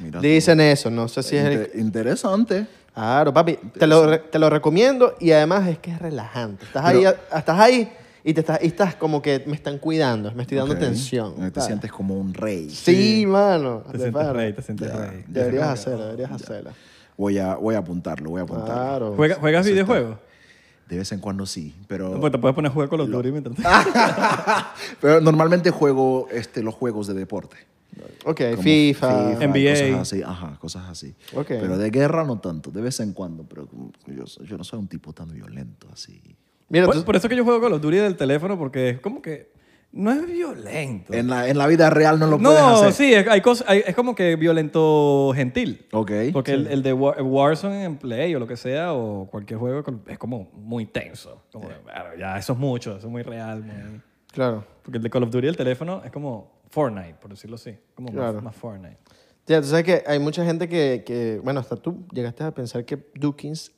mira. 0.00 0.18
tú. 0.18 0.20
Dicen 0.20 0.60
eso, 0.60 0.90
no 0.90 1.08
sé 1.08 1.22
si 1.22 1.36
es 1.36 1.44
el... 1.44 1.52
Inter- 1.52 1.70
Interesante. 1.74 2.66
Claro, 2.94 3.32
papi, 3.32 3.56
te 3.78 3.86
lo, 3.86 4.18
te 4.20 4.38
lo 4.40 4.50
recomiendo 4.50 5.14
y 5.20 5.30
además 5.30 5.68
es 5.68 5.78
que 5.78 5.92
es 5.92 5.98
relajante. 6.00 6.64
Estás 6.64 6.84
ahí, 6.84 7.04
estás 7.04 7.58
ahí 7.60 7.92
y, 8.28 8.34
te 8.34 8.40
estás, 8.40 8.58
y 8.62 8.66
estás 8.66 8.94
como 8.94 9.22
que 9.22 9.42
me 9.46 9.54
están 9.54 9.78
cuidando, 9.78 10.30
me 10.32 10.42
estoy 10.42 10.58
dando 10.58 10.72
Ok. 10.74 10.78
atención. 10.80 11.34
Te 11.36 11.40
¿sabes? 11.50 11.64
sientes 11.66 11.90
como 11.92 12.14
un 12.14 12.34
rey. 12.34 12.68
Sí, 12.70 13.24
mano. 13.26 13.82
Te 13.86 13.92
de 13.92 13.98
sientes 14.04 14.12
pana. 14.12 14.32
rey, 14.32 14.52
te 14.52 14.62
sientes 14.62 14.88
Ya. 14.92 15.06
rey. 15.06 15.24
Deberías 15.26 15.68
hacerlo, 15.68 16.04
deberías 16.04 16.32
hacerlo. 16.32 16.70
Voy 17.16 17.38
a, 17.38 17.56
voy 17.56 17.74
a 17.74 17.78
apuntarlo, 17.78 18.30
voy 18.30 18.40
a 18.40 18.44
apuntarlo. 18.44 18.74
Claro. 18.74 19.14
¿Juega- 19.16 19.36
¿Juegas 19.36 19.66
Eso 19.66 19.74
está- 19.74 19.82
videojuegos? 19.92 20.18
De 20.88 20.96
vez 20.96 21.12
en 21.12 21.20
cuando 21.20 21.44
sí, 21.46 21.74
pero, 21.86 22.18
Pues 22.18 22.32
te 22.32 22.38
puedes 22.38 22.54
poner 22.54 22.70
a 22.70 22.72
jugar 22.74 22.88
con 22.88 22.98
los 22.98 23.10
Duty 23.10 23.30
mientras 23.30 23.56
pero 25.00 25.20
normalmente 25.20 25.70
juego 25.70 26.28
este, 26.30 26.62
los 26.62 26.74
juegos 26.74 27.06
de 27.06 27.14
deporte. 27.14 27.56
Ok, 28.24 28.40
como 28.50 28.62
FIFA. 28.62 29.32
NBA. 29.40 29.72
Cosas 29.72 30.00
así, 30.00 30.22
ajá, 30.22 30.56
cosas 30.60 30.88
así. 30.88 31.14
Ok. 31.34 31.46
Pero 31.48 31.78
de 31.78 31.90
guerra 31.90 32.24
no 32.24 32.38
tanto, 32.40 32.70
de 32.70 32.80
vez 32.80 33.00
en 33.00 33.12
cuando, 33.12 33.44
pero 33.44 33.66
como 33.66 33.90
yo, 34.06 34.24
yo 34.44 34.56
no 34.58 34.64
soy 34.64 34.78
un 34.78 34.88
tipo 34.88 35.12
tan 35.12 35.28
violento 35.28 35.88
así. 35.92 36.20
Mira, 36.68 36.86
Por, 36.86 36.94
tú- 36.96 37.04
por 37.04 37.16
eso 37.16 37.28
que 37.28 37.36
yo 37.36 37.44
juego 37.44 37.60
con 37.60 37.70
los 37.70 37.80
Duty 37.80 37.96
del 37.96 38.16
teléfono, 38.16 38.58
porque 38.58 38.90
es 38.90 39.00
como 39.00 39.22
que 39.22 39.52
no 39.90 40.12
es 40.12 40.26
violento. 40.26 41.14
En 41.14 41.28
la, 41.28 41.48
en 41.48 41.56
la 41.56 41.66
vida 41.66 41.88
real 41.88 42.18
no 42.18 42.26
lo 42.26 42.38
puedes 42.38 42.60
no, 42.60 42.76
hacer. 42.76 42.92
sí, 42.92 43.14
es, 43.14 43.26
hay 43.26 43.40
cosas, 43.40 43.66
hay- 43.68 43.82
es 43.86 43.94
como 43.94 44.14
que 44.14 44.36
violento 44.36 45.32
gentil. 45.34 45.86
Ok. 45.92 46.12
Porque 46.32 46.52
el, 46.52 46.66
el 46.66 46.82
de 46.82 46.92
War- 46.92 47.22
Warzone 47.22 47.84
en 47.84 47.96
Play 47.96 48.34
o 48.34 48.38
lo 48.38 48.46
que 48.46 48.56
sea, 48.56 48.92
o 48.92 49.26
cualquier 49.30 49.58
juego, 49.58 49.82
es 50.06 50.18
como 50.18 50.50
muy 50.52 50.84
tenso. 50.86 51.42
Como, 51.52 51.68
de, 51.68 51.74
"Bueno, 51.82 52.04
ya, 52.18 52.36
eso 52.38 52.52
es 52.52 52.58
mucho, 52.58 52.96
eso 52.98 53.06
es 53.06 53.10
muy 53.12 53.22
real. 53.22 53.62
muy- 53.62 54.00
claro. 54.32 54.64
Porque 54.82 54.98
el 54.98 55.02
de 55.02 55.10
Call 55.10 55.22
of 55.22 55.30
Duty 55.30 55.46
del 55.46 55.56
teléfono 55.56 56.02
es 56.04 56.10
como 56.12 56.60
Fortnite, 56.70 57.14
por 57.14 57.30
decirlo 57.30 57.56
así. 57.56 57.74
Como 57.94 58.12
Claro. 58.12 58.34
más, 58.34 58.42
más 58.44 58.56
Fortnite. 58.56 58.98
Ya, 59.46 59.62
tú 59.62 59.68
sabes 59.68 59.84
que 59.84 60.04
hay 60.06 60.18
mucha 60.18 60.44
gente 60.44 60.68
que, 60.68 61.02
que, 61.06 61.40
bueno, 61.42 61.60
hasta 61.60 61.76
tú 61.76 62.06
llegaste 62.12 62.44
a 62.44 62.50
pensar 62.50 62.84
que 62.84 62.98
Dukins 63.14 63.72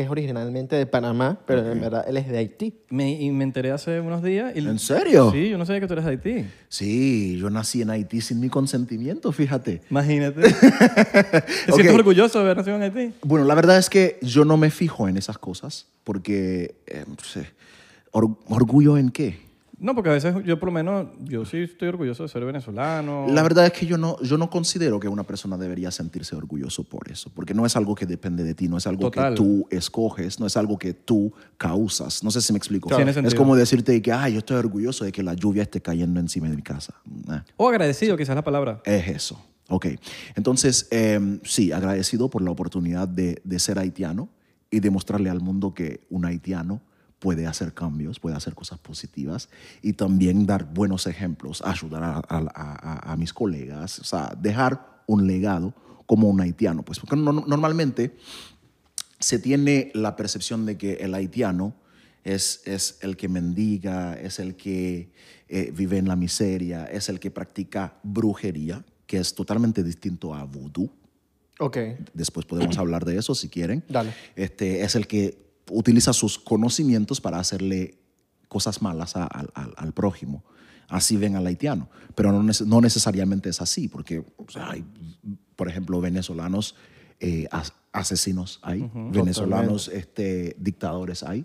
es 0.00 0.08
originalmente 0.10 0.76
de 0.76 0.86
Panamá, 0.86 1.40
pero 1.46 1.70
en 1.72 1.80
verdad 1.80 2.04
él 2.08 2.16
es 2.16 2.28
de 2.28 2.38
Haití. 2.38 2.74
Me, 2.90 3.10
y 3.20 3.30
me 3.30 3.44
enteré 3.44 3.70
hace 3.72 4.00
unos 4.00 4.22
días. 4.22 4.54
Y, 4.54 4.60
¿En 4.60 4.78
serio? 4.78 5.30
Sí, 5.32 5.48
yo 5.48 5.58
no 5.58 5.66
sabía 5.66 5.80
que 5.80 5.86
tú 5.86 5.92
eres 5.94 6.04
de 6.04 6.10
Haití. 6.12 6.44
Sí, 6.68 7.38
yo 7.38 7.50
nací 7.50 7.82
en 7.82 7.90
Haití 7.90 8.20
sin 8.20 8.40
mi 8.40 8.48
consentimiento, 8.48 9.32
fíjate. 9.32 9.82
Imagínate. 9.90 10.40
¿Te 10.52 11.72
sientes 11.72 11.88
Ok. 11.90 11.94
orgulloso 11.94 12.38
de 12.38 12.44
haber 12.44 12.56
nacido 12.58 12.76
en 12.76 12.82
Haití? 12.82 13.14
Bueno, 13.22 13.44
la 13.46 13.54
verdad 13.54 13.78
es 13.78 13.88
que 13.90 14.18
yo 14.22 14.44
no 14.44 14.56
me 14.56 14.70
fijo 14.70 15.08
en 15.08 15.16
esas 15.16 15.38
cosas 15.38 15.86
porque, 16.04 16.76
eh, 16.86 17.04
no 17.06 17.16
sé, 17.24 17.46
or- 18.12 18.36
¿orgullo 18.48 18.96
en 18.98 19.10
qué? 19.10 19.45
No, 19.78 19.94
porque 19.94 20.08
a 20.08 20.12
veces 20.12 20.34
yo 20.44 20.58
por 20.58 20.68
lo 20.68 20.72
menos, 20.72 21.08
yo 21.24 21.44
sí 21.44 21.58
estoy 21.58 21.88
orgulloso 21.88 22.22
de 22.22 22.28
ser 22.30 22.44
venezolano. 22.44 23.26
La 23.28 23.42
verdad 23.42 23.66
es 23.66 23.72
que 23.72 23.84
yo 23.84 23.98
no, 23.98 24.20
yo 24.22 24.38
no 24.38 24.48
considero 24.48 24.98
que 24.98 25.08
una 25.08 25.24
persona 25.24 25.58
debería 25.58 25.90
sentirse 25.90 26.34
orgulloso 26.34 26.84
por 26.84 27.10
eso, 27.10 27.30
porque 27.34 27.52
no 27.52 27.66
es 27.66 27.76
algo 27.76 27.94
que 27.94 28.06
depende 28.06 28.42
de 28.42 28.54
ti, 28.54 28.68
no 28.68 28.78
es 28.78 28.86
algo 28.86 29.10
Total. 29.10 29.34
que 29.34 29.36
tú 29.36 29.66
escoges, 29.70 30.40
no 30.40 30.46
es 30.46 30.56
algo 30.56 30.78
que 30.78 30.94
tú 30.94 31.32
causas. 31.58 32.24
No 32.24 32.30
sé 32.30 32.40
si 32.40 32.52
me 32.52 32.58
explico. 32.58 32.88
Claro. 32.88 33.10
Es 33.10 33.34
como 33.34 33.54
decirte 33.54 34.00
que, 34.00 34.12
ay, 34.12 34.32
yo 34.32 34.38
estoy 34.38 34.56
orgulloso 34.56 35.04
de 35.04 35.12
que 35.12 35.22
la 35.22 35.34
lluvia 35.34 35.62
esté 35.62 35.82
cayendo 35.82 36.20
encima 36.20 36.48
de 36.48 36.56
mi 36.56 36.62
casa. 36.62 36.94
Eh. 37.30 37.40
O 37.56 37.68
agradecido, 37.68 38.16
quizás 38.16 38.34
la 38.34 38.44
palabra. 38.44 38.80
Es 38.84 39.08
eso. 39.08 39.38
Ok. 39.68 39.86
Entonces, 40.36 40.88
eh, 40.90 41.38
sí, 41.44 41.72
agradecido 41.72 42.30
por 42.30 42.40
la 42.40 42.50
oportunidad 42.50 43.08
de, 43.08 43.42
de 43.44 43.58
ser 43.58 43.78
haitiano 43.78 44.30
y 44.70 44.80
demostrarle 44.80 45.28
al 45.28 45.40
mundo 45.40 45.74
que 45.74 46.06
un 46.08 46.24
haitiano 46.24 46.80
puede 47.18 47.46
hacer 47.46 47.72
cambios, 47.72 48.20
puede 48.20 48.36
hacer 48.36 48.54
cosas 48.54 48.78
positivas 48.78 49.48
y 49.82 49.94
también 49.94 50.46
dar 50.46 50.64
buenos 50.72 51.06
ejemplos, 51.06 51.62
ayudar 51.62 52.02
a, 52.02 52.16
a- 52.16 52.22
a- 52.28 53.12
a 53.12 53.16
mis 53.16 53.32
colegas, 53.32 53.98
o 54.00 54.04
sea, 54.04 54.32
dejar 54.40 55.02
un 55.06 55.26
legado 55.26 55.74
como 56.06 56.28
un 56.28 56.40
haitiano. 56.40 56.84
Pues 56.84 56.98
porque 57.00 57.16
no- 57.16 57.32
normalmente 57.32 58.16
se 59.18 59.38
tiene 59.38 59.90
la 59.94 60.14
percepción 60.14 60.66
de 60.66 60.76
que 60.76 60.94
el 60.94 61.14
haitiano 61.14 61.74
es, 62.22 62.60
es 62.66 62.98
el 63.00 63.16
que 63.16 63.28
mendiga, 63.28 64.14
es 64.14 64.38
el 64.38 64.56
que 64.56 65.10
eh, 65.48 65.72
vive 65.74 65.96
en 65.96 66.08
la 66.08 66.16
miseria, 66.16 66.84
es 66.86 67.08
el 67.08 67.18
que 67.20 67.30
practica 67.30 67.98
brujería, 68.02 68.84
que 69.06 69.18
es 69.18 69.34
totalmente 69.34 69.82
distinto 69.84 70.34
a 70.34 70.44
vudú. 70.44 70.90
Ok. 71.60 71.78
Después 72.12 72.44
podemos 72.44 72.76
hablar 72.78 73.04
de 73.04 73.16
eso 73.16 73.34
si 73.34 73.48
quieren. 73.48 73.84
Dale. 73.88 74.12
Este, 74.34 74.82
es 74.82 74.96
el 74.96 75.06
que 75.06 75.45
utiliza 75.70 76.12
sus 76.12 76.38
conocimientos 76.38 77.20
para 77.20 77.38
hacerle 77.38 77.98
cosas 78.48 78.80
malas 78.82 79.16
a- 79.16 79.24
al, 79.26 79.92
prójimo. 79.92 80.44
Así 80.88 81.16
ven 81.16 81.34
al 81.36 81.46
haitiano. 81.46 81.88
Pero 82.14 82.30
no, 82.32 82.42
nece- 82.42 82.64
no 82.64 82.80
necesariamente 82.80 83.48
es 83.48 83.60
así, 83.60 83.88
porque 83.88 84.20
o 84.36 84.48
sea, 84.50 84.70
hay, 84.70 84.84
por 85.56 85.68
ejemplo, 85.68 86.00
venezolanos 86.00 86.76
eh, 87.18 87.48
as- 87.50 87.72
asesinos 87.92 88.60
hay, 88.62 88.88
venezolanos 89.10 89.88
este, 89.88 90.54
dictadores 90.60 91.22
hay, 91.22 91.44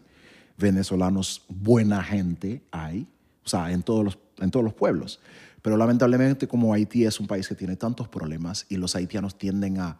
venezolanos 0.57 1.43
buena 1.49 2.03
gente 2.03 2.61
hay, 2.71 3.07
o 3.43 3.49
sea, 3.49 3.71
en 3.71 3.81
todos 3.83 4.03
los, 4.05 4.19
en 4.39 4.51
todos 4.51 4.63
los 4.63 4.73
pueblos. 4.73 5.19
Pero 5.61 5.77
lamentablemente 5.77 6.47
como 6.47 6.73
Haití 6.73 7.05
es 7.05 7.19
un 7.19 7.27
país 7.27 7.47
que 7.47 7.55
tiene 7.55 7.75
tantos 7.75 8.07
problemas 8.07 8.65
y 8.69 8.77
los 8.77 8.95
haitianos 8.95 9.37
tienden 9.37 9.79
a 9.79 9.99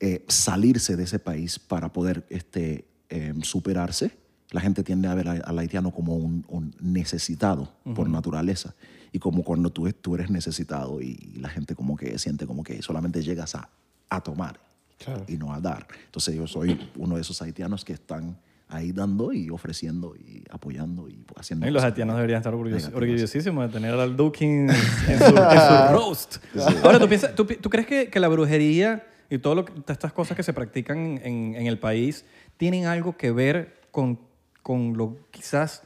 eh, 0.00 0.24
salirse 0.28 0.96
de 0.96 1.04
ese 1.04 1.18
país 1.18 1.58
para 1.58 1.92
poder 1.92 2.26
este, 2.30 2.86
eh, 3.10 3.32
superarse, 3.42 4.10
la 4.50 4.60
gente 4.60 4.82
tiende 4.84 5.08
a 5.08 5.14
ver 5.14 5.28
al 5.28 5.58
haitiano 5.58 5.90
como 5.90 6.16
un, 6.16 6.44
un 6.48 6.74
necesitado 6.80 7.72
por 7.94 8.08
naturaleza. 8.08 8.74
Y 9.12 9.18
como 9.18 9.42
cuando 9.44 9.70
tú, 9.70 9.90
tú 9.92 10.14
eres 10.16 10.30
necesitado 10.30 11.00
y 11.00 11.16
la 11.40 11.48
gente 11.48 11.74
como 11.74 11.96
que 11.96 12.18
siente 12.18 12.46
como 12.46 12.62
que 12.64 12.80
solamente 12.82 13.22
llegas 13.22 13.54
a, 13.54 13.68
a 14.08 14.20
tomar 14.20 14.58
Claro. 14.98 15.24
y 15.28 15.36
no 15.36 15.52
a 15.52 15.60
dar. 15.60 15.86
Entonces 16.06 16.34
yo 16.36 16.46
soy 16.46 16.78
uno 16.96 17.16
de 17.16 17.22
esos 17.22 17.40
haitianos 17.42 17.84
que 17.84 17.92
están 17.94 18.36
ahí 18.68 18.92
dando 18.92 19.32
y 19.32 19.50
ofreciendo 19.50 20.14
y 20.16 20.44
apoyando 20.50 21.08
y 21.08 21.18
haciendo 21.36 21.66
Y 21.66 21.70
los 21.70 21.82
haitianos 21.82 22.14
deberían 22.16 22.38
estar 22.38 22.54
orgullosísimos 22.54 23.66
de 23.66 23.72
tener 23.72 23.94
al 23.94 24.16
Dukins 24.16 24.72
en 25.08 25.18
su, 25.18 25.24
en 25.24 25.28
su 25.34 25.92
roast. 25.92 26.36
Ahora, 26.84 26.98
¿tú, 26.98 27.08
piensas, 27.08 27.34
tú, 27.34 27.46
crees 27.46 27.86
que, 27.86 28.08
que 28.08 28.20
la 28.20 28.28
brujería 28.28 29.04
y 29.30 29.38
todo 29.38 29.54
lo 29.56 29.64
que- 29.64 29.72
todas 29.72 29.90
estas 29.96 30.12
cosas 30.12 30.36
que 30.36 30.42
se 30.42 30.52
practican 30.52 31.20
en, 31.24 31.54
en 31.56 31.66
el 31.66 31.78
país 31.78 32.24
tienen 32.56 32.86
algo 32.86 33.16
que 33.16 33.30
ver 33.32 33.80
con, 33.90 34.18
con 34.62 34.96
lo 34.96 35.16
quizás... 35.30 35.82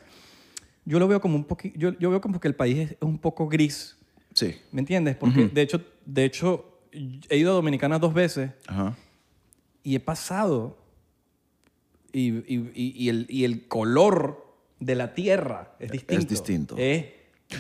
Yo 0.85 0.99
lo 0.99 1.07
veo 1.09 1.21
como 1.21 1.37
un 1.37 1.45
poquito... 1.45 1.79
Yo, 1.79 1.99
yo 1.99 2.11
veo 2.11 2.21
como 2.21 2.41
que 2.41 2.49
el 2.49 2.55
país 2.55 2.91
es 2.93 2.97
un 3.01 3.19
poco 3.19 3.47
gris, 3.49 3.97
Sí. 4.35 4.55
¿me 4.73 4.81
entiendes? 4.81 5.17
Porque 5.17 5.49
de 5.49 5.63
hecho, 5.63 5.83
de 6.07 6.25
hecho, 6.25 6.79
he 7.29 7.37
ido 7.37 7.51
a 7.51 7.55
Dominicana 7.55 7.99
dos 7.99 8.15
veces 8.15 8.51
Ajá. 8.67 8.97
y 9.83 9.97
he 9.97 10.01
pasado 10.01 10.79
y, 12.13 12.29
y- 12.75 13.09
el, 13.09 13.27
y 13.29 13.45
el 13.45 13.67
color 13.69 14.47
de 14.81 14.95
la 14.95 15.13
tierra 15.15 15.75
es 15.79 15.91
distinto. 15.91 16.27
distinto. 16.29 16.77
Es- 16.79 17.07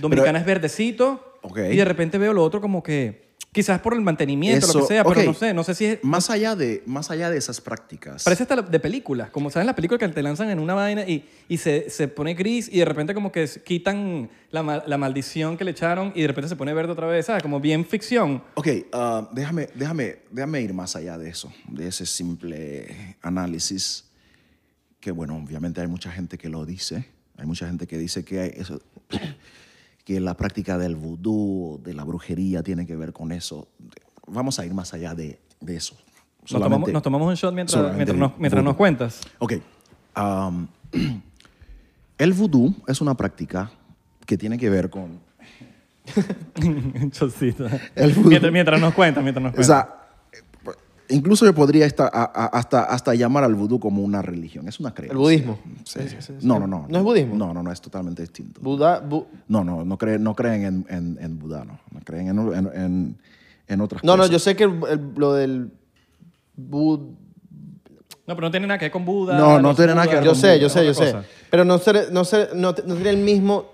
Dominicana 0.01 0.39
es 0.39 0.47
verdecito 0.47 1.39
Ok. 1.43 1.59
y 1.71 1.77
de 1.77 1.85
repente 1.85 2.17
veo 2.19 2.33
lo 2.33 2.43
otro 2.45 2.61
como 2.61 2.83
que 2.83 3.28
quizás 3.59 3.81
por 3.81 3.93
el 3.93 4.01
mantenimiento, 4.03 4.69
lo 4.69 4.71
Eso, 4.71 4.81
que 4.83 4.87
sea, 4.87 5.03
pero 5.03 5.19
ok. 5.19 5.27
no 5.27 5.35
sé, 5.35 5.53
no 5.53 5.65
sé 5.65 5.75
si 5.75 5.85
es... 5.85 6.05
Más 6.05 6.31
allá 6.31 6.55
de, 6.55 6.85
más 6.87 7.11
allá 7.11 7.29
de 7.29 7.39
esas 7.39 7.61
prácticas. 7.61 8.23
Parece 8.23 8.45
hasta 8.45 8.63
de 8.63 8.79
películas, 8.79 9.31
como 9.31 9.51
sabes 9.51 9.67
la 9.67 9.75
película 9.75 9.99
que 9.99 10.07
te 10.07 10.23
lanzan 10.23 10.49
en 10.51 10.61
una 10.61 10.75
vaina 10.75 11.03
y, 11.03 11.29
y 11.49 11.59
se, 11.59 11.91
se 11.91 12.07
pone 12.07 12.35
gris 12.35 12.69
y 12.73 12.79
de 12.79 12.85
repente 12.85 13.15
como 13.15 13.33
que 13.33 13.51
quitan 13.65 14.31
la, 14.53 14.85
la 14.87 14.97
maldición 14.97 15.57
que 15.57 15.65
le 15.65 15.73
echaron 15.73 16.13
y 16.15 16.21
de 16.21 16.29
repente 16.29 16.49
se 16.49 16.55
pone 16.55 16.73
verde 16.73 16.93
otra 16.93 17.09
vez, 17.09 17.27
¿sabes? 17.27 17.43
Como 17.43 17.59
bien 17.59 17.85
ficción. 17.85 18.45
Ok, 18.55 18.69
ah, 18.93 19.29
déjame, 19.33 19.69
déjame, 19.75 20.19
déjame 20.31 20.61
ir 20.61 20.73
más 20.73 20.95
allá 20.95 21.19
de 21.19 21.29
eso, 21.29 21.53
de 21.67 21.89
ese 21.89 22.07
simple 22.07 23.17
análisis, 23.23 24.05
que 25.01 25.11
bueno, 25.11 25.37
obviamente 25.37 25.81
hay 25.81 25.89
mucha 25.89 26.13
gente 26.13 26.39
que 26.39 26.49
lo 26.49 26.65
dice, 26.65 27.07
hay 27.37 27.47
mucha 27.47 27.67
gente 27.67 27.89
que 27.89 27.99
dice 27.99 28.25
que, 28.25 28.39
hay 28.39 28.53
eso, 28.55 28.81
que 30.09 30.21
la 30.21 30.33
práctica 30.33 30.79
del 30.79 30.97
vudú, 30.97 31.83
de 31.85 31.93
la 31.93 32.03
brujería, 32.03 32.63
tiene 32.63 32.87
que 32.87 32.97
ver 32.97 33.13
con 33.13 33.31
eso. 33.31 33.69
Vamos 34.27 34.59
a 34.59 34.65
ir 34.65 34.73
más 34.73 34.95
allá 34.95 35.15
de, 35.15 35.39
de 35.61 35.77
eso. 35.77 35.97
Nos 36.41 36.49
tomamos, 36.53 36.69
Solamente- 36.71 36.93
nos 36.95 37.03
tomamos 37.03 37.29
un 37.29 37.35
shot 37.35 37.53
mientras, 37.55 37.95
mientras, 37.95 38.17
nos, 38.17 38.39
mientras 38.39 38.63
vudú. 38.63 38.71
nos 38.71 38.77
cuentas. 38.77 39.21
Ok. 39.39 39.53
am, 40.15 40.67
el 42.17 42.33
vudú 42.33 42.75
es 42.87 43.03
una 43.03 43.15
práctica 43.15 43.71
que 44.25 44.39
tiene 44.39 44.57
que 44.57 44.71
ver 44.71 44.89
con... 44.89 45.21
El 47.95 48.17
mientras, 48.25 48.51
mientras 48.51 48.81
nos 48.81 48.95
cuentas, 48.95 49.23
mientras 49.23 49.43
nos 49.43 49.53
O 49.53 49.57
cuentas. 49.57 49.67
sea, 49.67 49.98
incluso 51.11 51.45
yo 51.45 51.55
podría 51.55 51.87
esta- 51.87 52.07
a- 52.13 52.25
a- 52.35 52.47
hasta, 52.47 52.85
hasta 52.85 53.15
llamar 53.15 53.45
al 53.45 53.55
vudú 53.55 53.79
como 53.81 54.03
una 54.03 54.23
religión. 54.23 54.69
Es 54.69 54.79
una 54.81 54.93
creencia. 54.95 55.13
El 55.13 55.19
budismo. 55.19 55.59
Sí. 55.85 56.01
Sí, 56.09 56.17
sí. 56.21 56.33
No, 56.43 56.59
no, 56.59 56.67
no. 56.67 56.87
¿No 56.89 56.99
es 56.99 57.05
budismo? 57.05 57.35
No, 57.37 57.53
no, 57.55 57.63
no, 57.63 57.73
es 57.73 57.81
totalmente 57.81 58.23
distinto. 58.23 58.61
Buda, 58.61 59.03
bu- 59.07 59.27
No, 59.49 59.65
no, 59.65 59.85
no 59.85 59.97
creen, 59.99 60.23
no 60.23 60.35
creen 60.35 60.65
en, 60.65 60.87
en, 60.89 61.19
en 61.21 61.39
Buda, 61.39 61.65
no. 61.65 61.79
No 61.93 62.01
creen 62.05 62.29
en, 62.29 62.39
en, 62.39 62.67
en, 62.75 63.17
en 63.69 63.81
otras 63.81 64.03
no, 64.05 64.13
no, 64.17 64.23
cosas. 64.25 64.31
yo 64.33 64.39
sé 64.39 64.57
que 64.57 64.65
el- 64.65 64.81
el- 64.91 65.13
lo 65.17 65.33
del 65.35 65.71
bud- 66.57 67.15
No, 68.27 68.35
pero 68.35 68.43
no 68.49 68.51
tiene 68.51 68.67
nada 68.67 68.79
que 68.79 68.85
ver 68.87 68.93
con 68.93 69.05
Buda. 69.05 69.39
No, 69.39 69.61
no 69.61 69.75
tiene 69.75 69.95
nada 69.95 70.07
que 70.09 70.17
ver 70.17 70.25
Yo 70.25 70.33
con 70.33 70.41
sé, 70.41 70.49
Buda, 70.49 70.57
yo 70.59 70.69
sé, 70.69 70.85
yo 70.87 70.95
sé. 70.95 71.05
cosa. 71.13 71.25
Pero 71.51 71.65
no, 71.65 71.79
ser- 71.79 72.13
no, 72.13 72.25
ser- 72.25 72.51
no, 72.55 72.75
no 72.87 72.95
sería 72.97 73.11
el 73.11 73.17
mismo 73.19 73.67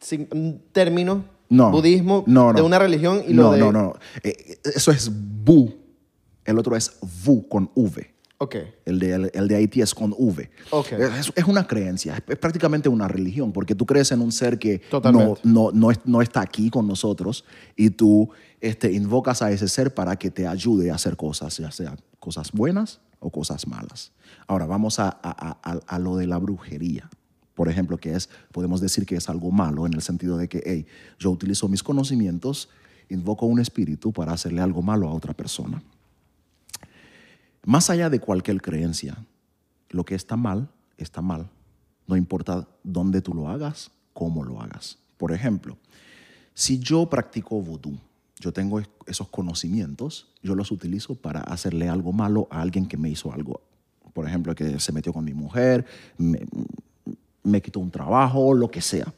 sin- 0.00 0.60
término 0.72 1.24
No. 1.50 1.70
budismo 1.70 2.24
No, 2.26 2.52
no. 2.52 2.54
de 2.54 2.62
una 2.62 2.78
religión 2.78 3.22
y 3.26 3.34
no, 3.34 3.42
lo 3.44 3.52
de... 3.52 3.58
No, 3.58 3.72
no, 3.72 3.94
Eh, 4.22 4.56
Eso 4.74 4.90
es 4.90 5.10
Bu. 5.12 5.74
El 6.44 6.58
otro 6.58 6.76
es 6.76 6.98
Vu 7.24 7.48
con 7.48 7.70
V. 7.74 8.12
Ok. 8.38 8.56
El 8.84 8.98
de, 8.98 9.12
el, 9.14 9.30
el 9.32 9.48
de 9.48 9.54
Haití 9.56 9.80
es 9.80 9.94
con 9.94 10.12
V. 10.16 10.50
Ok. 10.70 10.92
Es, 10.92 11.32
es 11.34 11.44
una 11.44 11.66
creencia, 11.66 12.16
es, 12.16 12.22
es 12.28 12.36
prácticamente 12.36 12.88
una 12.88 13.06
religión, 13.08 13.52
porque 13.52 13.74
tú 13.74 13.86
crees 13.86 14.10
en 14.12 14.20
un 14.20 14.32
ser 14.32 14.58
que 14.58 14.82
no, 15.12 15.18
no, 15.44 15.70
no, 15.72 15.88
no 16.04 16.20
está 16.20 16.40
aquí 16.40 16.68
con 16.68 16.86
nosotros 16.86 17.44
y 17.76 17.90
tú 17.90 18.30
este, 18.60 18.92
invocas 18.92 19.40
a 19.40 19.50
ese 19.52 19.68
ser 19.68 19.94
para 19.94 20.16
que 20.16 20.30
te 20.30 20.46
ayude 20.46 20.90
a 20.90 20.96
hacer 20.96 21.16
cosas, 21.16 21.56
ya 21.56 21.70
sea 21.70 21.96
cosas 22.18 22.50
buenas 22.52 23.00
o 23.20 23.30
cosas 23.30 23.66
malas. 23.66 24.12
Ahora 24.46 24.66
vamos 24.66 24.98
a, 24.98 25.08
a- 25.08 25.16
a- 25.22 25.58
a- 25.62 25.80
a 25.86 25.98
lo 25.98 26.16
de 26.16 26.26
la 26.26 26.38
brujería. 26.38 27.08
Por 27.54 27.68
ejemplo, 27.68 27.96
que 27.98 28.14
es, 28.14 28.28
podemos 28.50 28.80
decir 28.80 29.06
que 29.06 29.14
es 29.16 29.28
algo 29.28 29.52
malo 29.52 29.86
en 29.86 29.94
el 29.94 30.02
sentido 30.02 30.36
de 30.36 30.48
que, 30.48 30.60
hey, 30.66 30.86
yo 31.20 31.30
utilizo 31.30 31.68
mis 31.68 31.82
conocimientos 31.84 32.68
invoco 33.10 33.46
un 33.46 33.60
espíritu 33.60 34.12
para 34.12 34.32
hacerle 34.32 34.60
algo 34.60 34.82
malo 34.82 35.08
a 35.08 35.12
otra 35.14 35.34
persona. 35.34 35.82
Más 37.64 37.90
allá 37.90 38.10
de 38.10 38.20
cualquier 38.20 38.60
creencia, 38.60 39.16
lo 39.90 40.04
que 40.04 40.14
está 40.14 40.36
mal, 40.36 40.68
está 40.98 41.22
mal. 41.22 41.48
No 42.06 42.16
importa 42.16 42.68
dónde 42.82 43.22
tú 43.22 43.32
lo 43.34 43.48
hagas, 43.48 43.90
cómo 44.12 44.44
lo 44.44 44.60
hagas. 44.60 44.98
Por 45.16 45.32
ejemplo, 45.32 45.78
si 46.52 46.78
yo 46.78 47.08
practico 47.08 47.60
vudú, 47.60 47.98
yo 48.38 48.52
tengo 48.52 48.80
es- 48.80 48.88
esos 49.06 49.28
conocimientos, 49.28 50.28
yo 50.42 50.54
los 50.54 50.70
utilizo 50.70 51.14
para 51.14 51.40
hacerle 51.40 51.88
algo 51.88 52.12
malo 52.12 52.46
a 52.50 52.60
alguien 52.60 52.86
que 52.86 52.96
me 52.96 53.08
hizo 53.08 53.32
algo. 53.32 53.60
Por 54.12 54.26
ejemplo, 54.28 54.54
que 54.54 54.78
se 54.78 54.92
metió 54.92 55.12
con 55.12 55.24
mi 55.24 55.32
mujer, 55.34 55.86
me, 56.18 56.46
me 57.42 57.62
quitó 57.62 57.80
un 57.80 57.90
trabajo, 57.90 58.52
lo 58.54 58.70
que 58.70 58.80
sea. 58.80 59.12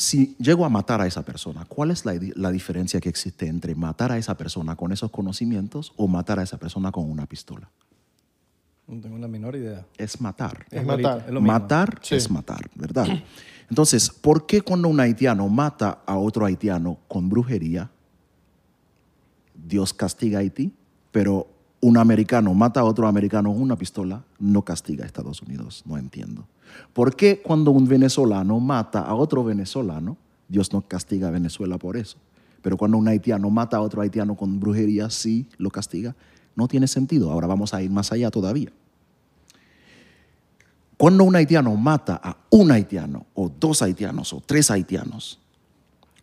Si 0.00 0.36
llego 0.38 0.64
a 0.64 0.68
matar 0.68 1.00
a 1.00 1.08
esa 1.08 1.24
persona, 1.24 1.64
¿cuál 1.64 1.90
es 1.90 2.04
la, 2.04 2.12
di- 2.12 2.30
la 2.36 2.52
diferencia 2.52 3.00
que 3.00 3.08
existe 3.08 3.48
entre 3.48 3.74
matar 3.74 4.12
a 4.12 4.16
esa 4.16 4.36
persona 4.36 4.76
con 4.76 4.92
esos 4.92 5.10
conocimientos 5.10 5.92
o 5.96 6.06
matar 6.06 6.38
a 6.38 6.44
esa 6.44 6.56
persona 6.56 6.92
con 6.92 7.10
una 7.10 7.26
pistola? 7.26 7.68
No 8.86 9.00
tengo 9.00 9.18
la 9.18 9.26
menor 9.26 9.56
idea. 9.56 9.84
Es 9.96 10.20
matar. 10.20 10.66
Es 10.70 10.86
matar. 10.86 11.24
es. 11.26 11.32
Matar 11.42 11.98
Sí. 12.00 12.14
es 12.14 12.30
matar, 12.30 12.70
¿verdad? 12.76 13.08
Entonces, 13.68 14.08
¿por 14.08 14.46
qué 14.46 14.62
cuando 14.62 14.86
un 14.86 15.00
haitiano 15.00 15.48
mata 15.48 15.98
a 16.06 16.16
otro 16.16 16.46
haitiano 16.46 16.98
con 17.08 17.28
brujería, 17.28 17.90
Dios 19.52 19.92
castiga 19.92 20.38
a 20.38 20.42
Haití, 20.42 20.72
pero 21.10 21.48
un 21.80 21.96
americano 21.96 22.54
mata 22.54 22.80
a 22.80 22.84
otro 22.84 23.06
americano 23.06 23.52
con 23.52 23.62
una 23.62 23.76
pistola, 23.76 24.24
no 24.38 24.62
castiga 24.62 25.04
a 25.04 25.06
Estados 25.06 25.42
Unidos? 25.42 25.82
No 25.86 25.96
entiendo. 25.96 26.46
¿Por 26.92 27.14
qué 27.14 27.40
cuando 27.40 27.70
un 27.70 27.86
venezolano 27.86 28.58
mata 28.60 29.00
a 29.00 29.14
otro 29.14 29.44
venezolano, 29.44 30.16
Dios 30.48 30.72
no 30.72 30.82
castiga 30.82 31.28
a 31.28 31.30
Venezuela 31.30 31.78
por 31.78 31.96
eso? 31.96 32.18
Pero 32.62 32.76
cuando 32.76 32.98
un 32.98 33.06
haitiano 33.06 33.48
mata 33.50 33.76
a 33.76 33.80
otro 33.80 34.02
haitiano 34.02 34.34
con 34.34 34.58
brujería, 34.58 35.10
sí 35.10 35.48
lo 35.58 35.70
castiga. 35.70 36.16
No 36.56 36.66
tiene 36.66 36.88
sentido. 36.88 37.30
Ahora 37.30 37.46
vamos 37.46 37.72
a 37.72 37.82
ir 37.82 37.90
más 37.90 38.10
allá 38.10 38.30
todavía. 38.30 38.72
Cuando 40.96 41.22
un 41.22 41.36
haitiano 41.36 41.76
mata 41.76 42.20
a 42.20 42.36
un 42.50 42.72
haitiano, 42.72 43.26
o 43.34 43.48
dos 43.48 43.82
haitianos, 43.82 44.32
o 44.32 44.42
tres 44.44 44.68
haitianos, 44.72 45.38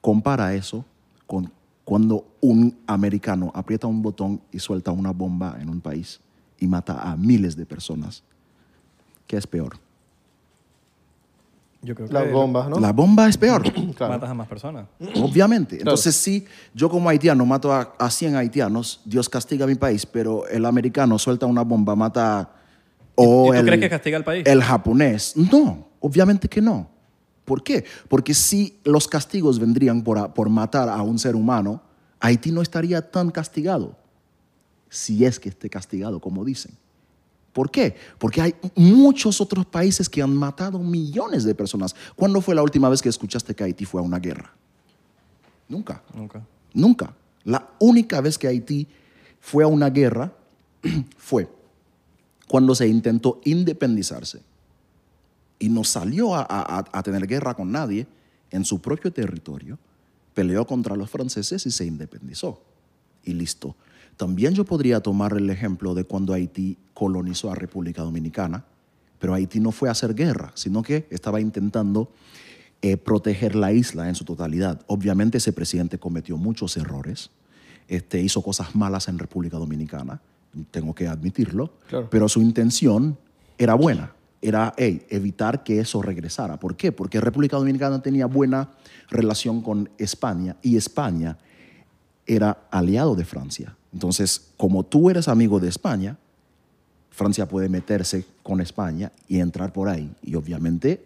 compara 0.01 0.53
eso 0.53 0.83
con 1.25 1.49
cuando 1.85 2.25
un 2.41 2.75
americano 2.87 3.51
aprieta 3.55 3.87
un 3.87 4.01
botón 4.01 4.41
y 4.51 4.59
suelta 4.59 4.91
una 4.91 5.11
bomba 5.11 5.57
en 5.61 5.69
un 5.69 5.79
país 5.79 6.19
y 6.59 6.67
mata 6.67 7.01
a 7.09 7.15
miles 7.15 7.55
de 7.55 7.65
personas. 7.65 8.23
¿Qué 9.27 9.37
es 9.37 9.45
peor? 9.47 9.77
Yo 11.81 11.93
creo 11.93 12.07
que 12.07 12.13
Las 12.13 12.31
bombas, 12.31 12.67
¿no? 12.67 12.79
La 12.79 12.91
bomba 12.91 13.27
es 13.27 13.37
peor, 13.37 13.61
Claro. 13.95 14.13
matas 14.13 14.29
a 14.29 14.33
más 14.33 14.47
personas. 14.47 14.87
obviamente. 15.15 15.77
Entonces, 15.77 16.15
si 16.15 16.43
yo 16.73 16.89
como 16.89 17.07
haitiano 17.09 17.45
mato 17.45 17.71
a, 17.71 17.93
a 17.99 18.09
100 18.09 18.35
haitianos, 18.35 19.01
Dios 19.05 19.29
castiga 19.29 19.65
a 19.65 19.67
mi 19.67 19.75
país, 19.75 20.05
pero 20.05 20.47
el 20.47 20.65
americano 20.65 21.19
suelta 21.19 21.45
una 21.45 21.61
bomba, 21.61 21.95
mata 21.95 22.39
a- 22.39 22.49
o 23.17 23.45
¿Y 23.45 23.51
tú 23.51 23.53
el, 23.59 23.65
crees 23.67 23.79
que 23.81 23.89
castiga 23.89 24.17
al 24.17 24.23
país? 24.23 24.43
el 24.47 24.61
japonés. 24.63 25.37
No, 25.37 25.87
obviamente 25.99 26.47
que 26.49 26.59
no. 26.61 26.89
¿Por 27.45 27.63
qué? 27.63 27.85
Porque 28.09 28.33
si 28.33 28.79
los 28.83 29.07
castigos 29.07 29.59
vendrían 29.59 30.03
por, 30.03 30.33
por 30.33 30.49
matar 30.49 30.89
a 30.89 31.01
un 31.03 31.19
ser 31.19 31.35
humano, 31.35 31.81
Haití 32.19 32.51
no 32.51 32.61
estaría 32.61 33.11
tan 33.11 33.29
castigado, 33.29 33.95
si 34.89 35.25
es 35.25 35.39
que 35.39 35.49
esté 35.49 35.69
castigado, 35.69 36.19
como 36.19 36.43
dicen. 36.43 36.75
¿Por 37.53 37.71
qué? 37.71 37.95
Porque 38.17 38.41
hay 38.41 38.55
muchos 38.75 39.39
otros 39.39 39.65
países 39.65 40.09
que 40.09 40.21
han 40.21 40.35
matado 40.35 40.79
millones 40.79 41.43
de 41.45 41.55
personas. 41.55 41.95
¿Cuándo 42.15 42.41
fue 42.41 42.55
la 42.55 42.63
última 42.63 42.89
vez 42.89 43.01
que 43.01 43.07
escuchaste 43.07 43.55
que 43.55 43.63
Haití 43.63 43.85
fue 43.85 44.01
a 44.01 44.03
una 44.03 44.19
guerra? 44.19 44.53
Nunca. 45.69 46.03
Nunca. 46.13 46.45
Nunca. 46.73 47.13
La 47.45 47.69
única 47.79 48.19
vez 48.19 48.37
que 48.37 48.47
Haití 48.47 48.87
fue 49.39 49.63
a 49.63 49.67
una 49.67 49.89
guerra 49.89 50.33
fue 51.17 51.47
cuando 52.47 52.75
se 52.75 52.87
intentó 52.87 53.39
independizarse 53.45 54.41
y 55.59 55.69
no 55.69 55.83
salió 55.83 56.35
a, 56.35 56.41
a- 56.49 56.85
a 56.91 57.03
tener 57.03 57.27
guerra 57.27 57.53
con 57.53 57.71
nadie 57.71 58.07
en 58.51 58.65
su 58.65 58.79
propio 58.81 59.11
territorio, 59.11 59.77
peleó 60.33 60.65
contra 60.67 60.95
los 60.95 61.09
franceses 61.09 61.65
y 61.65 61.71
se 61.71 61.85
independizó. 61.85 62.61
Y 63.23 63.33
listo. 63.33 63.75
También 64.17 64.53
yo 64.53 64.63
podría 64.65 64.99
tomar 65.01 65.33
el 65.33 65.49
ejemplo 65.49 65.93
de 65.93 66.03
cuando 66.05 66.33
Haití 66.33 66.77
colonizó 66.93 67.51
a 67.51 67.55
República 67.55 68.01
Dominicana, 68.01 68.63
pero 69.19 69.33
Haití 69.33 69.59
no 69.59 69.71
fue 69.71 69.89
a 69.89 69.93
hacer 69.93 70.13
guerra, 70.13 70.51
sino 70.55 70.83
que 70.83 71.07
estaba 71.09 71.41
intentando 71.41 72.11
eh, 72.81 72.97
proteger 72.97 73.55
la 73.55 73.71
isla 73.73 74.07
en 74.09 74.15
su 74.15 74.23
totalidad. 74.25 74.81
Obviamente 74.87 75.37
ese 75.39 75.51
presidente 75.53 75.97
cometió 75.97 76.37
muchos 76.37 76.77
errores, 76.77 77.31
este, 77.87 78.21
hizo 78.21 78.41
cosas 78.41 78.75
malas 78.75 79.07
en 79.07 79.17
República 79.19 79.57
Dominicana, 79.57 80.21
tengo 80.71 80.93
que 80.95 81.07
admitirlo, 81.07 81.73
Claro. 81.89 82.09
pero 82.09 82.29
su 82.29 82.41
intención 82.41 83.17
era 83.57 83.73
buena, 83.73 84.13
era 84.47 84.73
hey, 84.77 85.05
evitar 85.09 85.63
que 85.63 85.79
eso 85.79 86.01
regresara. 86.01 86.57
¿Por 86.59 86.75
qué? 86.75 86.91
Porque 86.91 87.19
República 87.21 87.57
Dominicana 87.57 88.01
tenía 88.01 88.25
buena 88.25 88.69
relación 89.09 89.61
con 89.61 89.89
España 89.97 90.55
y 90.61 90.77
España 90.77 91.37
era 92.27 92.57
aliado 92.71 93.15
de 93.15 93.25
Francia. 93.25 93.75
Entonces, 93.93 94.49
como 94.57 94.83
tú 94.83 95.09
eres 95.09 95.27
amigo 95.27 95.59
de 95.59 95.69
España, 95.69 96.17
Francia 97.11 97.47
puede 97.47 97.69
meterse 97.69 98.25
con 98.43 98.59
España 98.61 99.11
y 99.27 99.39
entrar 99.39 99.71
por 99.71 99.87
ahí. 99.87 100.11
Y 100.21 100.35
obviamente, 100.35 101.05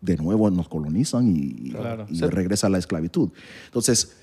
de 0.00 0.16
nuevo 0.16 0.50
nos 0.50 0.68
colonizan 0.68 1.28
y, 1.36 1.70
Claro. 1.70 2.06
y 2.08 2.20
regresa 2.22 2.68
la 2.68 2.78
esclavitud. 2.78 3.30
Entonces, 3.66 4.16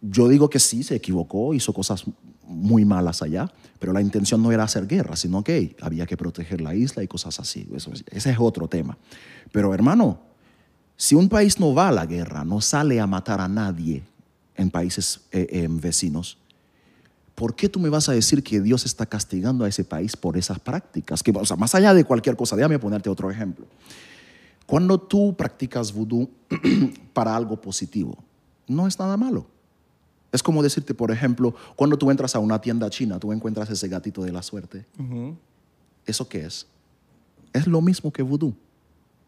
yo 0.00 0.28
digo 0.28 0.48
que 0.50 0.58
sí, 0.58 0.82
se 0.82 0.94
equivocó, 0.96 1.52
hizo 1.54 1.72
cosas 1.72 2.04
muy 2.46 2.84
malas 2.84 3.22
allá, 3.22 3.50
pero 3.78 3.92
la 3.92 4.00
intención 4.00 4.42
no 4.42 4.50
era 4.52 4.64
hacer 4.64 4.86
guerra, 4.86 5.14
sino 5.16 5.44
que 5.44 5.76
había 5.80 6.06
que 6.06 6.16
proteger 6.16 6.60
la 6.60 6.74
isla 6.74 7.02
y 7.02 7.08
cosas 7.08 7.38
así. 7.38 7.68
Eso 7.74 7.92
es- 7.92 8.04
ese 8.10 8.30
es 8.30 8.38
otro 8.38 8.66
tema. 8.68 8.98
Pero 9.52 9.72
hermano, 9.74 10.20
si 10.96 11.14
un 11.14 11.28
país 11.28 11.60
no 11.60 11.74
va 11.74 11.88
a 11.88 11.92
la 11.92 12.06
guerra, 12.06 12.44
no 12.44 12.60
sale 12.60 13.00
a 13.00 13.06
matar 13.06 13.40
a 13.40 13.48
nadie 13.48 14.02
en 14.56 14.70
países 14.70 15.20
eh, 15.32 15.66
vecinos, 15.70 16.38
¿por 17.34 17.54
qué 17.54 17.68
tú 17.68 17.78
me 17.80 17.88
vas 17.88 18.08
a 18.08 18.12
decir 18.12 18.42
que 18.42 18.60
Dios 18.60 18.84
está 18.84 19.06
castigando 19.06 19.64
a 19.64 19.68
ese 19.68 19.84
país 19.84 20.16
por 20.16 20.36
esas 20.36 20.58
prácticas? 20.58 21.22
Que, 21.22 21.30
o 21.30 21.46
sea, 21.46 21.56
más 21.56 21.74
allá 21.74 21.94
de 21.94 22.04
cualquier 22.04 22.36
cosa, 22.36 22.56
déjame 22.56 22.78
ponerte 22.78 23.08
otro 23.08 23.30
ejemplo. 23.30 23.66
Cuando 24.66 24.98
tú 25.00 25.34
practicas 25.36 25.92
vudú 25.92 26.28
para 27.12 27.34
algo 27.34 27.60
positivo, 27.60 28.18
no 28.66 28.86
es 28.86 28.98
nada 28.98 29.16
malo. 29.16 29.46
Es 30.32 30.42
como 30.42 30.62
decirte, 30.62 30.94
por 30.94 31.10
ejemplo, 31.10 31.54
cuando 31.76 31.98
tú 31.98 32.10
entras 32.10 32.34
a 32.36 32.38
una 32.38 32.60
tienda 32.60 32.88
china, 32.90 33.18
tú 33.18 33.32
encuentras 33.32 33.68
ese 33.70 33.88
gatito 33.88 34.22
de 34.22 34.32
la 34.32 34.42
suerte. 34.42 34.86
¿Eso 36.06 36.28
qué 36.28 36.44
es? 36.46 36.66
Es 37.52 37.66
lo 37.66 37.80
mismo 37.80 38.12
que 38.12 38.22
vudú. 38.22 38.54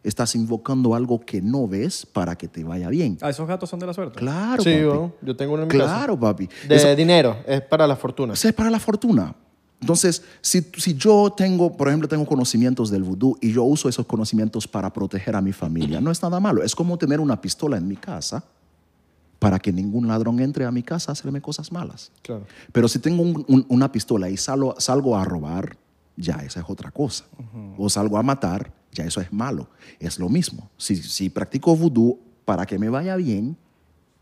Estás 0.05 0.35
invocando 0.35 0.95
algo 0.97 1.21
que 1.21 1.41
no 1.41 1.69
ves 1.69 2.05
para 2.07 2.37
que 2.37 2.49
te 2.49 2.65
vaya 2.65 2.89
bien. 2.89 3.19
Ah, 3.21 3.31
esos 3.31 3.47
gatos 3.47 3.71
son 3.71 3.79
de 3.79 3.87
la 3.87 3.95
suerte. 3.95 4.19
Claro, 4.19 4.63
Sí, 4.63 4.71
papi. 4.85 5.13
yo 5.23 5.37
tengo 5.37 5.55
uno 5.55 5.63
en 5.63 5.69
mi 5.69 5.79
casa. 5.79 5.95
Claro, 5.97 6.19
papi. 6.19 6.49
De 6.69 6.75
Eso- 6.77 6.95
dinero, 6.97 7.37
es 7.47 7.61
para 7.63 7.87
la 7.87 7.95
fortuna. 7.97 8.35
Eso 8.35 8.49
es 8.49 8.55
para 8.55 8.69
la 8.71 8.81
fortuna. 8.81 9.35
Entonces, 9.81 10.23
si, 10.41 10.61
si 10.77 10.95
yo 10.95 11.33
tengo, 11.37 11.77
por 11.77 11.89
ejemplo, 11.89 12.09
tengo 12.09 12.25
conocimientos 12.25 12.91
del 12.91 13.03
vudú 13.03 13.37
y 13.41 13.53
yo 13.53 13.65
uso 13.65 13.89
esos 13.89 14.07
conocimientos 14.07 14.69
para 14.69 14.93
proteger 14.93 15.35
a 15.35 15.41
mi 15.41 15.53
familia, 15.53 16.01
no 16.01 16.11
es 16.13 16.23
nada 16.23 16.39
malo. 16.39 16.63
Es 16.63 16.75
como 16.77 16.97
tener 16.99 17.19
una 17.19 17.41
pistola 17.41 17.77
en 17.77 17.89
mi 17.89 17.97
casa 17.97 18.45
para 19.43 19.59
que 19.59 19.73
ningún 19.73 20.07
ladrón 20.07 20.39
entre 20.41 20.65
a 20.65 20.71
mi 20.71 20.83
casa 20.83 21.11
a 21.11 21.15
hacerme 21.15 21.41
cosas 21.41 21.73
malas. 21.73 22.13
Claro. 22.23 22.45
Pero 22.73 22.87
si 22.89 22.99
tengo 23.01 23.23
un- 23.23 23.45
un- 23.49 23.67
una 23.69 23.91
pistola 23.91 24.31
y 24.31 24.37
salgo, 24.37 24.75
salgo 24.79 25.17
a 25.17 25.25
robar, 25.25 25.77
ya 26.17 26.35
esa 26.37 26.61
es 26.61 26.67
otra 26.69 26.91
cosa. 26.91 27.25
O 27.77 27.89
salgo 27.89 28.17
a 28.19 28.23
matar, 28.23 28.73
ya 28.93 29.05
eso 29.05 29.21
es 29.21 29.33
malo. 29.33 29.69
Es 29.99 30.19
lo 30.19 30.29
mismo. 30.29 30.71
Si, 30.77 30.95
si 30.97 31.29
practico 31.29 31.75
vudú 31.77 32.19
para 32.45 32.67
que 32.67 32.79
me 32.79 32.89
vaya 32.89 33.17
bien, 33.17 33.57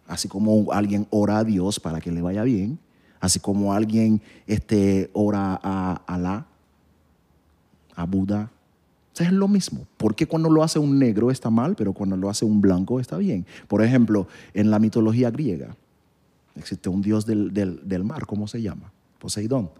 así 0.06 0.26
como 0.26 0.72
alguien 0.72 1.06
ora 1.10 1.38
a 1.38 1.44
Dios 1.44 1.78
para 1.80 2.00
que 2.00 2.10
le 2.10 2.22
vaya 2.22 2.42
bien, 2.42 2.78
así 3.20 3.38
como 3.40 3.74
alguien 3.74 4.22
este, 4.46 5.10
ora 5.12 5.60
a 5.62 6.02
Alá, 6.06 6.46
a 7.94 8.04
Buda, 8.06 8.50
o 9.12 9.16
sea, 9.16 9.26
es 9.26 9.32
lo 9.32 9.48
mismo. 9.48 9.86
¿Por 9.96 10.14
qué 10.14 10.26
cuando 10.26 10.48
lo 10.50 10.62
hace 10.62 10.78
un 10.78 10.98
negro 10.98 11.30
está 11.30 11.50
mal, 11.50 11.74
pero 11.76 11.92
cuando 11.92 12.16
lo 12.16 12.30
hace 12.30 12.44
un 12.44 12.60
blanco 12.60 13.00
está 13.00 13.16
bien? 13.18 13.44
Por 13.68 13.82
ejemplo, 13.82 14.28
en 14.54 14.70
la 14.70 14.78
mitología 14.78 15.30
griega 15.30 15.76
existe 16.56 16.88
un 16.88 17.02
dios 17.02 17.26
del, 17.26 17.52
del- 17.52 17.80
del 17.88 18.04
mar, 18.04 18.26
¿cómo 18.26 18.46
se 18.46 18.60
llama? 18.62 18.92
Poseidón. 19.18 19.64
O 19.66 19.72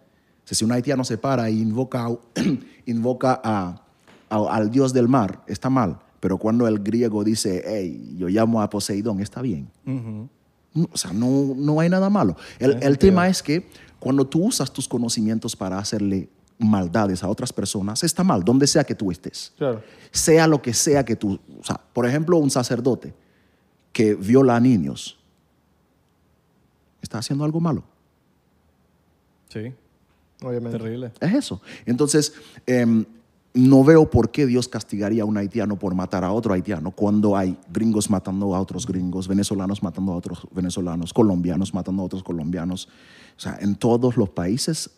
sea, 0.44 0.56
si 0.56 0.64
un 0.64 0.72
haitiano 0.72 1.04
se 1.04 1.16
para 1.18 1.48
e 1.48 1.52
invoca, 1.52 2.08
invoca 2.86 3.40
a- 3.42 3.82
a- 4.30 4.54
al 4.56 4.70
dios 4.70 4.92
del 4.92 5.08
mar, 5.08 5.42
está 5.46 5.70
mal. 5.70 5.98
Pero 6.20 6.36
cuando 6.36 6.66
el 6.68 6.80
griego 6.80 7.24
dice, 7.24 7.62
hey, 7.66 8.14
yo 8.18 8.28
llamo 8.28 8.60
a 8.60 8.68
Poseidón, 8.68 9.20
está 9.20 9.40
bien. 9.42 9.68
No, 10.74 10.88
O 10.92 10.96
sea, 10.96 11.12
no, 11.12 11.54
no 11.56 11.80
hay 11.80 11.88
nada 11.88 12.10
malo. 12.10 12.36
El, 12.58 12.82
el 12.82 12.98
tema 12.98 13.28
es 13.28 13.42
que 13.42 13.66
cuando 13.98 14.26
tú 14.26 14.44
usas 14.46 14.72
tus 14.72 14.86
conocimientos 14.86 15.56
para 15.56 15.78
hacerle 15.78 16.28
maldades 16.60 17.24
a 17.24 17.28
otras 17.28 17.52
personas, 17.52 18.04
está 18.04 18.22
mal, 18.22 18.44
donde 18.44 18.66
sea 18.66 18.84
que 18.84 18.94
tú 18.94 19.10
estés. 19.10 19.52
Claro. 19.56 19.82
Sea 20.10 20.46
lo 20.46 20.60
que 20.60 20.74
sea 20.74 21.04
que 21.04 21.16
tú... 21.16 21.40
O 21.58 21.64
sea, 21.64 21.80
por 21.92 22.06
ejemplo, 22.06 22.36
un 22.36 22.50
sacerdote 22.50 23.14
que 23.92 24.14
viola 24.14 24.56
a 24.56 24.60
niños. 24.60 25.18
¿Estás 27.00 27.20
haciendo 27.20 27.44
algo 27.44 27.60
malo? 27.60 27.82
Sí, 29.48 29.72
Obviamente. 30.42 30.78
terrible. 30.78 31.12
Es 31.18 31.34
eso. 31.34 31.62
Entonces, 31.86 32.34
em, 32.66 33.04
no 33.54 33.82
veo 33.82 34.08
por 34.08 34.30
qué 34.30 34.46
Dios 34.46 34.68
castigaría 34.68 35.22
a 35.22 35.26
un 35.26 35.36
haitiano 35.36 35.76
por 35.76 35.94
matar 35.94 36.24
a 36.24 36.30
otro 36.30 36.52
haitiano 36.52 36.90
cuando 36.90 37.36
hay 37.36 37.56
gringos 37.72 38.10
matando 38.10 38.54
a 38.54 38.60
otros 38.60 38.86
gringos, 38.86 39.26
venezolanos 39.26 39.82
matando 39.82 40.12
a 40.12 40.16
otros 40.16 40.46
venezolanos, 40.52 41.12
colombianos 41.12 41.74
matando 41.74 42.02
a 42.02 42.04
otros 42.04 42.22
colombianos. 42.22 42.88
O 43.36 43.40
sea, 43.40 43.58
en 43.60 43.74
todos 43.74 44.16
los 44.16 44.28
países 44.28 44.90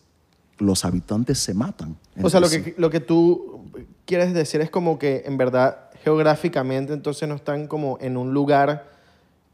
los 0.59 0.85
habitantes 0.85 1.39
se 1.39 1.55
matan. 1.55 1.97
O 2.23 2.31
sea, 2.31 2.41
lo 2.41 2.49
que, 2.49 2.75
lo 2.79 2.91
que 2.91 3.01
tú 3.01 3.71
quieres 4.05 4.35
decir 4.35 4.61
es 4.61 4.71
como 4.71 4.99
que 4.99 5.23
en 5.27 5.37
verdad 5.37 5.91
geográficamente 6.05 6.93
entonces 6.93 7.29
no 7.29 7.37
están 7.37 7.67
como 7.67 7.99
en 8.01 8.17
un 8.17 8.35
lugar 8.35 8.91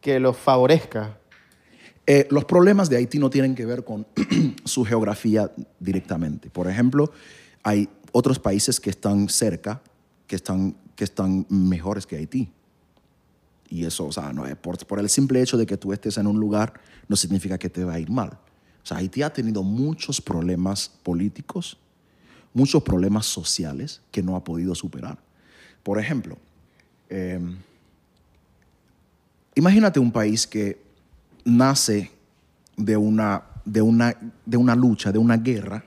que 0.01 0.19
los 0.21 0.37
favorezca. 0.37 1.19
Eh, 2.07 2.27
los 2.31 2.45
problemas 2.45 2.89
de 2.89 2.97
Haití 2.97 3.19
no 3.19 3.29
tienen 3.29 3.55
que 3.55 3.67
ver 3.67 3.85
con 3.85 4.07
su 4.65 4.85
geografía 4.85 5.51
directamente. 5.79 6.49
Por 6.49 6.69
ejemplo, 6.69 7.13
hay 7.63 7.89
otros 8.13 8.39
países 8.39 8.81
que 8.81 8.91
están 8.91 9.29
cerca, 9.29 9.83
que 10.27 10.37
están, 10.37 10.75
que 10.97 11.05
están 11.05 11.47
mejores 11.51 12.07
que 12.07 12.17
Haití. 12.17 12.51
Y 13.69 13.85
eso, 13.85 14.07
o 14.07 14.13
sea, 14.13 14.33
no 14.33 14.47
es 14.47 14.57
por, 14.57 14.79
por 14.87 14.99
el 14.99 15.11
simple 15.11 15.43
hecho 15.43 15.59
de 15.59 15.67
que 15.67 15.77
tú 15.77 15.93
estés 15.93 16.17
en 16.17 16.27
un 16.27 16.41
lugar, 16.41 16.73
no 17.09 17.17
significa 17.17 17.59
que 17.59 17.69
te 17.69 17.85
va 17.85 17.95
a 17.95 18.01
ir 18.01 18.11
mal. 18.11 18.39
O 18.89 18.95
sea, 18.95 18.97
Haití 18.97 19.21
ha 19.21 19.31
tenido 19.31 19.63
muchos 19.63 20.19
problemas 20.19 20.89
políticos, 21.03 21.77
muchos 22.55 22.83
problemas 22.83 23.27
sociales 23.27 24.01
que 24.11 24.23
no 24.23 24.35
ha 24.35 24.43
podido 24.43 24.75
superar. 24.75 25.19
Por 25.83 26.01
ejemplo, 26.01 26.39
eh, 27.11 27.39
imagínate 29.55 30.01
un 30.01 30.11
país 30.11 30.47
que 30.47 30.81
nace 31.45 32.11
de 32.79 32.97
una, 32.97 33.43
de 33.63 33.83
una, 33.83 34.17
de 34.47 34.57
una 34.57 34.75
lucha, 34.75 35.13
de 35.13 35.19
una 35.19 35.37
guerra. 35.37 35.85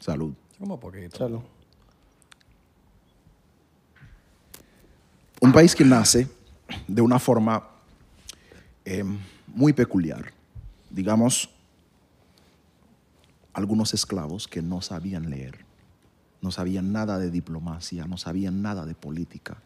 Salud. 0.00 0.32
Como 0.58 0.80
poquito. 0.80 1.18
Salud. 1.18 1.40
Un 5.42 5.52
país 5.52 5.74
que 5.74 5.84
nace 5.84 6.26
de 6.88 7.02
una 7.02 7.18
forma 7.18 7.73
eh, 8.84 9.04
muy 9.46 9.72
peculiar. 9.72 10.32
Digamos, 10.90 11.48
algunos 13.52 13.94
esclavos 13.94 14.48
que 14.48 14.62
no 14.62 14.80
sabían 14.82 15.30
leer, 15.30 15.58
no 16.42 16.50
sabían 16.50 16.92
nada 16.92 17.18
de 17.18 17.30
diplomacia, 17.30 18.06
no 18.06 18.16
sabían 18.16 18.62
nada 18.62 18.84
de 18.84 18.94
política, 18.94 19.56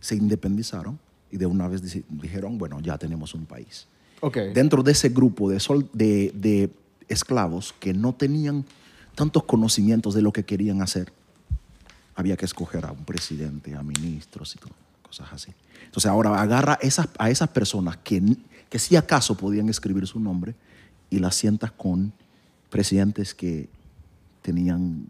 se 0.00 0.16
independizaron 0.16 0.98
y 1.30 1.36
de 1.36 1.46
una 1.46 1.68
vez 1.68 1.82
dijeron, 2.08 2.58
bueno, 2.58 2.80
ya 2.80 2.96
tenemos 2.98 3.34
un 3.34 3.46
país. 3.46 3.86
Dentro 4.54 4.82
de 4.82 4.92
ese 4.92 5.10
grupo 5.10 5.50
de, 5.50 5.60
sol- 5.60 5.88
de- 5.92 6.32
de 6.34 6.70
esclavos 7.08 7.74
que 7.78 7.92
no 7.92 8.14
tenían 8.14 8.64
tantos 9.14 9.44
conocimientos 9.44 10.14
de 10.14 10.22
lo 10.22 10.32
que 10.32 10.44
querían 10.44 10.80
hacer, 10.80 11.12
había 12.14 12.36
que 12.36 12.44
escoger 12.46 12.86
a 12.86 12.92
un 12.92 13.04
presidente, 13.04 13.74
a 13.74 13.82
ministros 13.82 14.54
y 14.56 14.58
todo, 14.58 14.72
cosas 15.18 15.32
así. 15.32 15.52
Entonces 15.84 16.10
ahora 16.10 16.40
agarra 16.40 16.78
esas, 16.82 17.08
a 17.18 17.30
esas 17.30 17.48
personas 17.50 17.96
que, 17.98 18.20
que 18.68 18.78
si 18.78 18.96
acaso 18.96 19.36
podían 19.36 19.68
escribir 19.68 20.06
su 20.06 20.18
nombre 20.18 20.54
y 21.10 21.18
las 21.18 21.36
sientas 21.36 21.70
con 21.72 22.12
presidentes 22.70 23.34
que 23.34 23.68
tenían 24.42 25.06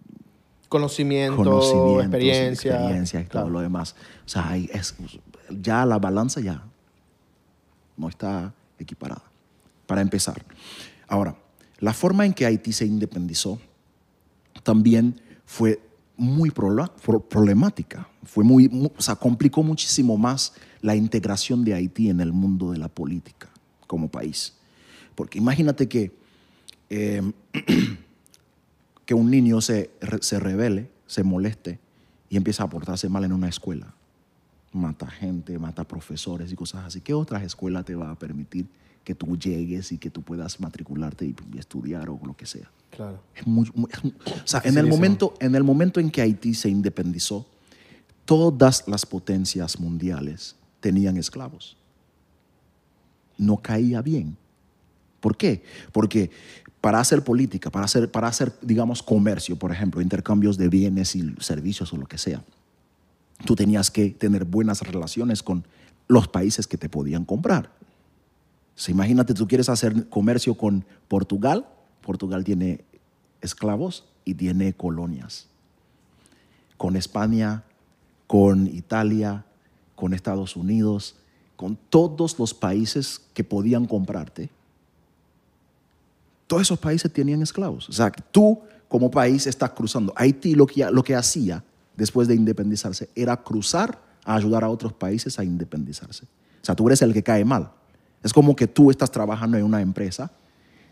Conocimiento, 0.69 2.01
experiencia. 2.01 2.75
experiencia 2.75 3.21
y 3.21 3.25
todo 3.25 3.43
Claro. 3.43 3.51
lo 3.51 3.61
demás. 3.61 3.95
O 4.27 4.29
sea, 4.29 4.49
ahí 4.49 4.69
es, 4.73 4.95
ya 5.51 5.87
la 5.87 5.99
balanza 5.99 6.41
ya 6.41 6.63
no 7.97 8.09
está 8.09 8.53
equiparada. 8.79 9.23
Para 9.87 10.01
empezar. 10.01 10.43
Ahora, 11.07 11.37
la 11.79 11.93
forma 11.93 12.27
en 12.27 12.33
que 12.33 12.45
Haití 12.47 12.73
se 12.73 12.87
independizó 12.87 13.61
también 14.63 15.21
fue 15.47 15.81
muy 16.17 16.51
problemática. 16.51 18.09
Fue 18.25 18.45
muy, 18.45 18.69
mu- 18.69 18.91
o 18.97 19.03
sea, 19.03 19.17
complicó 19.17 19.63
muchísimo 19.63 20.17
más 20.17 20.53
la 20.81 20.95
integración 20.97 21.65
de 21.65 21.75
Haití 21.75 22.09
en 22.11 22.21
el 22.21 22.33
mundo 22.33 22.71
de 22.73 22.79
la 22.79 22.89
política 22.89 23.49
como 23.87 24.09
país. 24.09 24.55
Porque 25.15 25.39
imagínate 25.39 25.89
que 25.89 26.13
eh, 26.91 27.23
que 29.07 29.15
un 29.15 29.31
niño 29.31 29.61
se, 29.61 29.91
se 30.21 30.41
rebele, 30.41 30.91
se 31.07 31.23
moleste 31.23 31.79
y 32.31 32.37
empieza 32.37 32.65
a 32.65 32.71
portarse 32.71 33.09
mal 33.09 33.25
en 33.25 33.33
una 33.33 33.49
escuela. 33.49 33.95
Mata 34.73 35.07
gente, 35.07 35.59
mata 35.59 35.85
profesores 35.85 36.51
y 36.53 36.57
cosas 36.57 36.85
así. 36.85 37.01
¿Qué 37.01 37.15
otra 37.15 37.43
escuela 37.45 37.83
te 37.85 37.95
va 37.95 38.11
a 38.11 38.19
permitir 38.19 38.67
que 39.05 39.15
tú 39.15 39.37
llegues 39.39 39.93
y 39.93 39.99
que 39.99 40.11
tú 40.11 40.23
puedas 40.23 40.59
matricularte 40.61 41.27
y, 41.27 41.37
y 41.53 41.59
estudiar 41.59 42.09
o 42.09 42.19
lo 42.25 42.35
que 42.37 42.47
sea? 42.47 42.71
Claro. 42.91 43.21
Es 43.35 43.47
muy- 43.47 43.71
muy- 43.75 43.91
es 43.93 44.03
muy- 44.03 44.15
o 44.27 44.47
sea, 44.47 44.63
en 44.65 44.79
el, 44.79 44.87
momento, 44.87 45.35
en 45.41 45.55
el 45.55 45.63
momento 45.63 46.01
en 46.01 46.11
que 46.11 46.23
Haití 46.23 46.55
se 46.55 46.69
independizó, 46.71 47.47
todas 48.25 48.85
las 48.89 49.05
potencias 49.05 49.79
mundiales 49.79 50.57
tenían 50.81 51.17
esclavos. 51.17 51.77
No 53.37 53.57
caía 53.59 54.01
bien. 54.01 54.37
¿Por 55.21 55.37
qué? 55.37 55.63
Porque 55.93 56.31
para 56.81 57.01
hacer 57.01 57.25
política, 57.25 57.71
para 57.71 57.87
hacer, 57.87 58.11
para 58.11 58.29
hacer, 58.29 58.53
digamos, 58.63 59.03
comercio, 59.03 59.57
por 59.57 59.73
ejemplo, 59.73 60.01
intercambios 60.01 60.57
de 60.59 60.69
bienes 60.69 61.17
y 61.17 61.35
servicios 61.41 61.93
o 61.93 61.97
lo 61.97 62.07
que 62.07 62.19
sea, 62.19 62.45
tú 63.45 63.57
tenías 63.57 63.91
que 63.91 64.11
tener 64.11 64.45
buenas 64.45 64.83
relaciones 64.83 65.43
con 65.43 65.65
los 66.09 66.29
países 66.29 66.67
que 66.67 66.77
te 66.77 66.89
podían 66.89 67.25
comprar. 67.25 67.71
O 68.77 68.81
sea, 68.81 68.93
imagínate, 68.93 69.35
tú 69.35 69.47
quieres 69.47 69.69
hacer 69.69 70.09
comercio 70.09 70.57
con 70.57 70.85
Portugal. 71.09 71.67
Portugal 72.01 72.45
tiene 72.45 72.85
esclavos 73.41 74.05
y 74.25 74.35
tiene 74.35 74.73
colonias. 74.73 75.47
Con 76.77 76.97
España, 76.97 77.65
con 78.27 78.67
Italia, 78.67 79.45
con 79.95 80.13
Estados 80.13 80.57
Unidos, 80.57 81.17
con 81.57 81.79
todos 81.89 82.39
los 82.39 82.53
países 82.53 83.21
que 83.33 83.45
podían 83.45 83.87
comprarte. 83.87 84.51
Todos 86.47 86.63
esos 86.63 86.79
países 86.79 87.13
tenían 87.13 87.43
esclavos. 87.43 87.89
O 87.89 87.93
sea, 87.93 88.11
tú 88.11 88.61
como 88.89 89.11
país 89.11 89.47
estás 89.47 89.71
cruzando. 89.71 90.13
Haití 90.17 90.55
lo 90.55 90.67
que, 90.67 90.85
lo 90.91 91.03
que 91.03 91.15
hacía 91.15 91.65
después 91.97 92.29
de 92.29 92.35
independizarse 92.35 93.09
era 93.15 93.37
cruzar 93.37 94.03
a 94.25 94.35
ayudar 94.35 94.65
a 94.65 94.69
otros 94.69 94.93
países 94.93 95.39
a 95.39 95.45
independizarse. 95.45 96.25
O 96.25 96.65
sea, 96.65 96.75
tú 96.75 96.87
eres 96.89 97.03
el 97.03 97.13
que 97.13 97.23
cae 97.23 97.45
mal. 97.45 97.71
Es 98.25 98.33
como 98.33 98.57
que 98.57 98.67
tú 98.67 98.91
estás 98.91 99.11
trabajando 99.11 99.59
en 99.59 99.65
una 99.65 99.83
empresa, 99.83 100.33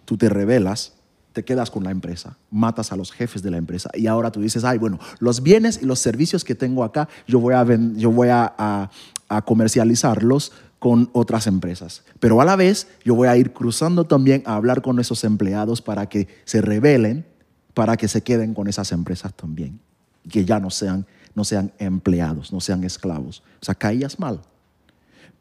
tú 0.05 0.17
te 0.19 0.29
rebelas, 0.29 0.93
te 1.33 1.45
quedas 1.45 1.71
con 1.71 1.83
la 1.83 1.91
empresa, 1.91 2.37
matas 2.51 2.93
a 2.93 2.97
los 2.97 3.11
jefes 3.11 3.43
de 3.43 3.51
la 3.51 3.57
empresa 3.57 3.91
y 3.95 4.07
ahora 4.07 4.31
tú 4.31 4.43
dices, 4.43 4.65
ay, 4.65 4.77
bueno, 4.77 4.99
los 5.19 5.43
bienes 5.43 5.81
y 5.83 5.87
los 5.87 5.99
servicios 5.99 6.45
que 6.45 6.55
tengo 6.55 6.85
acá, 6.85 7.09
yo 7.27 7.41
voy 7.41 7.55
a, 7.55 7.65
yo 7.97 8.11
voy 8.11 8.29
a, 8.31 8.91
comercializarlos 9.47 10.53
con 10.79 11.09
otras 11.15 11.47
empresas. 11.47 12.03
Pero 12.21 12.43
a 12.43 12.45
la 12.45 12.55
vez 12.55 12.87
yo 13.03 13.15
voy 13.15 13.29
a 13.29 13.37
ir 13.39 13.55
cruzando 13.55 14.05
también 14.05 14.43
a 14.45 14.57
hablar 14.57 14.83
con 14.83 15.01
esos 15.01 15.25
empleados 15.25 15.81
para 15.81 16.07
que 16.07 16.29
se 16.45 16.61
rebelen, 16.61 17.25
para 17.73 17.97
que 17.97 18.09
se 18.09 18.23
queden 18.23 18.53
con 18.53 18.69
esas 18.69 18.93
empresas 18.93 19.33
también, 19.33 19.81
que 20.31 20.45
ya 20.45 20.61
no 20.61 20.69
sean, 20.69 21.07
no 21.35 21.45
sean 21.45 21.73
empleados, 21.79 22.53
no 22.53 22.61
sean 22.61 22.85
esclavos. 22.85 23.43
O 23.63 23.65
sea, 23.65 23.75
caías 23.75 24.19
mal. 24.19 24.43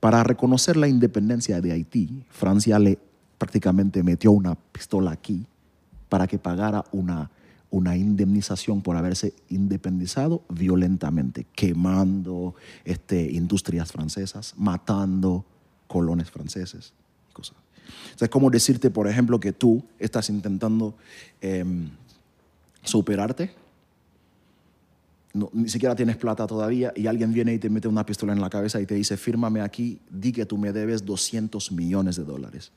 Para 0.01 0.23
reconocer 0.23 0.77
la 0.77 0.87
independencia 0.87 1.61
de 1.61 1.71
Haití, 1.71 2.25
Francia 2.31 2.79
le 2.79 2.97
prácticamente 3.37 4.01
metió 4.01 4.31
una 4.31 4.55
pistola 4.55 5.11
aquí 5.11 5.45
para 6.09 6.25
que 6.25 6.39
pagara 6.39 6.83
una, 6.91 7.29
una 7.69 7.95
indemnización 7.95 8.81
por 8.81 8.97
haberse 8.97 9.35
independizado 9.49 10.41
violentamente, 10.49 11.45
quemando 11.53 12.55
este, 12.83 13.31
industrias 13.31 13.91
francesas, 13.91 14.55
matando 14.57 15.45
colones 15.85 16.31
franceses 16.31 16.93
y 17.29 17.33
cosas. 17.33 17.57
O 18.19 18.25
es 18.25 18.29
como 18.31 18.49
decirte, 18.49 18.89
por 18.89 19.07
ejemplo, 19.07 19.39
que 19.39 19.53
tú 19.53 19.83
estás 19.99 20.31
intentando 20.31 20.95
em, 21.41 21.91
superarte 22.83 23.60
no, 25.33 25.49
ni 25.53 25.69
siquiera 25.69 25.95
tienes 25.95 26.17
plata 26.17 26.45
todavía 26.47 26.91
y 26.95 27.07
alguien 27.07 27.31
viene 27.33 27.53
y 27.53 27.59
te 27.59 27.69
mete 27.69 27.87
una 27.87 28.05
pistola 28.05 28.33
en 28.33 28.41
la 28.41 28.49
cabeza 28.49 28.81
y 28.81 28.85
te 28.85 28.95
dice, 28.95 29.15
fírmame 29.17 29.61
aquí, 29.61 29.99
di 30.09 30.31
que 30.31 30.45
tú 30.45 30.57
me 30.57 30.71
debes 30.73 31.05
200 31.05 31.71
millones 31.71 32.15
de 32.17 32.23
dólares. 32.23 32.71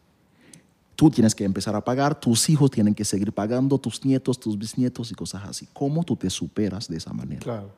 Tú 0.97 1.11
tienes 1.11 1.35
que 1.35 1.45
empezar 1.45 1.75
a 1.75 1.83
pagar, 1.85 2.19
tus 2.21 2.49
hijos 2.49 2.71
tienen 2.71 2.95
que 2.95 3.05
seguir 3.05 3.33
pagando, 3.33 3.79
tus 3.79 4.05
nietos, 4.05 4.38
tus 4.38 4.57
bisnietos 4.57 5.11
y 5.11 5.14
cosas 5.14 5.43
así. 5.45 5.67
¿Cómo 5.73 6.05
tú 6.05 6.14
te 6.17 6.31
superas 6.31 6.87
de 6.87 6.97
esa 6.99 7.12
manera? 7.12 7.40
Claro. 7.40 7.73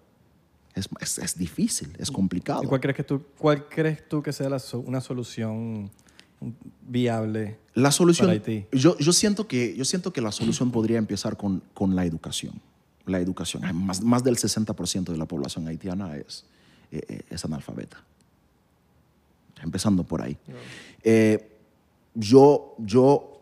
Es, 0.74 0.86
es- 1.00 1.18
es 1.18 1.38
difícil, 1.38 1.94
es 1.98 2.10
complicado. 2.10 2.62
¿Y 2.62 2.66
cuál 2.66 2.80
crees, 2.82 2.96
que 2.96 3.04
tú, 3.04 3.22
cuál 3.38 3.66
crees 3.70 4.06
tú 4.06 4.22
que 4.22 4.30
sea 4.34 4.50
la 4.50 4.58
so- 4.58 4.80
una 4.80 5.00
solución 5.00 5.90
viable? 6.86 7.58
La 7.74 7.90
solución, 7.92 8.26
para 8.26 8.32
Haití? 8.34 8.66
yo, 8.72 8.98
yo, 8.98 9.12
siento 9.12 9.46
que, 9.48 9.74
yo 9.74 9.84
siento 9.86 10.12
que 10.12 10.20
la 10.20 10.32
solución 10.32 10.70
podría 10.70 10.98
empezar 10.98 11.36
con, 11.38 11.62
con 11.74 11.96
la 11.96 12.04
educación. 12.04 12.60
La 13.06 13.18
educación. 13.20 13.62
Más, 13.74 14.02
más 14.02 14.22
del 14.22 14.36
60% 14.36 15.04
de 15.04 15.16
la 15.16 15.26
población 15.26 15.66
haitiana 15.68 16.16
es, 16.16 16.44
eh, 16.90 17.00
eh, 17.08 17.22
es 17.30 17.44
analfabeta. 17.44 18.02
empezando 19.62 20.04
por 20.04 20.20
ahí. 20.20 20.36
Eh, 21.02 21.56
yo, 22.14 22.74
yo 22.78 23.40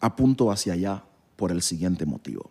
apunto 0.00 0.50
hacia 0.50 0.74
allá 0.74 1.04
por 1.36 1.52
el 1.52 1.62
siguiente 1.62 2.04
motivo. 2.04 2.50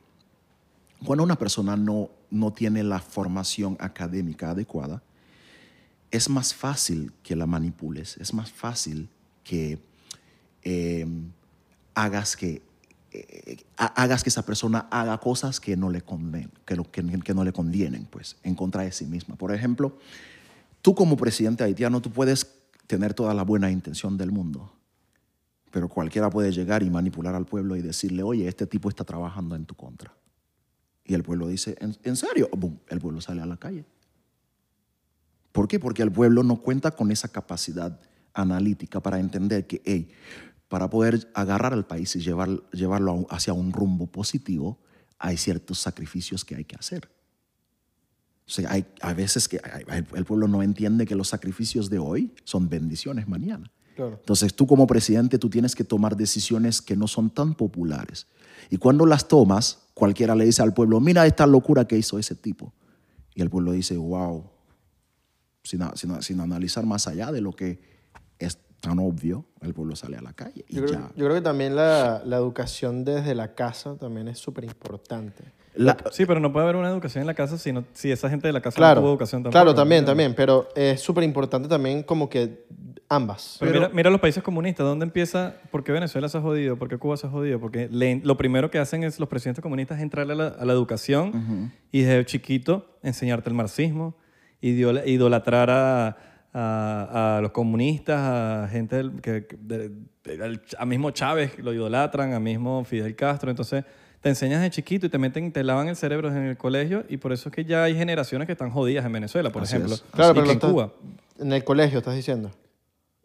Cuando 1.06 1.24
una 1.24 1.38
persona 1.38 1.78
no, 1.78 2.10
no 2.32 2.54
tiene 2.54 2.84
la 2.84 3.00
formación 3.00 3.78
académica 3.80 4.52
adecuada, 4.52 5.04
es 6.12 6.30
más 6.30 6.54
fácil 6.54 7.12
que 7.24 7.36
la 7.36 7.46
manipules, 7.46 8.18
es 8.18 8.34
más 8.34 8.52
fácil 8.52 9.10
que 9.44 9.80
eh, 10.64 11.06
hagas 11.94 12.36
que 12.36 12.62
hagas 13.78 14.24
que 14.24 14.30
esa 14.30 14.46
persona 14.46 14.88
haga 14.92 15.18
cosas 15.20 15.60
que 15.60 15.78
no 15.78 15.90
le 15.90 16.02
convienen, 16.02 16.52
que, 16.66 16.76
que- 17.24 17.34
no 17.34 17.44
le 17.44 17.54
convienen, 17.54 18.06
pues, 18.06 18.38
en 18.44 18.56
contra 18.56 18.84
de 18.84 18.92
sí 18.92 19.06
misma. 19.06 19.36
Por 19.36 19.54
ejemplo, 19.54 19.98
tú 20.82 20.96
como 20.96 21.16
presidente 21.18 21.64
haitiano, 21.64 22.02
tú 22.02 22.12
puedes 22.12 22.48
tener 22.88 23.14
toda 23.14 23.34
la 23.34 23.44
buena 23.44 23.70
intención 23.72 24.18
del 24.18 24.32
mundo, 24.32 24.72
pero 25.72 25.90
cualquiera 25.90 26.30
puede 26.30 26.52
llegar 26.52 26.84
y 26.84 26.90
manipular 26.90 27.36
al 27.36 27.46
pueblo 27.46 27.76
y 27.76 27.82
decirle, 27.82 28.24
oye, 28.24 28.48
este 28.48 28.66
tipo 28.66 28.90
está 28.90 29.04
trabajando 29.04 29.56
en 29.56 29.66
tu 29.66 29.76
contra. 29.76 30.14
Y 31.06 31.14
el 31.14 31.24
pueblo 31.24 31.48
dice, 31.48 31.76
¿en, 31.80 31.96
en 32.04 32.16
serio? 32.16 32.50
Boom, 32.58 32.80
el 32.90 33.00
pueblo 33.00 33.22
sale 33.22 33.42
a 33.42 33.46
la 33.46 33.58
calle. 33.58 33.86
¿Por 35.52 35.68
qué? 35.68 35.80
Porque 35.80 36.04
el 36.04 36.12
pueblo 36.12 36.44
no 36.44 36.58
cuenta 36.62 36.92
con 36.92 37.12
esa 37.12 37.28
capacidad 37.30 38.00
analítica 38.34 39.00
para 39.02 39.20
entender 39.20 39.66
que, 39.66 39.82
hey, 39.86 40.12
para 40.68 40.90
poder 40.90 41.30
agarrar 41.34 41.74
al 41.74 41.86
país 41.86 42.16
y 42.16 42.20
llevar, 42.20 42.50
llevarlo 42.72 43.26
hacia 43.30 43.54
un 43.54 43.72
rumbo 43.72 44.08
positivo, 44.08 44.80
hay 45.18 45.38
ciertos 45.38 45.80
sacrificios 45.80 46.44
que 46.46 46.56
hay 46.56 46.66
que 46.66 46.76
hacer. 46.76 47.10
O 48.46 48.50
sea, 48.50 48.72
hay, 48.72 48.86
a 49.02 49.14
veces 49.14 49.48
que 49.48 49.60
hay- 49.64 49.84
hay- 49.88 50.06
el 50.16 50.26
pueblo 50.26 50.48
no 50.48 50.64
entiende 50.64 51.06
que 51.06 51.16
los 51.16 51.28
sacrificios 51.30 51.90
de 51.90 52.00
hoy 52.00 52.34
son 52.44 52.70
bendiciones 52.70 53.28
mañana. 53.28 53.72
Claro. 53.96 54.18
Entonces 54.20 54.54
tú 54.54 54.68
como 54.68 54.86
presidente 54.88 55.40
tú 55.40 55.50
tienes 55.50 55.76
que 55.76 55.84
tomar 55.84 56.16
decisiones 56.16 56.82
que 56.82 56.96
no 56.96 57.08
son 57.08 57.30
tan 57.30 57.56
populares. 57.56 58.28
Y 58.70 58.78
cuando 58.78 59.06
las 59.06 59.28
tomas, 59.28 59.88
cualquiera 59.94 60.36
le 60.36 60.46
dice 60.46 60.62
al 60.62 60.74
pueblo, 60.74 61.00
mira 61.00 61.26
esta 61.26 61.48
locura 61.48 61.86
que 61.88 61.98
hizo 61.98 62.20
ese 62.20 62.36
tipo. 62.36 62.74
Y 63.34 63.42
el 63.42 63.50
pueblo 63.50 63.72
dice, 63.72 63.98
wow, 63.98 64.50
sin, 65.64 65.82
sin 65.96 66.22
sin 66.22 66.40
analizar 66.40 66.86
más 66.86 67.08
allá 67.08 67.32
de 67.32 67.42
lo 67.42 67.54
que 67.54 67.97
tan 68.80 69.00
obvio, 69.00 69.46
el 69.62 69.74
pueblo 69.74 69.96
sale 69.96 70.18
a 70.18 70.22
la 70.22 70.34
calle. 70.34 70.64
Y 70.68 70.76
Yo 70.76 70.82
creo, 70.86 70.94
ya. 71.00 71.10
yo 71.16 71.26
creo 71.26 71.36
que 71.36 71.42
también 71.42 71.76
la, 71.76 72.22
la 72.26 72.38
educación 72.38 73.04
desde 73.04 73.34
la 73.36 73.56
casa 73.56 73.96
también 73.98 74.28
es 74.28 74.38
súper 74.40 74.64
importante. 74.66 75.44
La- 75.76 75.98
Sí, 76.12 76.26
pero 76.26 76.40
no 76.40 76.52
puede 76.52 76.64
haber 76.64 76.76
una 76.76 76.90
educación 76.90 77.22
en 77.22 77.28
la 77.28 77.34
casa 77.36 77.58
si, 77.58 77.72
no, 77.72 77.84
si 77.94 78.12
esa 78.12 78.30
gente 78.30 78.48
de 78.48 78.54
la 78.54 78.62
casa 78.62 78.76
Claro, 78.78 78.96
no 78.96 79.02
tuvo 79.06 79.12
educación 79.12 79.44
tampoco. 79.44 79.52
claro, 79.64 79.76
también, 79.76 80.06
también, 80.06 80.34
pero 80.36 80.70
es 80.76 81.02
súper 81.02 81.24
importante 81.24 81.68
también 81.68 82.02
como 82.04 82.30
que 82.30 82.66
ambas. 83.10 83.58
Pero, 83.60 83.74
mira, 83.74 83.90
mira 83.94 84.10
los 84.10 84.20
países 84.20 84.42
comunistas, 84.44 84.86
¿dónde 84.86 85.06
empieza? 85.06 85.56
¿Por 85.72 85.84
qué 85.84 85.92
Venezuela 85.92 86.28
se 86.30 86.38
ha 86.38 86.42
jodido? 86.42 86.78
¿Por 86.78 86.88
qué 86.90 86.98
Cuba 86.98 87.16
se 87.16 87.28
ha 87.28 87.30
jodido? 87.30 87.60
Porque 87.60 87.88
le- 87.92 88.22
lo 88.24 88.38
primero 88.38 88.70
que 88.72 88.80
hacen 88.80 89.04
es 89.04 89.20
los 89.20 89.30
presidentes 89.30 89.62
comunistas 89.62 89.98
es 89.98 90.04
entrarle 90.04 90.34
a 90.34 90.36
la, 90.36 90.48
a 90.48 90.66
la 90.66 90.74
educación 90.74 91.72
y 91.92 92.02
desde 92.02 92.26
chiquito 92.26 92.98
enseñarte 93.04 93.50
el 93.50 93.56
marxismo, 93.56 94.16
idolatrar 94.62 95.70
a, 95.70 96.18
a- 96.54 97.38
a 97.38 97.42
los 97.42 97.52
comunistas, 97.52 98.20
a 98.20 98.68
gente 98.70 98.96
del- 98.98 99.22
que, 99.22 99.46
de- 99.60 99.90
de- 100.24 100.60
a 100.78 100.86
mismo 100.86 101.12
Chávez 101.12 101.58
lo 101.60 101.74
idolatran, 101.74 102.34
a 102.34 102.40
mismo 102.40 102.84
Fidel 102.84 103.16
Castro. 103.16 103.50
Entonces 103.50 103.84
te 104.22 104.30
enseñas 104.30 104.62
de 104.62 104.70
chiquito 104.72 105.06
y 105.06 105.10
te 105.10 105.18
meten, 105.18 105.52
te 105.52 105.64
lavan 105.64 105.88
el 105.88 105.96
cerebro 105.96 106.30
en 106.30 106.38
el 106.44 106.58
colegio 106.58 107.04
y 107.08 107.18
por 107.18 107.32
eso 107.34 107.50
es 107.50 107.56
que 107.56 107.66
ya 107.66 107.84
hay 107.84 107.96
generaciones 107.96 108.46
que 108.48 108.54
están 108.54 108.72
jodidas 108.72 109.06
en 109.06 109.12
Venezuela, 109.14 109.52
por 109.52 109.64
Así 109.64 109.76
ejemplo, 109.76 109.96
es. 109.96 110.02
Claro, 110.12 110.32
y 110.32 110.36
pero 110.36 110.46
que 110.48 110.52
en 110.54 110.60
Cuba. 110.60 110.92
En 111.40 111.54
el 111.54 111.64
colegio, 111.64 112.00
estás 112.00 112.16
diciendo. 112.16 112.52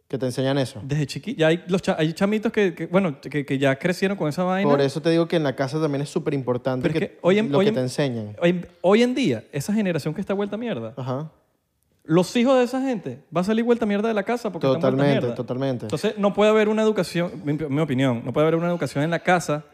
Que 0.06 0.18
te 0.18 0.26
enseñan 0.26 0.58
eso. 0.58 0.82
Desde 0.84 1.06
chiquito, 1.06 1.38
ya 1.40 1.46
hay, 1.46 1.64
los 1.68 1.80
cha- 1.80 1.96
hay 1.98 2.12
chamitos 2.12 2.52
que, 2.52 2.74
que, 2.74 2.84
bueno, 2.84 3.18
que, 3.18 3.46
que 3.46 3.56
ya 3.58 3.76
crecieron 3.76 4.18
con 4.18 4.28
esa 4.28 4.44
vaina. 4.44 4.68
Por 4.70 4.82
eso 4.82 5.00
te 5.00 5.08
digo 5.08 5.26
que 5.26 5.36
en 5.36 5.42
la 5.42 5.56
casa 5.56 5.80
también 5.80 6.02
es 6.02 6.10
súper 6.10 6.34
importante 6.34 6.90
que, 6.90 7.18
hoy 7.22 7.38
en- 7.38 7.50
lo 7.50 7.56
hoy 7.56 7.64
que 7.64 7.68
en- 7.70 7.74
te 7.76 7.80
enseñan. 7.80 8.36
Hoy, 8.42 8.66
hoy 8.82 9.02
en 9.02 9.14
día, 9.14 9.44
esa 9.52 9.72
generación 9.72 10.12
que 10.12 10.20
está 10.20 10.34
vuelta 10.34 10.58
mierda, 10.58 10.92
Ajá. 10.98 11.30
Los 12.04 12.34
hijos 12.36 12.56
de 12.58 12.64
esa 12.64 12.80
gente 12.80 13.22
va 13.34 13.42
a 13.42 13.44
salir 13.44 13.64
vuelta 13.64 13.86
mierda 13.86 14.08
de 14.08 14.14
la 14.14 14.22
casa 14.24 14.50
porque 14.50 14.66
están 14.66 14.80
vuelta 14.80 14.90
Totalmente, 14.90 15.20
mierda. 15.20 15.34
totalmente. 15.36 15.84
Entonces, 15.86 16.18
no 16.18 16.34
puede 16.34 16.50
haber 16.50 16.68
una 16.68 16.82
educación, 16.82 17.30
mi, 17.44 17.52
mi 17.52 17.80
opinión, 17.80 18.22
no 18.24 18.32
puede 18.32 18.46
haber 18.46 18.58
una 18.58 18.68
educación 18.68 19.04
en 19.04 19.10
la 19.10 19.20
casa 19.20 19.64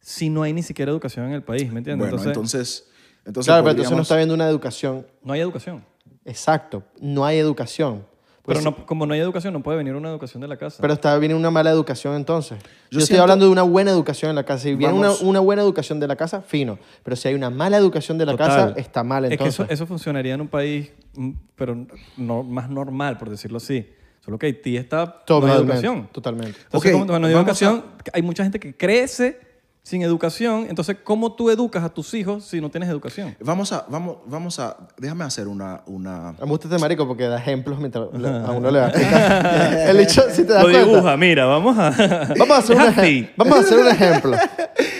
si 0.00 0.28
no 0.30 0.42
hay 0.42 0.52
ni 0.52 0.62
siquiera 0.62 0.92
educación 0.92 1.26
en 1.26 1.32
el 1.32 1.42
país, 1.42 1.72
¿me 1.72 1.78
entiendes? 1.78 2.10
bueno, 2.10 2.30
entonces, 2.30 2.84
entonces, 2.84 2.90
entonces, 3.26 3.46
claro, 3.48 3.62
pero 3.64 3.70
entonces 3.72 3.90
no 3.90 3.96
podríamos- 3.96 4.04
está 4.06 4.16
viendo 4.16 4.34
una 4.34 4.48
educación. 4.48 5.06
no 5.22 5.32
hay 5.32 5.40
educación. 5.40 5.84
Exacto, 6.24 6.82
no 7.00 7.24
hay 7.24 7.38
educación. 7.38 8.06
Pues 8.44 8.58
Pero 8.58 8.70
no, 8.72 8.84
como 8.84 9.06
no 9.06 9.14
hay 9.14 9.20
educación, 9.20 9.54
no 9.54 9.62
puede 9.62 9.78
venir 9.78 9.94
una 9.94 10.10
educación 10.10 10.42
de 10.42 10.48
la 10.48 10.58
casa. 10.58 10.76
Pero 10.82 10.92
está 10.92 11.16
viene 11.16 11.34
una 11.34 11.50
mala 11.50 11.70
educación 11.70 12.14
entonces. 12.14 12.58
Yo, 12.90 12.98
estoy 12.98 13.06
siento- 13.06 13.22
hablando 13.22 13.46
de 13.46 13.50
una 13.52 13.62
buena 13.62 13.90
educación 13.90 14.28
en 14.28 14.34
la 14.36 14.44
casa. 14.44 14.64
Si 14.64 14.74
viene 14.74 14.92
una, 14.92 15.12
una 15.22 15.40
buena 15.40 15.62
educación 15.62 15.98
de 15.98 16.06
la 16.06 16.16
casa, 16.16 16.42
fino. 16.42 16.78
Pero 17.02 17.16
si 17.16 17.28
hay 17.28 17.34
una 17.34 17.48
mala 17.48 17.78
educación 17.78 18.18
de 18.18 18.26
la 18.26 18.32
Total. 18.32 18.48
casa, 18.48 18.80
está 18.80 19.02
mal 19.02 19.24
Es 19.24 19.30
que 19.30 19.34
entonces. 19.36 19.60
eso, 19.60 19.72
eso 19.72 19.86
funcionaría 19.86 20.34
en 20.34 20.42
un 20.42 20.48
país, 20.48 20.90
mm, 21.14 21.30
pero 21.56 21.86
no, 22.18 22.42
más 22.42 22.68
normal, 22.68 23.16
por 23.16 23.30
decirlo 23.30 23.56
así. 23.56 23.88
Solo 24.22 24.38
que 24.38 24.44
Haití 24.46 24.76
está... 24.76 24.96
No 25.06 25.10
hay 25.12 25.24
Totalmente, 25.24 25.62
educación. 25.62 26.08
Totalmente. 26.12 26.58
Entonces, 26.64 26.90
Ok, 26.90 26.92
como 26.98 27.06
cuando 27.06 27.28
hay 27.28 27.34
vamos 27.34 27.46
educación, 27.62 27.84
hay 28.12 28.20
mucha 28.22 28.42
gente 28.42 28.60
que 28.60 28.76
crece 28.76 29.40
sin 29.84 30.00
educación. 30.02 30.66
Entonces, 30.68 30.96
¿cómo 31.04 31.34
tú 31.34 31.50
educas 31.50 31.84
a 31.84 31.90
tus 31.92 32.14
hijos 32.14 32.44
si 32.46 32.58
no 32.60 32.70
tienes 32.70 32.88
educación? 32.88 33.36
Vamos 33.40 33.70
a, 33.70 33.84
vamos, 33.90 34.16
vamos 34.26 34.58
a, 34.58 34.76
déjame 34.96 35.24
hacer 35.24 35.46
una, 35.46 35.82
una, 35.86 36.32
Me 36.40 36.46
gusta 36.46 36.68
este 36.68 36.80
marico 36.80 37.06
porque 37.06 37.24
da 37.24 37.38
ejemplos 37.38 37.78
mientras 37.78 38.06
le- 38.14 38.28
a 38.28 38.50
uno 38.50 38.70
le 38.70 38.80
va 38.80 38.86
a 38.86 38.88
explicar. 38.88 39.88
El 39.90 40.00
hecho, 40.00 40.22
si 40.30 40.44
te 40.44 40.54
das 40.54 40.64
Lo 40.64 40.70
cuenta. 40.70 40.88
dibuja, 40.90 41.16
mira, 41.18 41.44
vamos 41.44 41.76
a... 41.78 41.90
Vamos 42.38 42.56
a, 42.56 42.58
hacer 42.58 42.76
un 42.76 42.82
así. 42.82 43.28
vamos 43.36 43.58
a 43.58 43.60
hacer 43.60 43.78
un 43.78 43.88
ejemplo. 43.88 44.36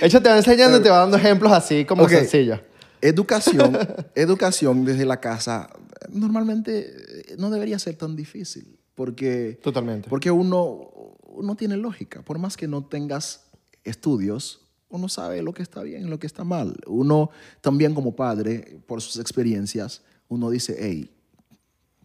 Ella 0.03 0.20
te 0.23 0.29
va 0.29 0.37
enseñando 0.37 0.79
y 0.79 0.83
te 0.83 0.90
va 0.90 0.99
dando 0.99 1.16
ejemplos 1.16 1.51
así 1.53 1.85
como 1.87 2.03
Ok. 2.05 2.11
sencillos. 2.11 2.61
Educación, 3.01 3.77
educación 4.14 4.85
desde 4.85 5.05
la 5.07 5.18
casa 5.18 5.68
normalmente 6.11 7.33
eh, 7.33 7.37
no 7.38 7.49
debería 7.51 7.79
ser 7.79 7.97
tan 7.97 8.14
difícil 8.16 8.79
porque, 8.94 9.59
Totalmente. 9.62 10.09
porque 10.11 10.31
uno, 10.31 10.90
uno 11.25 11.57
tiene 11.57 11.77
lógica. 11.79 12.20
Por 12.23 12.38
más 12.38 12.57
que 12.57 12.68
no 12.68 12.85
tengas 12.85 13.47
estudios, 13.83 14.63
uno 14.94 15.09
sabe 15.09 15.42
lo 15.42 15.52
que 15.52 15.62
está 15.62 15.83
bien 15.83 16.02
y 16.02 16.09
lo 16.09 16.18
que 16.18 16.26
está 16.26 16.44
mal. 16.44 16.76
Uno 16.87 17.30
también 17.61 17.94
como 17.94 18.14
padre, 18.14 18.80
por 18.87 19.00
sus 19.00 19.18
experiencias, 19.18 20.02
uno 20.28 20.50
dice, 20.50 20.76
hey, 20.78 21.11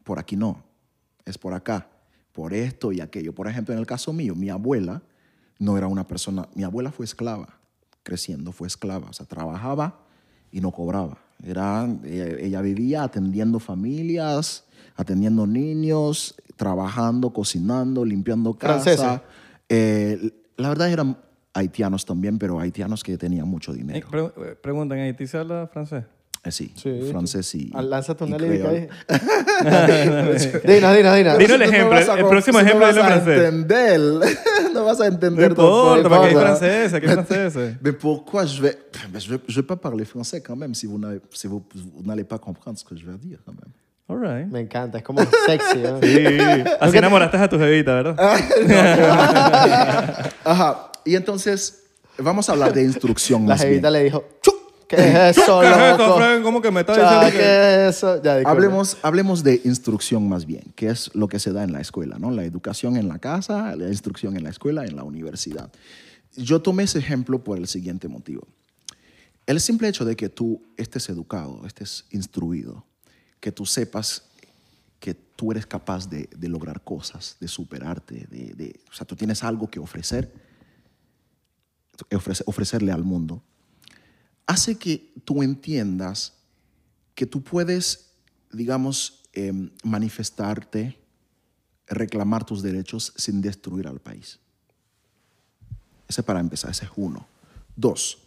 por 0.03 0.19
aquí 0.19 0.35
no, 0.35 0.63
es 1.25 1.37
por 1.37 1.53
acá, 1.53 1.87
por 2.33 2.53
esto 2.53 2.91
y 2.91 3.01
aquello. 3.01 3.33
Por 3.33 3.47
ejemplo, 3.47 3.73
en 3.73 3.79
el 3.79 3.85
caso 3.85 4.11
mío, 4.11 4.33
mi 4.35 4.49
abuela 4.49 5.03
no 5.59 5.77
era 5.77 5.87
una 5.87 6.07
persona, 6.07 6.47
mi 6.55 6.63
abuela 6.63 6.91
fue 6.91 7.05
esclava, 7.05 7.59
creciendo 8.03 8.51
fue 8.51 8.67
esclava, 8.67 9.09
o 9.09 9.13
sea, 9.13 9.25
trabajaba 9.25 9.99
y 10.51 10.61
no 10.61 10.71
cobraba. 10.71 11.19
Era, 11.43 11.87
ella, 12.03 12.25
ella 12.39 12.61
vivía 12.61 13.03
atendiendo 13.03 13.59
familias, 13.59 14.65
atendiendo 14.95 15.45
niños, 15.45 16.35
trabajando, 16.55 17.31
cocinando, 17.31 18.03
limpiando 18.03 18.55
casa. 18.55 18.81
Francesa. 18.81 19.23
Eh, 19.69 20.33
la 20.57 20.69
verdad 20.69 20.89
eran 20.89 21.17
haitianos 21.53 22.05
también, 22.05 22.37
pero 22.37 22.59
haitianos 22.59 23.03
que 23.03 23.17
tenían 23.17 23.47
mucho 23.47 23.71
Eh, 23.73 23.75
dinero. 23.77 24.07
pre- 24.09 24.21
eh, 24.51 24.55
preguntan, 24.61 24.97
¿en 24.99 25.05
Haití 25.05 25.27
se 25.27 25.37
habla 25.37 25.67
francés? 25.71 26.03
Eh, 26.45 26.51
sí, 26.51 26.71
Sí. 26.75 27.01
francés 27.11 27.53
y. 27.55 27.69
Ah, 27.75 27.81
Lánzate 27.81 28.23
una 28.23 28.37
y 28.37 28.39
lírica 28.39 28.69
ahí. 28.69 28.87
Dina, 30.63 30.93
Dina, 30.93 31.13
Dina. 31.15 31.35
Dino 31.37 31.53
el 31.55 31.59
no 31.59 31.65
ejemplo, 31.65 31.89
vas 31.89 32.07
a 32.07 32.17
el 32.17 32.25
próximo 32.27 32.59
tú 32.59 32.65
ejemplo 32.65 32.91
no 32.93 33.01
a 33.01 33.05
francés. 33.05 33.39
entender. 33.43 33.99
no 34.73 34.85
vas 34.85 35.01
a 35.01 35.03
No 35.09 35.13
entender 35.15 35.49
importa, 35.51 36.03
tampoco. 36.03 36.09
porque 36.09 36.15
hay 36.15 36.31
importa. 36.31 36.47
franceses, 36.55 36.93
aquí 36.93 37.07
hay 37.07 37.13
franceses. 37.13 37.75
Mais 37.81 37.93
pourquoi 37.95 38.45
je 38.45 38.61
vais... 38.61 38.77
Mais 39.11 39.19
Je 39.25 39.33
ne 39.33 39.37
vais 39.55 39.63
pas 39.67 39.75
parler 39.75 40.05
français 40.05 40.41
quand 40.41 40.55
même 40.55 40.73
si 40.73 40.87
vous 40.87 40.97
n'avez- 40.97 41.19
si 41.33 41.47
vous, 41.47 41.61
vous 41.75 42.03
n'allez 42.05 42.23
pas 42.23 42.37
comprendre 42.39 42.77
ce 42.79 42.85
que 42.85 42.95
je 42.95 43.05
vais 43.05 43.17
dire 43.17 43.39
quand 43.45 43.51
même. 43.53 43.73
All 44.07 44.17
right. 44.17 44.47
Me 44.49 44.61
encanta, 44.61 44.97
es 44.99 45.03
como 45.03 45.19
sexy. 45.45 45.79
¿no? 45.79 45.99
Sí, 46.01 46.63
así 46.79 46.97
enamoraste 46.97 47.35
a 47.37 47.47
tu 47.49 47.57
jevita, 47.59 47.93
¿verdad? 47.95 48.15
Ajá. 50.45 50.88
Y 51.09 51.15
entonces 51.15 51.83
vamos 52.17 52.47
a 52.49 52.51
hablar 52.53 52.73
de 52.73 52.83
instrucción 52.83 53.41
La 53.47 53.49
más 53.55 53.59
bien. 53.61 53.69
jevita 53.71 53.89
le 53.91 54.03
dijo, 54.03 54.23
"Chu, 54.41 54.51
¿qué 54.87 54.95
es 54.97 55.37
eso, 55.37 55.59
¿Qué 55.61 55.67
es 55.67 55.73
esto, 55.77 55.97
loco? 56.07 56.17
Fred? 56.17 56.43
¿Cómo 56.43 56.61
que 56.61 56.71
me 56.71 56.81
está 56.81 56.95
Cha, 56.95 57.01
diciendo 57.25 57.31
que...? 57.31 57.37
¿Qué 57.37 57.87
es 57.87 57.95
eso? 57.97 58.21
Ya. 58.21 58.35
Hablemos, 58.49 58.97
hablemos 59.01 59.43
de 59.43 59.61
instrucción 59.65 60.29
más 60.29 60.45
bien, 60.45 60.63
que 60.75 60.89
es 60.89 61.09
lo 61.15 61.27
que 61.27 61.39
se 61.39 61.51
da 61.51 61.63
en 61.63 61.71
la 61.71 61.81
escuela, 61.81 62.17
¿no? 62.19 62.29
La 62.31 62.43
educación 62.43 62.95
en 62.97 63.07
la 63.07 63.19
casa, 63.19 63.75
la 63.75 63.87
instrucción 63.87 64.37
en 64.37 64.43
la 64.43 64.49
escuela, 64.51 64.85
en 64.85 64.95
la 64.95 65.03
universidad. 65.03 65.71
Yo 66.35 66.61
tomé 66.61 66.83
ese 66.83 66.99
ejemplo 66.99 67.43
por 67.43 67.57
el 67.57 67.67
siguiente 67.67 68.07
motivo. 68.07 68.47
El 69.47 69.59
simple 69.59 69.87
hecho 69.87 70.05
de 70.05 70.15
que 70.15 70.29
tú 70.29 70.61
estés 70.77 71.09
educado, 71.09 71.65
estés 71.65 72.05
instruido, 72.11 72.85
que 73.39 73.51
tú 73.51 73.65
sepas 73.65 74.25
que 74.99 75.13
tú 75.15 75.51
eres 75.51 75.65
capaz 75.65 76.07
de, 76.09 76.29
de 76.37 76.49
lograr 76.49 76.83
cosas, 76.83 77.37
de 77.39 77.47
superarte, 77.47 78.27
de, 78.29 78.53
de- 78.53 78.79
o 78.91 78.93
sea, 78.93 79.07
tú 79.07 79.15
tienes 79.15 79.43
algo 79.45 79.67
que 79.69 79.79
ofrecer, 79.79 80.29
ofrece- 82.11 82.43
ofrecerle 82.45 82.91
al 82.91 83.03
mundo, 83.03 83.43
hace 84.47 84.77
que 84.77 85.13
tú 85.25 85.43
entiendas 85.43 86.33
que 87.15 87.25
tú 87.25 87.43
puedes, 87.43 88.13
digamos, 88.51 89.23
em, 89.33 89.69
manifestarte 89.83 90.97
reclamar 91.87 92.45
tus 92.45 92.61
derechos 92.61 93.13
sin 93.17 93.41
destruir 93.41 93.87
al 93.87 93.99
país. 93.99 94.39
Ese 96.07 96.23
para 96.23 96.39
empezar, 96.39 96.71
ese 96.71 96.85
es 96.85 96.91
uno. 96.95 97.27
Dos, 97.75 98.25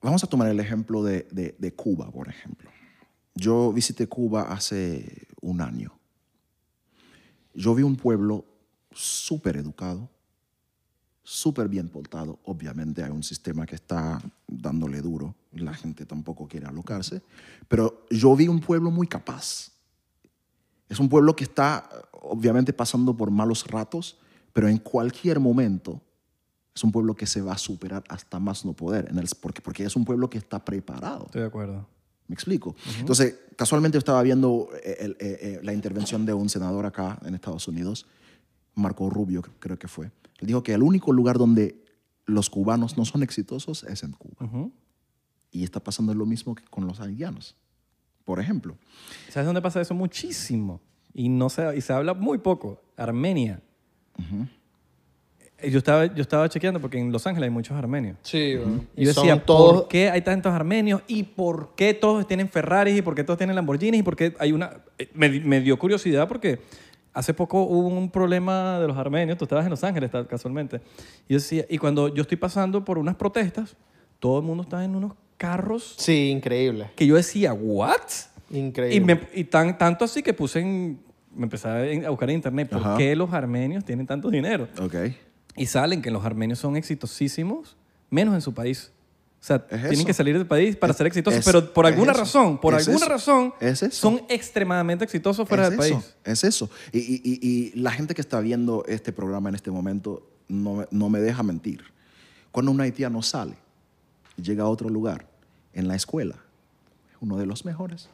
vamos 0.00 0.22
a 0.24 0.26
tomar 0.26 0.48
el 0.48 0.60
ejemplo 0.60 1.02
de, 1.02 1.26
de- 1.30 1.54
de 1.58 1.72
Cuba, 1.74 2.10
por 2.10 2.28
ejemplo. 2.28 2.70
Yo 3.34 3.72
visité 3.72 4.06
Cuba 4.06 4.42
hace 4.52 5.26
un 5.40 5.60
año. 5.60 5.98
Yo 7.54 7.74
vi 7.74 7.82
un 7.82 7.96
pueblo 7.96 8.44
súper 8.92 9.56
educado, 9.56 10.10
súper 11.24 11.68
bien 11.68 11.88
portado. 11.88 12.38
Obviamente 12.44 13.02
hay 13.02 13.10
un 13.10 13.22
sistema 13.22 13.64
que 13.66 13.76
está 13.76 14.20
dándole 14.48 15.00
duro. 15.00 15.34
La 15.52 15.74
gente 15.74 16.04
tampoco 16.06 16.48
quiere 16.48 16.66
alocarse. 16.66 17.22
Pero 17.68 18.04
yo 18.10 18.34
vi 18.34 18.48
un 18.48 18.60
pueblo 18.60 18.90
muy 18.90 19.06
capaz. 19.06 19.70
Es 20.88 20.98
un 20.98 21.08
pueblo 21.08 21.34
que 21.34 21.44
está 21.44 21.88
obviamente 22.22 22.72
pasando 22.72 23.16
por 23.16 23.30
malos 23.30 23.66
ratos, 23.66 24.18
pero 24.52 24.68
en 24.68 24.78
cualquier 24.78 25.40
momento 25.40 26.00
es 26.74 26.84
un 26.84 26.92
pueblo 26.92 27.14
que 27.14 27.26
se 27.26 27.40
va 27.40 27.52
a 27.52 27.58
superar 27.58 28.02
hasta 28.08 28.38
más 28.38 28.64
no 28.64 28.72
poder, 28.72 29.08
en 29.10 29.18
el- 29.18 29.28
porque, 29.40 29.60
porque 29.60 29.84
es 29.84 29.94
un 29.96 30.04
pueblo 30.04 30.28
que 30.30 30.38
está 30.38 30.64
preparado. 30.64 31.24
Estoy 31.26 31.42
de 31.42 31.46
acuerdo. 31.46 31.86
¿Me 32.28 32.34
explico? 32.34 32.74
Entonces, 32.98 33.36
casualmente 33.56 33.98
estaba 33.98 34.22
viendo 34.22 34.68
eh, 34.82 34.96
el- 35.00 35.16
eh, 35.20 35.38
eh, 35.40 35.60
la 35.62 35.72
intervención 35.74 36.24
de 36.24 36.32
un 36.32 36.48
senador 36.48 36.86
acá 36.86 37.18
en 37.24 37.34
Estados 37.34 37.68
Unidos, 37.68 38.06
Marco 38.74 39.10
Rubio 39.10 39.42
cre- 39.42 39.50
creo 39.58 39.78
que 39.78 39.88
fue. 39.88 40.10
Él 40.42 40.48
dijo 40.48 40.62
que 40.62 40.74
el 40.74 40.82
único 40.82 41.12
lugar 41.12 41.38
donde 41.38 41.76
los 42.26 42.50
cubanos 42.50 42.98
no 42.98 43.04
son 43.04 43.22
exitosos 43.22 43.84
es 43.84 44.02
en 44.02 44.12
Cuba. 44.12 44.34
Ujú. 44.46 44.72
Y 45.50 45.64
está 45.64 45.80
pasando 45.80 46.12
lo 46.14 46.26
mismo 46.26 46.54
que 46.54 46.64
con 46.64 46.86
los 46.86 47.00
haitianos, 47.00 47.56
por 48.24 48.40
ejemplo. 48.40 48.76
¿Sabes 49.30 49.46
dónde 49.46 49.62
pasa 49.62 49.80
eso? 49.80 49.94
Muchísimo. 49.94 50.80
Y, 51.14 51.28
no 51.28 51.48
se, 51.48 51.76
y 51.76 51.80
se 51.80 51.92
habla 51.92 52.14
muy 52.14 52.38
poco. 52.38 52.80
Armenia. 52.96 53.60
Eh, 55.58 55.70
Yo 55.70 55.78
estaba, 55.78 56.06
yo 56.06 56.22
estaba 56.22 56.48
chequeando 56.48 56.80
porque 56.80 56.98
en 56.98 57.12
Los 57.12 57.26
Ángeles 57.26 57.48
hay 57.48 57.52
muchos 57.52 57.76
armenios. 57.76 58.16
Sí. 58.22 58.56
Y 58.96 59.04
yo 59.04 59.08
decía, 59.14 59.44
todos... 59.44 59.82
¿por 59.82 59.88
qué 59.88 60.10
hay 60.10 60.22
tantos 60.22 60.52
armenios? 60.52 61.02
¿Y 61.06 61.22
por 61.22 61.74
qué 61.76 61.94
todos 61.94 62.26
tienen 62.26 62.48
Ferraris? 62.48 62.96
¿Y 62.98 63.02
por 63.02 63.14
qué 63.14 63.24
todos 63.24 63.38
tienen 63.38 63.54
Lamborghinis? 63.56 64.00
¿Y 64.00 64.02
por 64.02 64.16
qué 64.16 64.34
hay 64.38 64.52
una...? 64.52 64.82
eh, 64.98 65.10
Me, 65.14 65.28
me 65.40 65.60
dio 65.60 65.78
curiosidad 65.78 66.26
porque 66.26 66.60
hace 67.14 67.34
poco 67.34 67.62
hubo 67.62 67.88
un 67.88 68.10
problema 68.10 68.78
de 68.80 68.86
los 68.88 68.96
armenios. 68.96 69.38
Tú 69.38 69.44
estabas 69.44 69.64
en 69.64 69.70
Los 69.70 69.84
Ángeles 69.84 70.10
casualmente. 70.28 70.80
Y 71.28 71.34
yo 71.34 71.38
decía, 71.38 71.64
y 71.68 71.78
cuando 71.78 72.08
yo 72.14 72.22
estoy 72.22 72.36
pasando 72.38 72.84
por 72.84 72.98
unas 72.98 73.16
protestas, 73.16 73.76
todo 74.18 74.38
el 74.38 74.44
mundo 74.44 74.62
está 74.62 74.84
en 74.84 74.94
unos 74.94 75.12
carros 75.36 75.94
Sí, 75.98 76.30
increíble. 76.30 76.90
que 76.96 77.06
yo 77.06 77.16
decía, 77.16 77.52
¿what? 77.52 77.96
Increíble. 78.50 78.96
Y, 78.96 79.00
me- 79.00 79.28
y 79.34 79.44
tan, 79.44 79.76
tanto 79.78 80.04
así 80.04 80.22
que 80.22 80.32
puse 80.34 80.60
en... 80.60 81.00
Me 81.34 81.44
empecé 81.44 81.66
a 82.06 82.10
buscar 82.10 82.28
en 82.28 82.36
internet 82.36 82.68
por 82.68 82.78
Ajá. 82.80 82.96
qué 82.98 83.16
los 83.16 83.32
armenios 83.32 83.84
tienen 83.84 84.06
tanto 84.06 84.30
dinero. 84.30 84.68
Ok. 84.80 84.94
Y 85.56 85.64
salen 85.66 86.02
que 86.02 86.10
los 86.10 86.24
armenios 86.26 86.58
son 86.58 86.76
exitosísimos, 86.76 87.76
menos 88.10 88.34
en 88.34 88.42
su 88.42 88.52
país. 88.52 88.92
O 89.42 89.44
sea, 89.44 89.56
Es 89.56 89.80
tienen 89.80 89.92
eso. 89.92 90.06
que 90.06 90.14
salir 90.14 90.38
del 90.38 90.46
país 90.46 90.76
para 90.76 90.92
Es- 90.92 90.96
ser 90.96 91.08
exitosos, 91.08 91.40
es- 91.40 91.44
pero 91.44 91.72
por 91.72 91.84
alguna 91.84 92.12
razón, 92.12 92.58
por 92.60 92.74
alguna 92.76 92.96
eso. 92.96 93.08
razón, 93.08 93.54
son 93.90 94.22
extremadamente 94.28 95.04
exitosos 95.04 95.48
fuera 95.48 95.68
del 95.68 95.72
eso, 95.80 95.94
país. 95.96 96.14
Es 96.22 96.44
eso. 96.44 96.70
Y, 96.92 96.98
y- 97.00 97.20
y- 97.24 97.48
y 97.74 97.80
la 97.80 97.90
gente 97.90 98.14
que 98.14 98.20
está 98.20 98.38
viendo 98.40 98.84
este 98.86 99.12
programa 99.12 99.48
en 99.48 99.56
este 99.56 99.72
momento 99.72 100.24
no, 100.46 100.74
me- 100.74 100.86
no 100.92 101.08
me 101.10 101.18
deja 101.20 101.42
mentir. 101.42 101.82
Cuando 102.52 102.70
un 102.70 102.80
haitiano 102.80 103.20
sale 103.20 103.56
y 104.36 104.42
llega 104.42 104.62
a 104.62 104.68
otro 104.68 104.88
lugar, 104.88 105.26
en 105.74 105.88
la 105.88 105.96
escuela, 105.96 106.36
es 107.10 107.16
uno 107.20 107.36
de 107.36 107.46
los 107.46 107.64
mejores. 107.64 108.08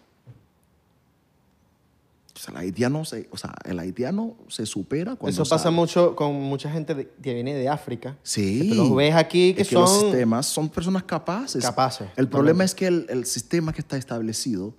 O 2.39 2.41
sea, 2.41 2.53
el 2.53 2.59
haitiano 2.61 3.05
se, 3.05 3.29
o 3.33 3.37
sea, 3.37 3.53
el 3.65 3.81
haitiano 3.81 4.37
se 4.47 4.65
supera 4.65 5.17
cuando 5.17 5.31
Eso 5.43 5.43
pasa 5.51 5.65
sale. 5.65 5.75
mucho 5.75 6.15
con 6.15 6.35
mucha 6.35 6.71
gente 6.71 6.95
de- 6.95 7.09
que 7.21 7.35
viene 7.35 7.53
de 7.53 7.69
África. 7.69 8.17
Sí. 8.23 8.69
Que 8.69 8.75
los 8.77 8.95
ves 8.95 9.13
aquí 9.17 9.55
que 9.55 9.63
Es 9.63 9.69
son- 9.69 9.89
sistemas 9.89 10.47
son 10.47 10.69
personas 10.69 11.03
capaces. 11.03 11.65
Capaces, 11.65 12.07
El 12.17 12.29
problema 12.29 12.63
es 12.63 12.77
que 12.77 12.87
el, 12.87 13.07
el 13.09 13.25
sistema 13.27 13.73
que 13.73 13.81
está 13.81 13.97
establecido, 13.97 14.73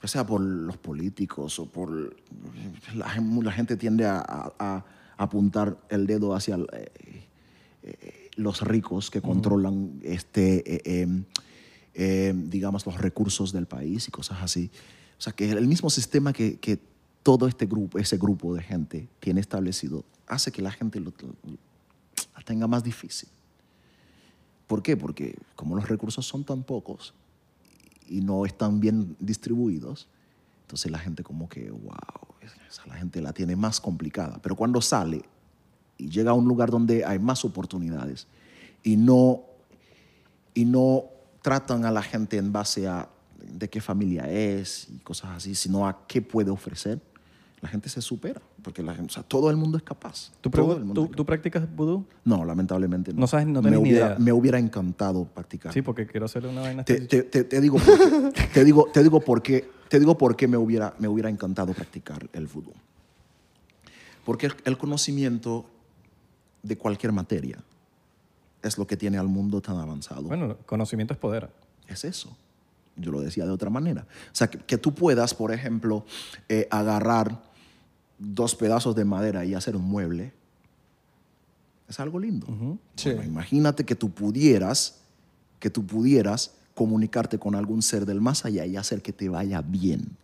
ya 0.00 0.08
sea 0.08 0.26
por 0.26 0.40
los 0.40 0.78
políticos 0.78 1.58
o 1.58 1.66
por 1.66 2.16
la, 2.94 3.10
gen- 3.10 3.44
la 3.44 3.52
gente 3.52 3.76
tiende 3.76 4.06
a, 4.06 4.16
a- 4.18 4.52
a 4.58 4.84
apuntar 5.18 5.76
el 5.90 6.06
dedo 6.06 6.34
hacia 6.34 6.56
eh, 6.72 6.90
eh, 7.82 8.30
los 8.36 8.62
ricos 8.62 9.10
que 9.10 9.20
controlan 9.20 10.00
este, 10.02 10.62
eh, 11.94 12.32
digamos, 12.34 12.86
los 12.86 12.96
recursos 12.98 13.52
del 13.52 13.66
país 13.66 14.08
y 14.08 14.10
cosas 14.10 14.38
así. 14.40 14.70
O 15.18 15.20
sea, 15.20 15.34
que 15.34 15.50
el 15.50 15.66
mismo 15.68 15.90
sistema 15.90 16.32
que, 16.32 16.58
que 16.58 16.78
todo 17.22 17.46
este 17.46 17.66
grupo, 17.66 17.98
ese 17.98 18.16
grupo 18.16 18.54
de 18.54 18.62
gente 18.62 19.08
tiene 19.20 19.40
establecido, 19.40 20.04
hace 20.26 20.50
que 20.50 20.62
la 20.62 20.70
gente 20.70 21.00
lo, 21.00 21.12
la 22.34 22.42
tenga 22.44 22.66
más 22.66 22.82
difícil. 22.82 23.28
¿Por 24.66 24.82
qué? 24.82 24.96
Porque 24.96 25.36
como 25.54 25.76
los 25.76 25.88
recursos 25.88 26.26
son 26.26 26.44
tan 26.44 26.62
pocos 26.62 27.14
y 28.08 28.20
no 28.20 28.46
están 28.46 28.80
bien 28.80 29.16
distribuidos, 29.20 30.08
entonces 30.62 30.90
la 30.90 30.98
gente 30.98 31.22
como 31.22 31.48
que, 31.48 31.70
wow, 31.70 31.92
esa 32.40 32.86
la 32.86 32.94
gente 32.94 33.20
la 33.20 33.32
tiene 33.32 33.54
más 33.56 33.80
complicada. 33.80 34.40
Pero 34.42 34.56
cuando 34.56 34.80
sale 34.80 35.22
y 35.98 36.08
llega 36.08 36.30
a 36.30 36.34
un 36.34 36.48
lugar 36.48 36.70
donde 36.70 37.04
hay 37.04 37.18
más 37.18 37.44
oportunidades 37.44 38.26
y 38.82 38.96
no, 38.96 39.42
y 40.54 40.64
no 40.64 41.04
tratan 41.42 41.84
a 41.84 41.90
la 41.90 42.02
gente 42.02 42.38
en 42.38 42.52
base 42.52 42.88
a 42.88 43.08
de 43.38 43.68
qué 43.68 43.80
familia 43.80 44.30
es 44.30 44.88
y 44.88 44.98
cosas 44.98 45.30
así, 45.36 45.54
sino 45.54 45.86
a 45.86 46.06
qué 46.06 46.22
puede 46.22 46.50
ofrecer, 46.50 47.00
la 47.62 47.68
gente 47.68 47.88
se 47.88 48.02
supera, 48.02 48.42
porque 48.62 48.82
la 48.82 48.92
gente, 48.92 49.10
o 49.12 49.14
sea, 49.14 49.22
todo 49.22 49.48
el 49.48 49.56
mundo 49.56 49.78
es 49.78 49.84
capaz. 49.84 50.32
¿Tú, 50.40 50.50
Todo 50.50 50.66
pregu- 50.74 50.76
el 50.78 50.84
mundo 50.84 50.94
tú- 50.94 51.00
es 51.02 51.06
capaz. 51.10 51.16
tú 51.16 51.24
practicas 51.26 51.74
vudú? 51.76 52.04
No, 52.24 52.44
lamentablemente 52.44 53.12
no. 53.14 53.20
No 53.20 53.26
sabes, 53.28 53.46
no 53.46 53.62
me 53.62 53.70
tienes 53.70 53.80
ni 53.80 53.88
hubiera, 53.90 54.06
idea. 54.08 54.18
Me 54.18 54.32
hubiera 54.32 54.58
encantado 54.58 55.24
practicar. 55.26 55.72
Sí, 55.72 55.80
porque 55.80 56.06
quiero 56.06 56.26
hacerle 56.26 56.48
una 56.48 56.62
vaina. 56.62 56.84
Te, 56.84 57.00
te- 57.02 57.22
te- 57.22 57.44
te 57.44 57.60
digo 57.60 57.78
por 57.78 58.32
qué. 58.32 58.42
te 58.52 58.64
digo, 58.64 58.88
te 58.92 59.02
digo 59.02 59.20
por 59.20 59.42
qué, 59.42 59.70
te 59.88 60.00
digo 60.00 60.18
por 60.18 60.34
qué 60.36 60.48
me 60.48 60.56
hubiera, 60.56 60.94
me 60.98 61.06
hubiera 61.06 61.30
encantado 61.30 61.72
practicar 61.72 62.28
el 62.32 62.48
vudú. 62.48 62.72
Porque 64.24 64.46
el, 64.46 64.54
el 64.64 64.76
conocimiento 64.78 65.64
de 66.62 66.76
cualquier 66.78 67.12
materia 67.12 67.58
es 68.62 68.76
lo 68.78 68.86
que 68.86 68.96
tiene 68.96 69.18
al 69.18 69.28
mundo 69.28 69.60
tan 69.60 69.76
avanzado. 69.78 70.22
Bueno, 70.22 70.56
conocimiento 70.66 71.14
es 71.14 71.18
poder. 71.20 71.50
Es 71.88 72.04
eso. 72.04 72.36
Yo 72.96 73.10
lo 73.10 73.20
decía 73.20 73.44
de 73.46 73.50
otra 73.50 73.70
manera. 73.70 74.06
O 74.26 74.34
sea, 74.34 74.48
que, 74.48 74.58
que 74.58 74.78
tú 74.78 74.94
puedas, 74.94 75.34
por 75.34 75.52
ejemplo, 75.52 76.04
eh, 76.48 76.68
agarrar 76.70 77.42
dos 78.24 78.54
pedazos 78.54 78.94
de 78.94 79.04
madera 79.04 79.44
y 79.44 79.54
hacer 79.54 79.74
un 79.76 79.82
mueble, 79.84 80.32
es 81.88 82.00
algo 82.00 82.18
lindo. 82.18 82.46
Sí. 82.96 83.10
Bueno, 83.10 83.24
imagínate 83.24 83.84
que 83.84 83.94
tú 83.94 84.10
pudieras, 84.10 85.00
que 85.58 85.70
tú 85.70 85.84
pudieras 85.86 86.54
comunicarte 86.74 87.38
con 87.38 87.54
algún 87.54 87.82
ser 87.82 88.06
del 88.06 88.20
más 88.20 88.44
allá 88.44 88.64
y 88.64 88.76
hacer 88.76 89.02
que 89.02 89.12
te 89.12 89.28
vaya 89.28 89.60
bien. 89.60 90.16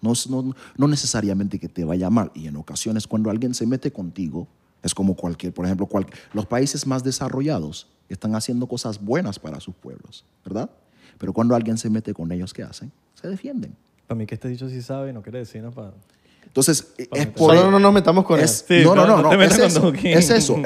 No, 0.00 0.12
no, 0.30 0.54
no 0.78 0.88
necesariamente 0.88 1.58
que 1.58 1.68
te 1.68 1.84
vaya 1.84 2.08
mal. 2.08 2.30
Y 2.34 2.46
en 2.46 2.56
ocasiones 2.56 3.06
cuando 3.06 3.28
alguien 3.28 3.52
se 3.52 3.66
mete 3.66 3.92
contigo, 3.92 4.48
es 4.82 4.94
como 4.94 5.14
cualquier, 5.14 5.52
por 5.52 5.66
ejemplo, 5.66 5.84
cual- 5.86 6.06
los 6.32 6.46
países 6.46 6.86
más 6.86 7.04
desarrollados 7.04 7.86
están 8.08 8.34
haciendo 8.34 8.66
cosas 8.66 8.98
buenas 9.04 9.38
para 9.38 9.60
sus 9.60 9.74
pueblos, 9.74 10.24
¿verdad? 10.42 10.70
Pero 11.18 11.34
cuando 11.34 11.54
alguien 11.54 11.76
se 11.76 11.90
mete 11.90 12.14
con 12.14 12.32
ellos, 12.32 12.54
¿qué 12.54 12.62
hacen? 12.62 12.90
Se 13.14 13.28
defienden. 13.28 13.76
Para 14.06 14.16
mí 14.18 14.24
que 14.26 14.34
este 14.36 14.48
dicho 14.48 14.70
sí 14.70 14.80
sabe, 14.80 15.12
no 15.12 15.20
quiere 15.22 15.40
decir 15.40 15.60
nada 15.60 15.74
para... 15.74 15.92
Entonces, 16.46 16.92
es 16.98 17.26
por 17.28 17.54
Solo 17.54 17.70
no 17.70 17.78
nos 17.78 17.92
metamos 17.92 18.24
con 18.24 18.40
es- 18.40 18.50
eso. 18.50 18.64
Sí, 18.68 18.82
no, 18.84 18.94
no, 18.94 19.06
no, 19.06 19.22
no, 19.22 19.32
no 19.34 19.42
es 19.42 19.56
eso, 19.58 19.92
es 19.94 20.30
eso, 20.30 20.56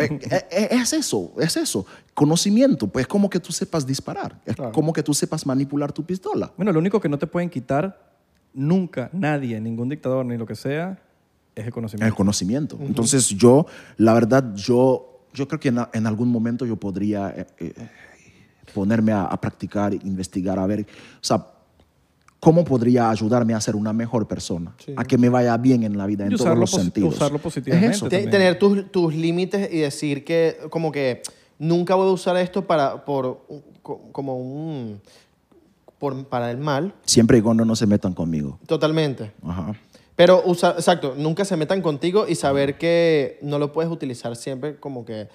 es 0.51 0.93
eso, 0.95 1.33
es 1.39 1.57
eso. 1.59 1.87
Conocimiento, 2.15 2.87
pues 2.87 3.07
como 3.07 3.29
que 3.29 3.39
tú 3.39 3.53
sepas 3.53 3.87
disparar, 3.87 4.41
es 4.47 4.57
Claro. 4.57 4.73
como 4.73 4.93
que 4.93 5.03
tú 5.03 5.13
sepas 5.13 5.45
manipular 5.45 5.93
tu 5.93 6.03
pistola. 6.05 6.51
Bueno, 6.57 6.73
lo 6.73 6.79
único 6.79 6.99
que 7.01 7.09
no 7.09 7.19
te 7.19 7.27
pueden 7.27 7.51
quitar 7.51 8.13
nunca, 8.55 9.11
nadie, 9.13 9.61
ningún 9.61 9.89
dictador 9.91 10.25
ni 10.25 10.39
lo 10.39 10.47
que 10.47 10.55
sea, 10.55 10.99
es 11.55 11.67
el 11.67 11.73
conocimiento. 11.73 12.07
El 12.07 12.15
conocimiento. 12.15 12.79
Entonces 12.81 13.29
yo, 13.29 13.67
la 13.99 14.15
verdad, 14.15 14.55
yo, 14.55 15.27
yo 15.35 15.47
creo 15.49 15.61
que 15.61 15.69
en 15.69 16.07
algún 16.07 16.29
momento 16.31 16.65
yo 16.65 16.77
podría 16.77 17.29
eh, 17.37 17.47
eh, 17.59 17.75
ponerme 18.73 19.13
a, 19.13 19.25
a 19.25 19.41
practicar, 19.41 19.93
investigar, 19.93 20.59
a 20.59 20.67
ver, 20.67 20.81
o 20.83 20.85
sea, 21.21 21.47
cómo 22.45 22.63
podría 22.65 23.09
ayudarme 23.09 23.55
a 23.55 23.61
ser 23.61 23.75
una 23.75 23.93
mejor 23.95 24.29
persona, 24.29 24.75
Sí. 24.85 24.93
a 24.97 25.05
que 25.05 25.17
me 25.17 25.31
vaya 25.31 25.57
bien 25.57 25.83
en 25.83 25.97
la 25.97 26.07
vida 26.07 26.25
en 26.27 26.33
Y 26.33 26.35
todos 26.35 26.43
usarlo 26.47 26.61
los 26.61 26.71
sentidos. 26.71 27.15
usarlo 27.15 27.39
positivamente. 27.39 27.91
Es 27.91 27.97
eso. 27.97 28.09
Tener 28.09 28.59
tus, 28.59 28.91
tus 28.93 29.15
límites 29.15 29.73
y 29.73 29.79
decir 29.79 30.25
que 30.25 30.59
como 30.69 30.93
que 30.93 31.23
nunca 31.59 31.95
voy 31.95 32.07
a 32.09 32.13
usar 32.13 32.37
esto 32.37 32.67
para 32.67 33.05
por 33.07 33.47
como 34.13 34.37
un 34.37 35.01
por, 35.99 36.27
para 36.27 36.51
el 36.51 36.59
mal 36.59 36.93
Siempre 37.07 37.39
y 37.39 37.41
cuando 37.41 37.65
no 37.65 37.75
se 37.77 37.87
metan 37.87 38.13
conmigo. 38.13 38.59
totalmente 38.67 39.33
Ajá. 39.43 39.75
pero 40.17 40.43
usa, 40.45 40.73
exacto 40.77 41.15
nunca 41.17 41.45
se 41.47 41.57
metan 41.57 41.81
contigo 41.81 42.27
y 42.29 42.35
saber 42.35 42.77
que 42.77 43.39
no 43.43 43.59
lo 43.59 43.73
puedes 43.73 43.91
utilizar 43.91 44.37
siempre 44.37 44.77
como 44.77 45.05
que 45.07 45.29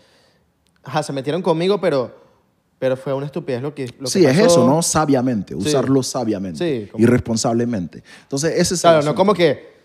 ajá, 0.83 1.01
se 1.01 1.11
metieron 1.13 1.41
conmigo 1.41 1.81
pero 1.81 2.13
pero 2.79 2.95
fue 2.97 3.13
una 3.13 3.25
estupidez 3.25 3.61
lo 3.61 3.75
que 3.75 3.87
lo 3.99 4.05
que 4.05 4.07
sí, 4.07 4.25
es 4.25 4.37
eso, 4.39 4.65
¿no? 4.65 4.81
Sabiamente, 4.81 5.53
Sí. 5.53 5.59
usarlo 5.59 6.01
sabiamente 6.01 6.57
Sí, 6.85 6.89
como- 6.91 7.03
y 7.03 7.05
responsablemente. 7.07 8.03
Entonces, 8.23 8.53
ese 8.53 8.73
es 8.75 8.83
el 8.85 8.89
claro 8.91 9.03
no 9.05 9.15
como 9.15 9.33
que 9.33 9.77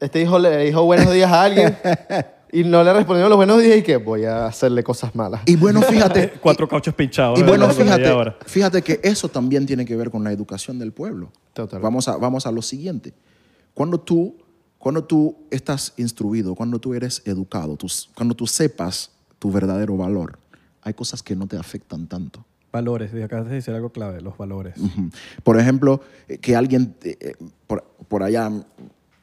Este 0.00 0.22
hijo 0.22 0.38
le 0.38 0.56
dijo 0.64 0.84
buenos 0.84 1.12
días 1.12 1.30
a 1.32 1.42
alguien 1.42 1.76
y 2.52 2.62
no 2.62 2.84
le 2.84 2.92
respondieron 2.92 3.28
los 3.30 3.36
buenos 3.36 3.60
días 3.60 3.78
y 3.78 3.82
que 3.82 3.96
voy 3.96 4.24
a 4.26 4.46
hacerle 4.46 4.84
cosas 4.84 5.12
malas. 5.16 5.42
Y 5.46 5.56
bueno, 5.56 5.82
fíjate. 5.82 6.34
Cuatro 6.40 6.68
cauchos 6.68 6.94
pinchados. 6.94 7.36
Y 7.38 7.42
bueno, 7.42 7.68
fíjate, 7.70 8.08
fíjate 8.46 8.82
que 8.82 9.00
eso 9.02 9.28
también 9.28 9.66
tiene 9.66 9.84
que 9.84 9.96
ver 9.96 10.08
con 10.10 10.22
la 10.22 10.30
educación 10.30 10.78
del 10.78 10.92
pueblo. 10.92 11.32
Total. 11.52 11.80
Vamos 11.80 12.06
a, 12.06 12.16
vamos 12.16 12.46
a 12.46 12.52
lo 12.52 12.62
siguiente. 12.62 13.12
Cuando 13.74 13.98
tú, 13.98 14.36
cuando 14.78 15.02
tú 15.02 15.36
estás 15.50 15.92
instruido, 15.96 16.54
cuando 16.54 16.78
tú 16.78 16.94
eres 16.94 17.20
educado, 17.24 17.74
tú- 17.76 17.88
cuando 18.14 18.36
tú 18.36 18.46
sepas 18.46 19.10
tu 19.40 19.50
verdadero 19.50 19.96
valor, 19.96 20.38
hay 20.82 20.94
cosas 20.94 21.22
que 21.22 21.34
no 21.36 21.46
te 21.46 21.56
afectan 21.56 22.06
tanto. 22.06 22.44
Valores, 22.72 23.10
y 23.14 23.22
acabas 23.22 23.48
de 23.48 23.54
decir 23.56 23.72
algo 23.74 23.90
clave, 23.90 24.20
los 24.20 24.36
valores. 24.36 24.74
Por 25.42 25.58
ejemplo, 25.58 26.02
eh, 26.28 26.38
que 26.38 26.54
alguien 26.54 26.94
eh, 27.02 27.34
por, 27.66 27.82
por 28.08 28.22
allá 28.22 28.46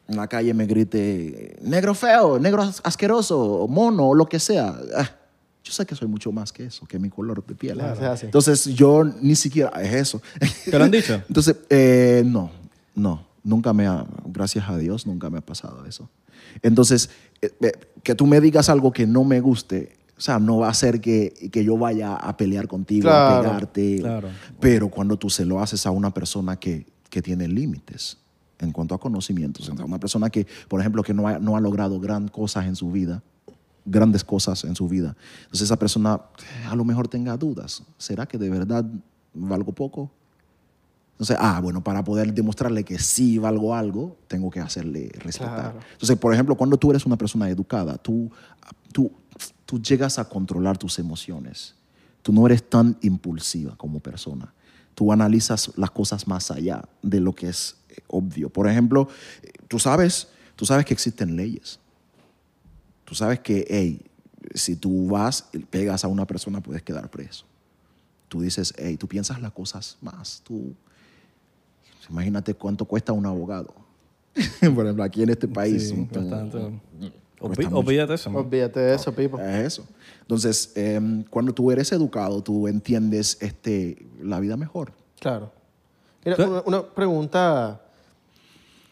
en 0.08 0.16
la 0.18 0.28
calle 0.28 0.54
me 0.54 0.66
grite, 0.66 1.56
negro 1.62 1.94
feo, 1.94 2.40
negro 2.40 2.64
as- 2.64 2.82
asqueroso, 2.84 3.68
mono, 3.70 4.10
o 4.10 4.16
lo 4.16 4.26
que 4.28 4.40
sea. 4.40 4.76
Ah, 4.96 5.10
yo 5.64 5.72
sé 5.72 5.86
que 5.86 5.96
soy 5.96 6.08
mucho 6.08 6.32
más 6.32 6.52
que 6.52 6.66
eso, 6.66 6.86
que 6.88 6.98
mi 7.00 7.10
color 7.10 7.44
de 7.46 7.56
piel. 7.56 7.78
Claro. 7.78 8.16
Entonces 8.22 8.66
yo 8.66 9.04
ni 9.04 9.36
siquiera 9.36 9.70
es 9.82 9.94
eso. 9.94 10.22
¿Te 10.70 10.78
lo 10.78 10.84
han 10.86 10.92
dicho? 10.92 11.14
Entonces, 11.28 11.56
eh, 11.70 12.24
no, 12.26 12.52
no, 12.96 13.26
nunca 13.44 13.74
me 13.74 13.86
ha, 13.88 14.06
gracias 14.26 14.68
a 14.70 14.78
Dios, 14.78 15.06
nunca 15.08 15.30
me 15.30 15.38
ha 15.38 15.42
pasado 15.42 15.86
eso. 15.86 16.10
Entonces, 16.62 17.10
eh, 17.42 17.52
eh, 17.62 17.72
que 18.04 18.16
tú 18.16 18.26
me 18.28 18.42
digas 18.42 18.70
algo 18.70 18.92
que 18.92 19.06
no 19.08 19.24
me 19.24 19.40
guste, 19.40 19.98
o 20.18 20.22
sea, 20.22 20.40
no 20.40 20.60
va 20.60 20.68
a 20.68 20.72
hacer 20.72 21.02
que, 21.02 21.50
que 21.52 21.64
yo 21.64 21.78
vaya 21.78 22.16
a 22.16 22.38
pelear 22.38 22.68
contigo, 22.68 23.10
a 23.10 23.42
pegarte. 23.42 24.00
claro. 24.00 24.30
Pero 24.60 24.90
cuando 24.90 25.18
tú 25.18 25.30
se 25.30 25.46
lo 25.46 25.62
haces 25.62 25.86
a 25.86 25.92
una 25.92 26.14
persona 26.14 26.56
que, 26.58 26.86
que 27.10 27.22
tiene 27.22 27.48
límites 27.48 28.18
en 28.60 28.72
cuanto 28.72 28.96
a 28.96 29.00
conocimientos, 29.00 29.68
o 29.68 29.76
sea, 29.76 29.86
una 29.86 30.00
persona 30.00 30.30
que, 30.30 30.48
por 30.70 30.80
ejemplo, 30.80 31.04
que 31.04 31.14
no 31.14 31.28
ha, 31.28 31.38
no 31.40 31.58
ha 31.58 31.60
logrado 31.60 32.00
gran 32.00 32.30
cosas 32.30 32.66
en 32.66 32.78
su 32.78 32.92
vida, 32.92 33.22
grandes 33.84 34.24
cosas 34.24 34.64
en 34.64 34.76
su 34.76 34.88
vida. 34.88 35.16
Entonces 35.44 35.64
esa 35.64 35.78
persona 35.78 36.22
a 36.70 36.76
lo 36.76 36.86
mejor 36.86 37.08
tenga 37.10 37.36
dudas. 37.36 37.84
¿Será 37.98 38.26
que 38.26 38.38
de 38.38 38.50
verdad 38.50 38.86
valgo 39.34 39.74
poco? 39.74 40.10
Entonces, 41.16 41.38
ah, 41.40 41.62
bueno, 41.62 41.82
para 41.82 42.04
poder 42.04 42.34
demostrarle 42.34 42.84
que 42.84 43.00
sí 43.00 43.38
valgo 43.38 43.74
algo, 43.74 44.18
tengo 44.28 44.50
que 44.50 44.60
hacerle 44.60 45.10
respetar. 45.20 45.72
Claro. 45.72 45.80
Entonces, 45.94 46.18
por 46.18 46.34
ejemplo, 46.34 46.56
cuando 46.56 46.76
tú 46.76 46.90
eres 46.90 47.06
una 47.06 47.16
persona 47.16 47.50
educada, 47.50 47.98
tú, 47.98 48.30
tú, 48.92 49.10
tú 49.66 49.82
llegas 49.82 50.20
a 50.20 50.28
controlar 50.30 50.78
tus 50.78 51.00
emociones. 51.00 51.76
Tú 52.22 52.34
no 52.34 52.46
eres 52.46 52.68
tan 52.68 52.98
impulsiva 53.02 53.76
como 53.78 54.00
persona. 54.00 54.54
Tú 54.96 55.12
analizas 55.12 55.72
las 55.76 55.92
cosas 55.92 56.28
más 56.28 56.50
allá 56.52 56.84
de 57.02 57.20
lo 57.20 57.34
que 57.34 57.50
es 57.50 57.76
eh, 57.90 57.98
obvio. 58.08 58.50
Por 58.50 58.68
ejemplo, 58.68 59.08
eh, 59.44 59.52
tú 59.68 59.78
sabes, 59.80 60.30
tú 60.56 60.66
sabes 60.66 60.86
que 60.86 60.94
existen 60.94 61.36
leyes. 61.36 61.80
Tú 63.04 63.14
sabes 63.14 63.40
que, 63.42 63.66
hey, 63.70 64.02
si 64.54 64.76
tú 64.76 65.08
vas 65.08 65.50
y 65.54 65.60
pegas 65.60 66.04
a 66.04 66.08
una 66.08 66.26
persona, 66.26 66.62
puedes 66.62 66.82
quedar 66.82 67.10
preso. 67.12 67.46
Tú 68.30 68.42
dices, 68.42 68.74
hey, 68.78 68.98
tú 68.98 69.08
piensas 69.08 69.42
las 69.42 69.52
cosas 69.52 69.98
más. 70.02 70.42
Tú, 70.44 70.74
imagínate 72.10 72.54
cuánto 72.54 72.86
cuesta 72.86 73.12
un 73.14 73.26
abogado. 73.26 73.74
Por 74.62 74.86
ejemplo, 74.86 75.04
aquí 75.04 75.22
en 75.24 75.30
este 75.30 75.48
país. 75.48 75.90
Sí, 75.90 75.94
un- 75.94 76.08
bastante. 76.08 76.58
Mucho. 77.42 77.78
Olvídate 77.78 78.14
eso. 78.14 78.30
Olvídate 78.32 78.80
de 78.80 78.96
eso, 78.96 79.14
Pipo. 79.14 79.40
Es 79.40 79.66
eso. 79.66 79.86
Entonces, 80.22 80.72
em, 80.76 81.24
cuando 81.24 81.54
tú 81.54 81.70
eres 81.72 81.92
educado, 81.92 82.42
tú 82.42 82.68
entiendes 82.68 83.38
este, 83.42 84.06
la 84.22 84.40
vida 84.40 84.58
mejor. 84.58 84.92
Claro. 85.20 85.52
Mira, 86.24 86.38
¿Tú- 86.38 86.44
una, 86.44 86.62
una 86.66 86.84
pregunta 86.84 87.82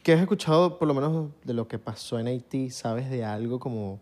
que 0.03 0.13
has 0.13 0.19
escuchado 0.21 0.77
por 0.77 0.87
lo 0.87 0.93
menos 0.93 1.29
de 1.43 1.53
lo 1.53 1.67
que 1.67 1.79
pasó 1.79 2.19
en 2.19 2.27
Haití, 2.27 2.69
¿sabes 2.69 3.09
de 3.09 3.23
algo 3.23 3.59
como 3.59 3.99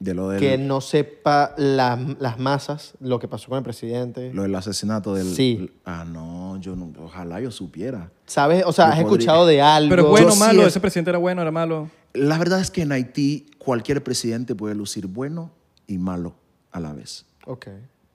De 0.00 0.14
lo 0.14 0.28
del, 0.28 0.38
que 0.40 0.58
no 0.58 0.80
sepa 0.80 1.54
las, 1.56 1.98
las 2.20 2.38
masas 2.38 2.94
lo 3.00 3.18
que 3.18 3.26
pasó 3.26 3.48
con 3.48 3.58
el 3.58 3.64
presidente? 3.64 4.32
lo 4.32 4.42
del 4.42 4.54
asesinato 4.54 5.12
del... 5.12 5.26
Sí. 5.26 5.70
Ah, 5.84 6.04
no, 6.08 6.56
yo 6.60 6.76
no, 6.76 6.92
ojalá 7.02 7.40
yo 7.40 7.50
supiera. 7.50 8.12
¿Sabes? 8.26 8.62
O 8.64 8.72
sea, 8.72 8.86
Yo 8.86 8.92
has 8.92 8.98
podría- 9.00 9.12
escuchado 9.18 9.46
de 9.46 9.60
algo. 9.60 9.90
Pero 9.90 10.06
bueno 10.08 10.28
o 10.28 10.32
sí 10.32 10.38
malo, 10.38 10.62
es- 10.62 10.68
ese 10.68 10.80
presidente 10.80 11.10
era 11.10 11.18
bueno, 11.18 11.42
era 11.42 11.50
malo. 11.50 11.90
La 12.14 12.38
verdad 12.38 12.60
es 12.60 12.70
que 12.70 12.82
en 12.82 12.92
Haití 12.92 13.50
cualquier 13.58 14.02
presidente 14.04 14.54
puede 14.54 14.74
lucir 14.76 15.06
bueno 15.08 15.50
y 15.88 15.98
malo 15.98 16.34
a 16.70 16.78
la 16.80 16.92
vez. 16.92 17.26
Ok. 17.46 17.66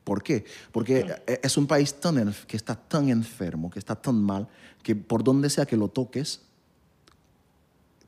¿Por 0.03 0.21
qué? 0.23 0.45
Porque 0.71 1.05
eh, 1.27 1.39
es 1.43 1.57
un 1.57 1.67
país 1.67 1.93
tan 1.95 2.33
que 2.47 2.57
está 2.57 2.75
tan 2.75 3.09
enfermo, 3.09 3.69
que 3.69 3.79
está 3.79 3.95
tan 3.95 4.15
mal, 4.21 4.47
que 4.81 4.95
por 4.95 5.23
donde 5.23 5.49
sea 5.49 5.65
que 5.65 5.77
lo 5.77 5.87
toques, 5.87 6.41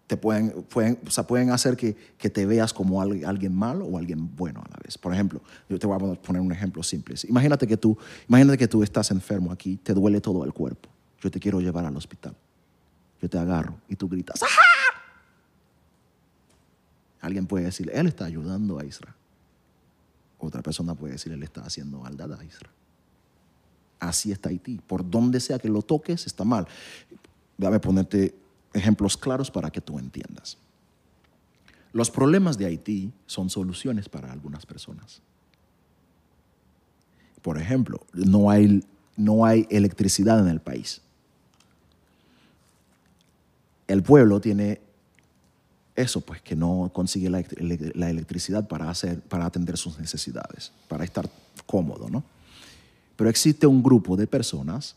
te 0.08 0.18
pueden, 0.18 0.52
pueden, 0.70 0.98
pueden 1.28 1.50
hacer 1.50 1.76
que, 1.76 1.96
que 2.18 2.30
te 2.30 2.46
veas 2.46 2.74
como 2.74 3.02
al- 3.02 3.26
alguien 3.26 3.56
malo 3.56 3.86
o 3.86 3.98
alguien 3.98 4.36
bueno 4.36 4.62
a 4.64 4.70
la 4.70 4.78
vez. 4.84 4.98
Por 4.98 5.12
ejemplo, 5.14 5.42
yo 5.68 5.80
te 5.80 5.88
voy 5.88 5.96
a 5.96 6.22
poner 6.22 6.42
un 6.42 6.52
ejemplo 6.52 6.84
simple. 6.84 7.16
Imagínate 7.28 7.66
que 7.66 7.76
tú, 7.76 7.98
imagínate 8.30 8.58
que 8.58 8.68
tú 8.68 8.84
estás 8.84 9.10
enfermo 9.12 9.52
aquí, 9.52 9.78
te 9.78 9.94
duele 9.94 10.22
todo 10.22 10.44
el 10.46 10.54
cuerpo. 10.54 10.90
Yo 11.22 11.32
te 11.32 11.40
quiero 11.40 11.60
llevar 11.60 11.86
al 11.86 11.98
hospital. 11.98 12.36
Yo 13.22 13.30
te 13.30 13.40
agarro 13.40 13.78
y 13.88 13.96
tú 13.96 14.08
gritas. 14.08 14.44
¡Ah! 14.44 14.48
Alguien 17.22 17.48
puede 17.48 17.66
decir, 17.66 17.90
él 17.92 18.06
está 18.06 18.26
ayudando 18.26 18.78
a 18.78 18.86
Israel. 18.86 19.16
Otra 20.38 20.62
persona 20.62 20.94
puede 20.94 21.14
decir, 21.14 21.32
él 21.32 21.42
está 21.42 21.62
haciendo 21.62 22.00
maldad 22.00 22.32
a 22.34 22.44
Israel. 22.46 22.72
Así 24.00 24.32
está 24.32 24.50
Haití. 24.50 24.80
Por 24.86 25.10
donde 25.10 25.40
sea 25.40 25.58
que 25.58 25.70
lo 25.70 25.82
toques, 25.82 26.28
está 26.28 26.44
mal. 26.44 26.68
Déjame 27.58 27.80
ponerte 27.80 28.36
ejemplos 28.76 29.18
claros 29.18 29.50
para 29.50 29.72
que 29.72 29.82
tú 29.82 29.98
entiendas. 29.98 30.58
Los 31.94 32.12
problemas 32.12 32.58
de 32.58 32.66
Haití 32.66 33.12
son 33.26 33.50
soluciones 33.50 34.10
para 34.10 34.32
algunas 34.32 34.66
personas. 34.66 35.22
Por 37.42 37.58
ejemplo, 37.58 38.06
no 38.14 38.50
hay, 38.50 38.84
no 39.16 39.46
hay 39.46 39.66
electricidad 39.70 40.40
en 40.40 40.48
el 40.48 40.60
país. 40.60 41.02
El 43.88 44.04
pueblo 44.04 44.42
tiene 44.42 44.82
eso, 45.96 46.20
pues 46.20 46.42
que 46.42 46.56
no 46.56 46.92
consigue 46.94 47.30
la, 47.30 47.40
elect- 47.42 47.94
la 47.96 48.10
electricidad 48.10 48.68
para, 48.68 48.90
hacer, 48.90 49.22
para 49.22 49.46
atender 49.46 49.78
sus 49.78 49.98
necesidades, 49.98 50.74
para 50.90 51.06
estar 51.06 51.30
cómodo, 51.66 52.10
¿no? 52.10 52.24
Pero 53.16 53.30
existe 53.30 53.66
un 53.66 53.82
grupo 53.82 54.18
de 54.18 54.28
personas 54.28 54.96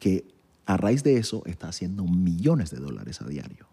que 0.00 0.24
a 0.66 0.76
raíz 0.76 1.02
de 1.04 1.16
eso 1.16 1.42
está 1.46 1.68
haciendo 1.68 2.04
millones 2.04 2.70
de 2.70 2.78
dólares 2.78 3.22
a 3.22 3.26
diario. 3.26 3.66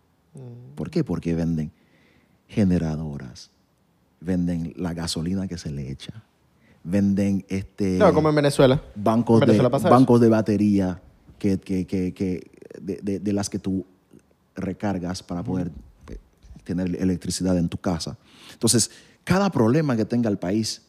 ¿Por 0.75 0.89
qué? 0.89 1.03
Porque 1.03 1.35
venden 1.35 1.71
generadoras, 2.47 3.51
venden 4.21 4.73
la 4.77 4.93
gasolina 4.93 5.47
que 5.47 5.57
se 5.57 5.71
le 5.71 5.89
echa, 5.91 6.23
venden 6.83 7.45
este 7.49 7.97
No, 7.97 8.13
como 8.13 8.29
en 8.29 8.35
Venezuela. 8.35 8.81
bancos, 8.95 9.41
En 9.41 9.47
de, 9.47 9.57
Venezuela 9.57 9.89
bancos 9.89 10.21
de 10.21 10.29
batería 10.29 11.01
que, 11.39 11.59
que- 11.59 11.85
que- 11.85 12.13
que- 12.13 12.51
de, 12.81 12.99
de- 13.01 13.19
de 13.19 13.33
las 13.33 13.49
que 13.49 13.59
tú 13.59 13.85
recargas 14.55 15.23
para 15.23 15.43
poder 15.43 15.71
eh, 16.09 16.17
tener 16.63 16.95
electricidad 16.95 17.57
en 17.57 17.69
tu 17.69 17.77
casa. 17.77 18.17
Entonces, 18.53 18.91
cada 19.23 19.49
problema 19.51 19.95
que 19.95 20.05
tenga 20.05 20.29
el 20.29 20.37
país 20.37 20.83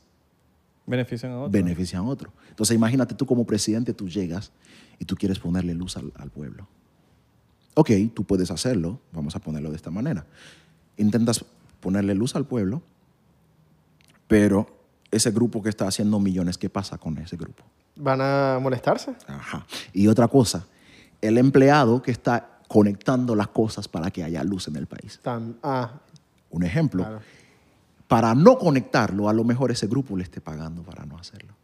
Benefician 0.87 1.33
a 1.33 1.39
otros. 1.39 1.53
beneficia 1.53 1.99
a 1.99 2.03
otro. 2.03 2.31
Entonces, 2.51 2.77
imagínate 2.77 3.15
tú 3.15 3.25
como 3.27 3.47
presidente, 3.47 3.95
tú 3.95 4.09
llegas 4.09 4.53
y 4.99 5.05
tú 5.05 5.17
quieres 5.17 5.39
ponerle 5.39 5.75
luz 5.75 5.97
al, 5.97 6.13
al 6.17 6.31
pueblo. 6.31 6.67
Ok, 7.75 7.91
tú 8.15 8.25
puedes 8.25 8.51
hacerlo, 8.51 9.01
vamos 9.13 9.35
a 9.37 9.41
ponerlo 9.41 9.71
de 9.71 9.77
esta 9.77 9.91
manera. 9.91 10.25
Intentas 10.97 11.45
ponerle 11.81 12.15
luz 12.15 12.37
al 12.37 12.45
pueblo, 12.47 12.83
pero 14.27 14.67
ese 15.11 15.31
grupo 15.31 15.63
que 15.63 15.69
está 15.69 15.87
haciendo 15.87 16.19
millones, 16.21 16.59
¿qué 16.59 16.69
pasa 16.71 16.99
con 16.99 17.19
ese 17.19 17.37
grupo? 17.37 17.63
¿Van 17.97 18.21
a 18.21 18.59
molestarse? 18.61 19.15
Ajá. 19.27 19.67
Y 19.93 20.07
otra 20.09 20.29
cosa, 20.29 20.67
el 21.21 21.39
empleado 21.39 22.03
que 22.03 22.11
está 22.11 22.59
conectando 22.69 23.37
las 23.37 23.49
cosas 23.49 23.87
para 23.89 24.11
que 24.11 24.25
haya 24.25 24.43
luz 24.43 24.69
en 24.69 24.77
el 24.77 24.87
país. 24.87 25.21
Tam- 25.23 25.55
ah, 25.63 26.01
Un 26.51 26.63
ejemplo, 26.65 27.03
claro. 27.05 27.21
para 28.09 28.35
no 28.35 28.59
conectarlo, 28.59 29.29
a 29.29 29.33
lo 29.33 29.45
mejor 29.45 29.71
ese 29.71 29.87
grupo 29.87 30.17
le 30.17 30.25
esté 30.25 30.41
pagando 30.41 30.83
para 30.83 31.05
no 31.05 31.19
hacerlo. 31.19 31.55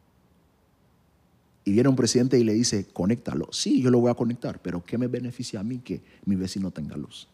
Y 1.64 1.72
viene 1.72 1.88
un 1.88 1.96
presidente 1.96 2.38
y 2.38 2.44
le 2.44 2.54
dice, 2.54 2.86
conéctalo. 2.92 3.48
Sí, 3.52 3.82
yo 3.82 3.90
lo 3.90 4.00
voy 4.00 4.10
a 4.10 4.14
conectar, 4.14 4.60
pero 4.62 4.84
¿qué 4.84 4.96
me 4.96 5.08
beneficia 5.08 5.60
a 5.60 5.62
mí 5.62 5.78
que 5.78 6.02
mi 6.24 6.36
vecino 6.36 6.70
tenga 6.70 6.96
luz? 6.96 7.28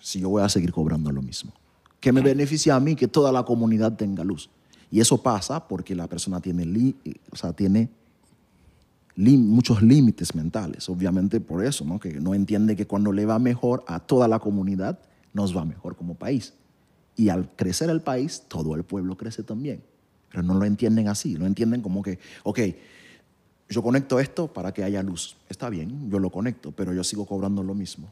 Si 0.00 0.20
yo 0.20 0.28
voy 0.28 0.42
a 0.42 0.48
seguir 0.48 0.72
cobrando 0.72 1.10
lo 1.10 1.22
mismo. 1.22 1.52
¿Qué 2.00 2.12
me 2.12 2.20
beneficia 2.20 2.74
a 2.74 2.80
mí 2.80 2.96
que 2.96 3.08
toda 3.08 3.30
la 3.30 3.44
comunidad 3.44 3.96
tenga 3.96 4.24
luz? 4.24 4.50
Y 4.90 5.00
eso 5.00 5.22
pasa 5.22 5.66
porque 5.68 5.94
la 5.94 6.06
persona 6.08 6.40
tiene, 6.40 6.94
o 7.30 7.36
sea, 7.36 7.52
tiene 7.52 7.90
muchos 9.16 9.82
límites 9.82 10.34
mentales, 10.34 10.88
obviamente 10.88 11.40
por 11.40 11.64
eso, 11.64 11.84
¿no? 11.84 11.98
que 11.98 12.20
no 12.20 12.34
entiende 12.34 12.76
que 12.76 12.86
cuando 12.86 13.12
le 13.12 13.26
va 13.26 13.38
mejor 13.38 13.84
a 13.86 14.00
toda 14.00 14.26
la 14.28 14.38
comunidad, 14.38 14.98
nos 15.32 15.56
va 15.56 15.64
mejor 15.64 15.96
como 15.96 16.14
país. 16.14 16.54
Y 17.16 17.28
al 17.28 17.50
crecer 17.54 17.90
el 17.90 18.00
país, 18.00 18.44
todo 18.48 18.74
el 18.74 18.84
pueblo 18.84 19.16
crece 19.16 19.42
también. 19.42 19.82
Pero 20.32 20.42
no 20.42 20.54
lo 20.54 20.64
entienden 20.64 21.08
así, 21.08 21.36
lo 21.36 21.46
entienden 21.46 21.82
como 21.82 22.02
que, 22.02 22.18
ok, 22.42 22.58
yo 23.68 23.82
conecto 23.82 24.18
esto 24.18 24.52
para 24.52 24.72
que 24.72 24.82
haya 24.82 25.02
luz. 25.02 25.36
Está 25.48 25.68
bien, 25.68 26.10
yo 26.10 26.18
lo 26.18 26.30
conecto, 26.30 26.72
pero 26.72 26.92
yo 26.92 27.04
sigo 27.04 27.26
cobrando 27.26 27.62
lo 27.62 27.74
mismo. 27.74 28.10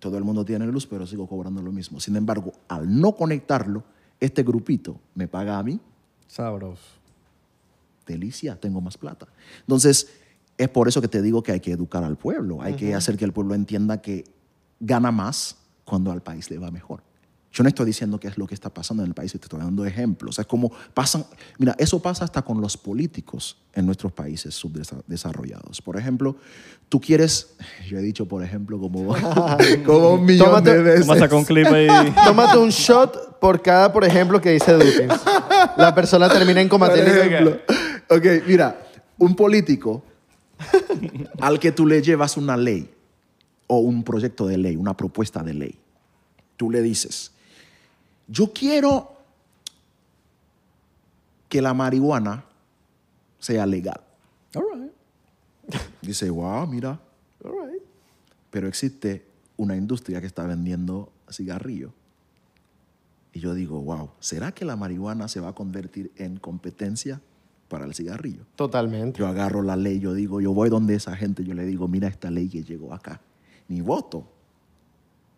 Todo 0.00 0.18
el 0.18 0.24
mundo 0.24 0.44
tiene 0.44 0.66
luz, 0.66 0.86
pero 0.86 1.06
sigo 1.06 1.26
cobrando 1.26 1.62
lo 1.62 1.72
mismo. 1.72 2.00
Sin 2.00 2.16
embargo, 2.16 2.52
al 2.68 3.00
no 3.00 3.14
conectarlo, 3.14 3.84
este 4.20 4.42
grupito 4.42 5.00
me 5.14 5.28
paga 5.28 5.58
a 5.58 5.62
mí 5.62 5.80
Sabroso. 6.26 6.82
delicia, 8.06 8.56
tengo 8.56 8.80
más 8.80 8.98
plata. 8.98 9.26
Entonces, 9.60 10.08
es 10.58 10.68
por 10.68 10.88
eso 10.88 11.00
que 11.00 11.08
te 11.08 11.22
digo 11.22 11.42
que 11.42 11.52
hay 11.52 11.60
que 11.60 11.72
educar 11.72 12.02
al 12.02 12.16
pueblo, 12.16 12.60
hay 12.62 12.74
que 12.74 12.94
hacer 12.94 13.16
que 13.16 13.24
el 13.24 13.32
pueblo 13.32 13.54
entienda 13.54 14.00
que 14.00 14.24
gana 14.80 15.12
más 15.12 15.56
cuando 15.84 16.10
al 16.10 16.22
país 16.22 16.50
le 16.50 16.58
va 16.58 16.70
mejor. 16.70 17.02
Yo 17.52 17.62
no 17.62 17.68
estoy 17.68 17.86
diciendo 17.86 18.20
qué 18.20 18.28
es 18.28 18.36
lo 18.36 18.46
que 18.46 18.52
está 18.54 18.68
pasando 18.68 19.02
en 19.02 19.08
el 19.08 19.14
país, 19.14 19.32
te 19.32 19.38
estoy 19.38 19.58
dando 19.60 19.86
ejemplos. 19.86 20.38
Es 20.38 20.44
como 20.46 20.70
pasan, 20.92 21.24
mira, 21.58 21.74
eso 21.78 22.00
pasa 22.02 22.24
hasta 22.24 22.42
con 22.42 22.60
los 22.60 22.76
políticos 22.76 23.56
en 23.72 23.86
nuestros 23.86 24.12
países 24.12 24.54
subdesarrollados. 24.54 25.80
Por 25.80 25.96
ejemplo, 25.96 26.36
tú 26.90 27.00
quieres, 27.00 27.56
yo 27.88 27.98
he 27.98 28.02
dicho, 28.02 28.26
por 28.26 28.42
ejemplo, 28.44 28.78
como, 28.78 29.14
como 29.86 30.10
un 30.14 30.24
millón 30.26 30.48
Tómate- 30.50 30.74
de 30.74 30.82
veces. 30.82 31.06
Sacar 31.06 31.34
un 31.38 31.44
clip 31.46 31.66
ahí. 31.68 31.86
Tómate 32.26 32.58
un 32.58 32.68
shot 32.68 33.38
por 33.38 33.62
cada, 33.62 33.90
por 33.90 34.04
ejemplo, 34.04 34.38
que 34.40 34.50
dice 34.50 34.72
Dukes. 34.74 35.08
La 35.78 35.94
persona 35.94 36.28
termina 36.28 36.60
en 36.60 36.68
Por 36.68 36.78
combate. 36.80 37.00
ejemplo. 37.26 37.58
Ok, 38.10 38.46
mira, 38.46 38.86
un 39.16 39.34
político 39.34 40.02
al 41.40 41.58
que 41.58 41.72
tú 41.72 41.86
le 41.86 42.02
llevas 42.02 42.36
una 42.36 42.56
ley 42.56 42.90
o 43.66 43.78
un 43.78 44.04
proyecto 44.04 44.46
de 44.46 44.58
ley, 44.58 44.76
una 44.76 44.96
propuesta 44.96 45.42
de 45.42 45.54
ley, 45.54 45.78
tú 46.56 46.70
le 46.70 46.82
dices, 46.82 47.32
yo 48.28 48.52
quiero 48.52 49.12
que 51.48 51.62
la 51.62 51.74
marihuana 51.74 52.44
sea 53.38 53.66
legal. 53.66 54.00
All 54.54 54.64
right. 54.74 54.92
Dice, 56.02 56.30
wow, 56.30 56.66
mira, 56.66 57.00
All 57.44 57.52
right. 57.52 57.82
pero 58.50 58.68
existe 58.68 59.26
una 59.56 59.76
industria 59.76 60.20
que 60.20 60.26
está 60.26 60.44
vendiendo 60.46 61.12
cigarrillo. 61.30 61.92
Y 63.32 63.40
yo 63.40 63.54
digo, 63.54 63.80
wow, 63.82 64.10
¿será 64.20 64.52
que 64.52 64.64
la 64.64 64.76
marihuana 64.76 65.28
se 65.28 65.40
va 65.40 65.48
a 65.48 65.52
convertir 65.52 66.10
en 66.16 66.38
competencia 66.38 67.20
para 67.68 67.84
el 67.84 67.94
cigarrillo? 67.94 68.44
Totalmente. 68.56 69.18
Yo 69.18 69.26
agarro 69.26 69.62
la 69.62 69.76
ley, 69.76 69.98
yo 70.00 70.14
digo, 70.14 70.40
yo 70.40 70.52
voy 70.52 70.70
donde 70.70 70.94
esa 70.94 71.16
gente, 71.16 71.44
yo 71.44 71.52
le 71.54 71.66
digo, 71.66 71.86
mira 71.88 72.08
esta 72.08 72.30
ley 72.30 72.48
que 72.48 72.62
llegó 72.62 72.94
acá. 72.94 73.20
Mi 73.68 73.80
voto 73.80 74.26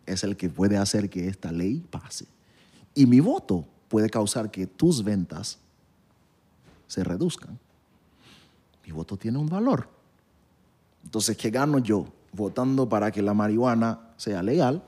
es 0.05 0.23
el 0.23 0.37
que 0.37 0.49
puede 0.49 0.77
hacer 0.77 1.09
que 1.09 1.27
esta 1.27 1.51
ley 1.51 1.83
pase. 1.89 2.25
Y 2.99 3.05
mi 3.05 3.21
voto 3.21 3.65
puede 3.87 4.09
causar 4.09 4.51
que 4.51 4.67
tus 4.67 5.05
ventas 5.05 5.57
se 6.85 7.01
reduzcan. 7.01 7.57
Mi 8.85 8.91
voto 8.91 9.15
tiene 9.15 9.37
un 9.37 9.47
valor. 9.47 9.87
Entonces, 11.05 11.37
¿qué 11.37 11.49
gano 11.49 11.79
yo 11.79 12.07
votando 12.33 12.89
para 12.89 13.09
que 13.09 13.21
la 13.21 13.33
marihuana 13.33 14.11
sea 14.17 14.43
legal? 14.43 14.83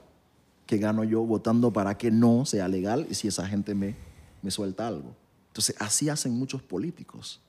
¿Qué 0.65 0.77
gano 0.77 1.05
yo 1.05 1.21
votando 1.23 1.71
para 1.71 1.97
que 1.97 2.11
no 2.11 2.45
sea 2.45 2.67
legal 2.67 3.07
y 3.09 3.13
si 3.13 3.29
esa 3.29 3.47
gente 3.47 3.73
me, 3.73 3.95
me 4.41 4.51
suelta 4.51 4.89
algo? 4.89 5.15
Entonces, 5.47 5.73
así 5.79 6.09
hacen 6.09 6.37
muchos 6.37 6.61
políticos. 6.61 7.39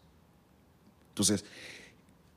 Entonces, 1.08 1.44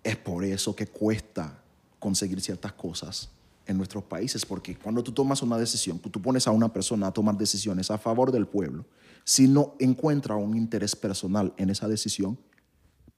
es 0.04 0.18
por 0.18 0.44
eso 0.44 0.76
que 0.76 0.88
cuesta 0.88 1.62
conseguir 2.00 2.42
ciertas 2.42 2.74
cosas 2.74 3.30
en 3.66 3.78
nuestros 3.78 4.04
países, 4.04 4.46
porque 4.46 4.76
cuando 4.76 5.04
tú 5.04 5.12
tomas 5.12 5.42
una 5.42 5.58
decisión, 5.58 6.00
tú 6.00 6.22
pones 6.22 6.48
a 6.48 6.52
una 6.52 6.72
persona 6.72 7.08
a 7.08 7.12
tomar 7.12 7.38
decisiones 7.38 7.90
a 7.92 7.98
favor 7.98 8.32
del 8.32 8.48
pueblo, 8.48 8.86
si 9.24 9.48
no 9.48 9.76
encuentra 9.80 10.36
un 10.36 10.56
interés 10.56 10.96
personal 10.96 11.54
en 11.58 11.70
esa 11.70 11.88
decisión, 11.88 12.38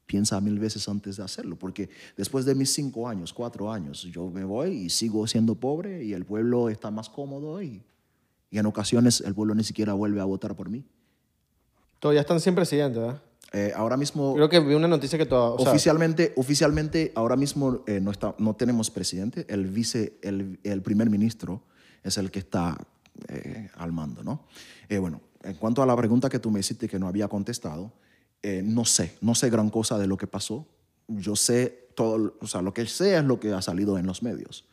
piensa 0.06 0.40
mil 0.40 0.58
veces 0.58 0.88
antes 0.88 1.18
de 1.18 1.24
hacerlo, 1.24 1.58
porque 1.58 1.90
después 2.16 2.46
de 2.46 2.56
mis 2.56 2.74
cinco 2.74 3.08
años, 3.08 3.34
cuatro 3.34 3.72
años, 3.72 4.04
yo 4.04 4.30
me 4.30 4.46
voy 4.46 4.72
y 4.72 4.90
sigo 4.90 5.28
siendo 5.28 5.56
pobre 5.56 6.04
y 6.04 6.14
el 6.14 6.26
pueblo 6.26 6.70
está 6.70 6.90
más 6.92 7.10
cómodo 7.10 7.62
y, 7.62 7.84
y 8.50 8.58
en 8.58 8.66
ocasiones 8.66 9.22
el 9.22 9.36
pueblo 9.36 9.54
ni 9.54 9.66
siquiera 9.66 9.94
vuelve 9.94 10.22
a 10.22 10.26
votar 10.26 10.56
por 10.56 10.70
mí. 10.70 10.86
Todavía 12.00 12.22
están 12.22 12.40
sin 12.40 12.56
presidente, 12.56 13.00
¿verdad? 13.00 13.22
Eh, 13.54 13.72
ahora 13.76 13.98
mismo... 13.98 14.34
Creo 14.36 14.50
que 14.50 14.60
vi 14.60 14.74
una 14.74 14.88
noticia 14.88 15.18
que 15.18 15.26
todavía. 15.26 15.56
o 15.56 15.60
sea, 15.60 15.72
oficialmente, 15.72 16.34
oficialmente, 16.36 17.12
ahora 17.16 17.36
mismo 17.36 17.84
eh, 17.88 18.00
no, 18.00 18.12
está, 18.12 18.36
no 18.38 18.56
tenemos 18.56 18.92
presidente. 18.92 19.46
El 19.50 19.68
vice, 19.68 20.18
el, 20.22 20.60
el 20.64 20.82
primer 20.82 21.10
ministro 21.10 21.64
es 22.04 22.18
el 22.18 22.32
que 22.32 22.40
está 22.40 22.78
eh, 23.30 23.70
al 23.76 23.92
mando, 23.92 24.24
¿no? 24.24 24.44
Eh, 24.90 24.98
bueno, 25.00 25.22
en 25.44 25.56
cuanto 25.56 25.82
a 25.82 25.86
la 25.86 25.96
pregunta 25.96 26.30
que 26.30 26.40
tú 26.40 26.52
me 26.52 26.60
hiciste 26.60 26.88
que 26.88 27.00
no 27.00 27.08
había 27.08 27.28
contestado, 27.28 27.92
eh, 28.44 28.62
no 28.64 28.86
sé, 28.86 29.18
no 29.22 29.34
sé 29.34 29.50
gran 29.50 29.70
cosa 29.70 29.98
de 29.98 30.08
lo 30.08 30.18
que 30.18 30.28
pasó. 30.28 30.68
Yo 31.08 31.36
sé 31.36 31.90
todo, 31.96 32.36
o 32.40 32.48
sea, 32.48 32.62
lo 32.62 32.74
que 32.74 32.86
sé 32.86 33.18
es 33.18 33.24
lo 33.24 33.40
que 33.40 33.54
ha 33.54 33.62
salido 33.62 33.98
en 33.98 34.06
los 34.06 34.22
medios. 34.22 34.66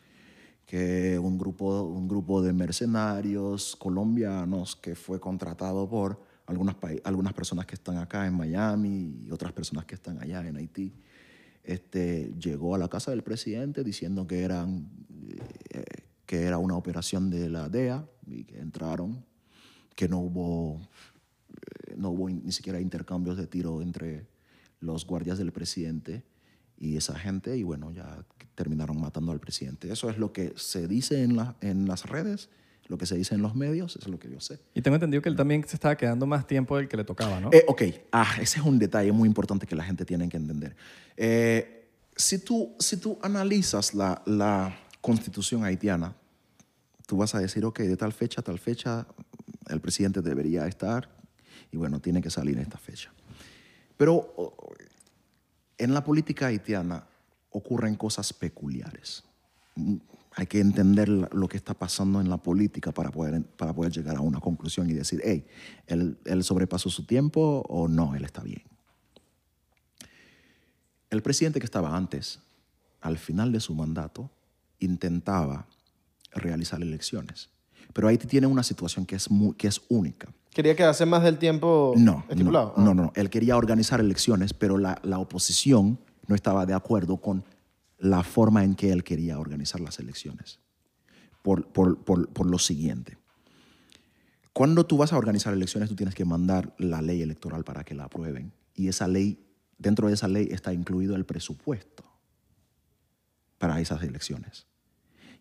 Que 0.65 1.19
un 1.19 1.37
grupo, 1.37 1.83
un 1.83 2.07
grupo 2.07 2.41
de 2.41 2.53
mercenarios 2.53 3.75
colombianos 3.75 4.75
que 4.75 4.95
fue 4.95 5.19
contratado 5.19 5.89
por 5.89 6.19
algunas, 6.47 6.75
algunas 7.03 7.33
personas 7.33 7.65
que 7.65 7.75
están 7.75 7.97
acá 7.97 8.25
en 8.27 8.33
Miami 8.35 9.19
y 9.25 9.31
otras 9.31 9.51
personas 9.53 9.85
que 9.85 9.95
están 9.95 10.21
allá 10.21 10.47
en 10.47 10.55
Haití, 10.57 10.93
este, 11.63 12.31
llegó 12.39 12.75
a 12.75 12.77
la 12.77 12.87
casa 12.87 13.11
del 13.11 13.23
presidente 13.23 13.83
diciendo 13.83 14.27
que, 14.27 14.43
eran, 14.43 14.87
eh, 15.71 15.83
que 16.25 16.43
era 16.43 16.57
una 16.59 16.75
operación 16.75 17.29
de 17.29 17.49
la 17.49 17.69
DEA 17.69 18.05
y 18.27 18.43
que 18.43 18.59
entraron, 18.59 19.25
que 19.95 20.07
no 20.07 20.19
hubo, 20.19 20.79
eh, 21.87 21.95
no 21.97 22.09
hubo 22.11 22.29
ni 22.29 22.51
siquiera 22.51 22.79
intercambios 22.79 23.37
de 23.37 23.47
tiro 23.47 23.81
entre 23.81 24.27
los 24.79 25.07
guardias 25.07 25.37
del 25.39 25.51
presidente 25.51 26.23
y 26.77 26.97
esa 26.97 27.17
gente 27.17 27.57
y 27.57 27.63
bueno, 27.63 27.91
ya 27.91 28.23
terminaron 28.53 28.99
matando 29.01 29.31
al 29.31 29.39
presidente. 29.39 29.91
Eso 29.91 30.09
es 30.09 30.17
lo 30.19 30.31
que 30.31 30.53
se 30.57 30.87
dice 30.87 31.23
en, 31.23 31.35
la- 31.35 31.55
en 31.61 31.87
las 31.87 32.05
redes, 32.05 32.49
lo 32.87 32.97
que 32.97 33.05
se 33.05 33.15
dice 33.15 33.35
en 33.35 33.41
los 33.41 33.55
medios, 33.55 33.95
eso 33.95 34.05
es 34.05 34.11
lo 34.11 34.19
que 34.19 34.29
yo 34.29 34.39
sé. 34.39 34.59
Y 34.73 34.81
tengo 34.81 34.95
entendido 34.95 35.21
que 35.21 35.29
él 35.29 35.35
también 35.35 35.67
se 35.67 35.75
estaba 35.75 35.95
quedando 35.95 36.25
más 36.25 36.45
tiempo 36.45 36.77
del 36.77 36.87
que 36.87 36.97
le 36.97 37.03
tocaba, 37.03 37.39
¿no? 37.39 37.49
Eh, 37.51 37.65
ok, 37.67 37.81
ah, 38.11 38.35
ese 38.39 38.59
es 38.59 38.65
un 38.65 38.77
detalle 38.77 39.11
muy 39.11 39.27
importante 39.27 39.65
que 39.65 39.75
la 39.75 39.83
gente 39.83 40.05
tiene 40.05 40.29
que 40.29 40.37
entender. 40.37 40.75
Eh, 41.17 41.87
si, 42.15 42.39
tú, 42.39 42.75
si 42.79 42.97
tú 42.97 43.17
analizas 43.21 43.93
la, 43.93 44.21
la 44.25 44.77
constitución 45.01 45.63
haitiana, 45.63 46.15
tú 47.07 47.17
vas 47.17 47.33
a 47.35 47.39
decir, 47.39 47.65
ok, 47.65 47.79
de 47.79 47.97
tal 47.97 48.13
fecha 48.13 48.41
a 48.41 48.43
tal 48.43 48.59
fecha 48.59 49.07
el 49.69 49.81
presidente 49.81 50.21
debería 50.21 50.67
estar 50.67 51.09
y 51.71 51.77
bueno, 51.77 51.99
tiene 51.99 52.21
que 52.21 52.29
salir 52.29 52.55
en 52.55 52.63
esta 52.63 52.77
fecha. 52.77 53.11
Pero 53.97 54.33
en 55.77 55.93
la 55.93 56.03
política 56.03 56.47
haitiana 56.47 57.03
ocurren 57.51 57.95
cosas 57.95 58.33
peculiares. 58.33 59.23
Hay 60.37 60.47
que 60.47 60.59
entender 60.59 61.07
lo 61.07 61.47
que 61.47 61.55
está 61.55 61.73
pasando 61.73 62.19
en 62.19 62.29
la 62.29 62.37
política 62.37 62.91
para 62.91 63.09
poder, 63.09 63.41
para 63.43 63.73
poder 63.73 63.91
llegar 63.93 64.17
a 64.17 64.21
una 64.21 64.39
conclusión 64.41 64.89
y 64.89 64.93
decir, 64.93 65.21
hey, 65.23 65.45
¿él, 65.87 66.17
él 66.25 66.43
sobrepasó 66.43 66.89
su 66.89 67.05
tiempo 67.05 67.63
o 67.69 67.87
no, 67.87 68.15
él 68.15 68.25
está 68.25 68.41
bien. 68.43 68.61
El 71.09 71.21
presidente 71.21 71.59
que 71.59 71.65
estaba 71.65 71.95
antes, 71.95 72.39
al 73.01 73.17
final 73.17 73.51
de 73.51 73.59
su 73.59 73.73
mandato, 73.75 74.29
intentaba 74.79 75.67
realizar 76.33 76.81
elecciones. 76.81 77.49
Pero 77.93 78.07
Haití 78.09 78.27
tiene 78.27 78.47
una 78.47 78.63
situación 78.63 79.05
que 79.05 79.15
es, 79.15 79.31
mu- 79.31 79.53
que 79.53 79.67
es 79.67 79.81
única. 79.87 80.27
Quería 80.53 80.75
quedarse 80.75 81.05
más 81.05 81.23
del 81.23 81.37
tiempo 81.37 81.93
No, 81.95 82.25
estipulado. 82.29 82.73
no, 82.77 82.93
no, 82.93 83.03
no. 83.03 83.11
Él 83.15 83.29
quería 83.29 83.55
organizar 83.55 83.99
elecciones, 83.99 84.53
pero 84.53 84.77
la, 84.77 84.99
la 85.03 85.19
oposición 85.19 85.99
no 86.27 86.35
estaba 86.35 86.65
de 86.65 86.73
acuerdo 86.73 87.17
con 87.17 87.43
la 87.97 88.23
forma 88.23 88.63
en 88.63 88.75
que 88.75 88.91
él 88.91 89.03
quería 89.03 89.39
organizar 89.39 89.79
las 89.81 89.99
elecciones. 89.99 90.59
Por, 91.41 91.67
por- 91.71 92.03
por- 92.03 92.29
por 92.29 92.45
lo 92.49 92.57
siguiente. 92.59 93.17
Cuando 94.53 94.85
tú 94.85 94.97
vas 94.97 95.13
a 95.13 95.17
organizar 95.17 95.53
elecciones, 95.53 95.89
tú 95.89 95.95
tienes 95.95 96.15
que 96.15 96.25
mandar 96.25 96.73
la 96.79 97.01
ley 97.01 97.21
electoral 97.21 97.63
para 97.63 97.83
que 97.83 97.93
la 97.93 98.05
aprueben. 98.05 98.51
Y 98.73 98.87
esa 98.87 99.07
ley, 99.07 99.45
dentro 99.77 100.07
de 100.07 100.13
esa 100.13 100.27
ley 100.27 100.47
está 100.51 100.73
incluido 100.73 101.15
el 101.15 101.25
presupuesto 101.25 102.03
para 103.57 103.79
esas 103.79 104.01
elecciones. 104.03 104.65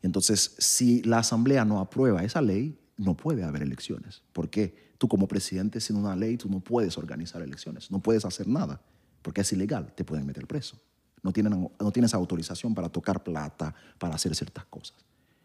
Y 0.02 0.06
entonces, 0.06 0.56
si 0.58 1.02
la 1.02 1.18
Asamblea 1.18 1.64
no 1.64 1.80
aprueba 1.80 2.24
esa 2.24 2.42
ley, 2.42 2.78
no 2.96 3.16
puede 3.16 3.44
haber 3.44 3.62
elecciones. 3.62 4.22
¿Por 4.32 4.50
qué? 4.50 4.92
Tú 4.98 5.08
como 5.08 5.26
presidente, 5.26 5.80
sin 5.80 5.96
una 5.96 6.14
ley, 6.14 6.36
tú 6.36 6.48
no 6.48 6.60
puedes 6.60 6.96
organizar 6.98 7.42
elecciones, 7.42 7.90
no 7.90 8.00
puedes 8.00 8.24
hacer 8.24 8.46
nada, 8.46 8.80
porque 9.22 9.40
es 9.40 9.52
ilegal, 9.52 9.92
te 9.94 10.04
pueden 10.04 10.26
meter 10.26 10.46
preso. 10.46 10.80
No, 11.24 11.32
tienen, 11.32 11.68
no 11.80 11.90
tienes 11.90 12.14
autorización 12.14 12.72
para 12.74 12.88
tocar 12.90 13.24
plata, 13.24 13.74
para 13.98 14.14
hacer 14.14 14.34
ciertas 14.36 14.64
cosas. 14.66 14.96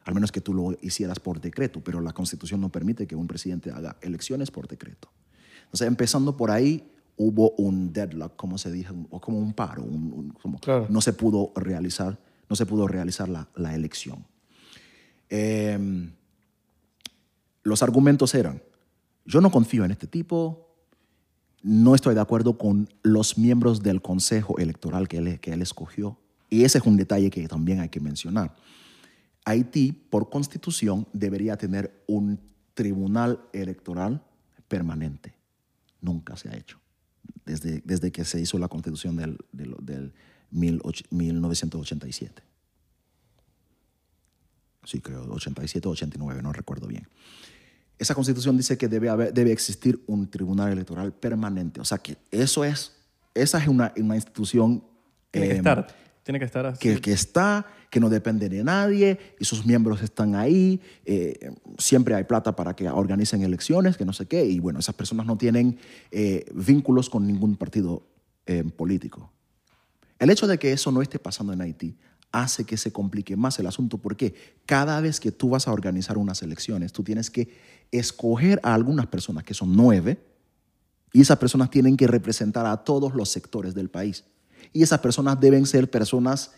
Al 0.06 0.14
menos 0.14 0.32
que 0.32 0.42
tú 0.42 0.54
lo 0.54 0.78
hicieras 0.82 1.20
por 1.20 1.40
decreto, 1.42 1.82
pero 1.84 2.02
la 2.02 2.14
Constitución 2.14 2.62
no 2.62 2.70
permite 2.70 3.08
que 3.08 3.16
un 3.16 3.26
presidente 3.28 3.72
haga 3.72 3.96
elecciones 4.02 4.52
por 4.52 4.68
decreto. 4.68 5.10
Entonces, 5.64 5.88
empezando 5.88 6.36
por 6.38 6.52
ahí, 6.52 6.92
hubo 7.16 7.52
un 7.52 7.92
deadlock, 7.94 8.36
como 8.36 8.58
se 8.58 8.72
dice, 8.72 8.90
o 9.10 9.20
como 9.22 9.40
un 9.40 9.54
paro, 9.54 9.84
un- 9.84 10.14
un- 10.14 10.30
como 10.42 10.60
Claro. 10.60 10.86
no 10.90 11.00
se 11.02 11.14
pudo 11.14 11.52
realizar, 11.56 12.18
no 12.50 12.56
se 12.56 12.66
pudo 12.66 12.88
realizar 12.88 13.30
la, 13.30 13.48
la 13.56 13.74
elección. 13.76 14.26
Em, 15.30 16.12
los 17.64 17.84
argumentos 17.84 18.34
eran, 18.36 18.62
yo 19.26 19.42
no 19.42 19.52
confío 19.52 19.86
en 19.86 19.92
este 19.92 20.08
tipo, 20.08 20.69
no 21.64 21.96
estoy 21.96 22.16
de 22.16 22.22
acuerdo 22.22 22.58
con 22.58 22.90
los 23.04 23.38
miembros 23.38 23.82
del 23.84 24.02
consejo 24.02 24.58
electoral 24.60 25.08
que 25.08 25.18
él, 25.18 25.40
que 25.40 25.52
él 25.54 25.62
escogió. 25.62 26.18
Y 26.50 26.64
ese 26.64 26.78
es 26.80 26.86
un 26.86 26.98
detalle 26.98 27.30
que 27.30 27.48
también 27.48 27.80
hay 27.80 27.90
que 27.90 28.00
mencionar. 28.00 28.56
Haití, 29.46 29.92
por 29.92 30.30
constitución, 30.30 31.08
debería 31.14 31.58
tener 31.58 32.04
un 32.08 32.40
tribunal 32.74 33.42
electoral 33.54 34.24
permanente. 34.68 35.34
Nunca 36.02 36.38
se 36.38 36.50
ha 36.50 36.56
hecho. 36.56 36.80
Desde, 37.46 37.82
desde 37.84 38.12
que 38.12 38.24
se 38.26 38.40
hizo 38.40 38.58
la 38.58 38.68
constitución 38.68 39.16
del, 39.16 39.38
del, 39.52 39.76
del 39.82 40.14
mil 40.52 40.80
och- 40.84 41.04
1987. 41.10 42.42
Sí, 44.86 45.02
creo, 45.02 45.24
87 45.32 45.88
o 45.88 45.92
89, 45.92 46.42
no 46.42 46.54
recuerdo 46.54 46.88
bien. 46.88 47.08
Esa 48.00 48.16
constitución 48.16 48.58
dice 48.58 48.78
que 48.78 48.88
debe, 48.88 49.10
haber, 49.10 49.34
debe 49.34 49.52
existir 49.52 50.02
un 50.08 50.28
tribunal 50.30 50.72
electoral 50.72 51.14
permanente. 51.14 51.80
O 51.82 51.86
sea 51.86 52.00
que 52.00 52.18
eso 52.32 52.64
es, 52.64 52.94
esa 53.36 53.60
es 53.60 53.68
una, 53.68 53.94
una 53.98 54.16
institución 54.16 54.84
Tiene 55.30 55.48
que 55.48 55.54
eh, 55.54 55.58
estar. 55.58 55.88
Tiene 56.24 56.40
que 56.40 56.46
estar 56.46 56.66
así. 56.66 56.80
que, 56.80 57.02
que 57.02 57.12
está, 57.12 57.66
que 57.90 58.00
no 58.00 58.10
depende 58.10 58.50
de 58.50 58.64
nadie, 58.64 59.18
y 59.40 59.46
sus 59.46 59.66
miembros 59.66 60.02
están 60.02 60.36
ahí, 60.36 60.80
eh, 61.06 61.54
siempre 61.78 62.14
hay 62.16 62.24
plata 62.24 62.56
para 62.56 62.76
que 62.76 62.88
organicen 62.90 63.42
elecciones, 63.42 63.98
que 63.98 64.06
no 64.06 64.14
sé 64.14 64.28
qué, 64.28 64.46
y 64.46 64.60
bueno, 64.60 64.80
esas 64.80 64.96
personas 64.96 65.26
no 65.26 65.38
tienen 65.38 65.80
eh, 66.12 66.46
vínculos 66.54 67.10
con 67.10 67.26
ningún 67.26 67.56
partido 67.56 68.04
eh, 68.46 68.64
político. 68.64 69.32
El 70.20 70.30
hecho 70.30 70.48
de 70.48 70.60
que 70.60 70.72
eso 70.72 70.92
no 70.92 71.02
esté 71.02 71.18
pasando 71.18 71.54
en 71.54 71.62
Haití 71.62 71.98
hace 72.32 72.64
que 72.64 72.78
se 72.78 72.92
complique 72.92 73.36
más 73.36 73.60
el 73.60 73.68
asunto 73.68 73.98
porque 73.98 74.34
cada 74.66 75.02
vez 75.02 75.20
que 75.20 75.32
tú 75.32 75.50
vas 75.50 75.68
a 75.68 75.74
organizar 75.74 76.18
unas 76.18 76.42
elecciones, 76.42 76.94
tú 76.94 77.04
tienes 77.04 77.30
que 77.30 77.50
escoger 77.92 78.60
a 78.64 78.74
algunas 78.74 79.08
personas, 79.08 79.44
que 79.44 79.54
son 79.54 79.76
nueve, 79.76 80.20
y 81.12 81.22
esas 81.22 81.38
personas 81.40 81.72
tienen 81.72 81.98
que 81.98 82.08
representar 82.08 82.66
a 82.68 82.78
todos 82.78 83.16
los 83.16 83.30
sectores 83.30 83.74
del 83.74 83.90
país. 83.90 84.26
Y 84.74 84.84
esas 84.84 85.00
personas 85.00 85.40
deben 85.40 85.66
ser 85.66 85.90
personas 85.90 86.52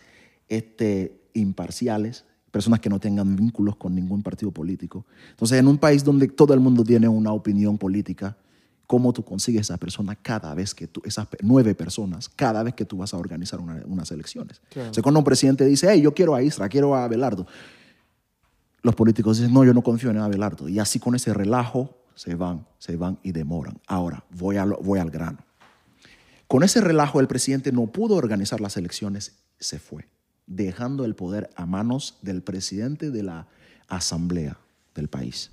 este, 0.49 1.21
imparciales, 1.33 2.25
personas 2.51 2.81
que 2.81 2.89
no 2.89 2.99
tengan 2.99 3.35
vínculos 3.37 3.77
con 3.77 3.95
ningún 3.95 4.23
partido 4.23 4.51
político. 4.51 5.05
Entonces, 5.29 5.57
en 5.57 5.67
un 5.67 5.77
país 5.77 6.03
donde 6.03 6.27
todo 6.27 6.53
el 6.53 6.59
mundo 6.59 6.83
tiene 6.83 7.07
una 7.07 7.31
opinión 7.31 7.77
política, 7.77 8.35
¿cómo 8.91 9.13
tú 9.13 9.23
consigues 9.23 9.61
esa 9.61 9.77
persona 9.77 10.17
cada 10.17 10.53
vez 10.53 10.75
que 10.75 10.85
tú, 10.85 11.01
esas 11.05 11.25
nueve 11.41 11.73
personas, 11.75 12.27
cada 12.27 12.61
vez 12.61 12.73
que 12.73 12.83
tú 12.83 12.97
vas 12.97 13.13
a 13.13 13.17
organizar 13.17 13.61
una- 13.61 13.81
unas 13.85 14.11
elecciones? 14.11 14.59
Claro. 14.69 14.91
O 14.91 14.93
sea, 14.93 15.01
cuando 15.01 15.19
un 15.19 15.23
presidente 15.23 15.63
dice, 15.63 15.87
hey, 15.89 16.01
yo 16.01 16.13
quiero 16.13 16.35
a 16.35 16.43
Isra, 16.43 16.67
quiero 16.67 16.93
a 16.93 17.05
Abelardo, 17.05 17.47
los 18.83 18.93
políticos 18.93 19.37
dicen, 19.37 19.53
no, 19.53 19.63
yo 19.63 19.73
no 19.73 19.81
confío 19.81 20.09
en 20.09 20.17
Abelardo. 20.17 20.67
Y 20.67 20.77
así 20.79 20.99
con 20.99 21.15
ese 21.15 21.33
relajo 21.33 21.95
se 22.15 22.35
van, 22.35 22.65
se 22.79 22.97
van 22.97 23.17
y 23.23 23.31
demoran. 23.31 23.79
Ahora, 23.87 24.25
voy, 24.31 24.57
a 24.57 24.65
lo- 24.65 24.77
voy 24.83 24.99
al 24.99 25.09
grano. 25.09 25.37
Con 26.47 26.63
ese 26.63 26.81
relajo 26.81 27.21
el 27.21 27.27
presidente 27.27 27.71
no 27.71 27.87
pudo 27.87 28.15
organizar 28.15 28.59
las 28.59 28.75
elecciones, 28.75 29.37
se 29.57 29.79
fue, 29.79 30.09
dejando 30.47 31.05
el 31.05 31.15
poder 31.15 31.49
a 31.55 31.65
manos 31.65 32.17
del 32.23 32.41
presidente 32.41 33.09
de 33.09 33.23
la 33.23 33.47
asamblea 33.87 34.57
del 34.95 35.07
país. 35.07 35.49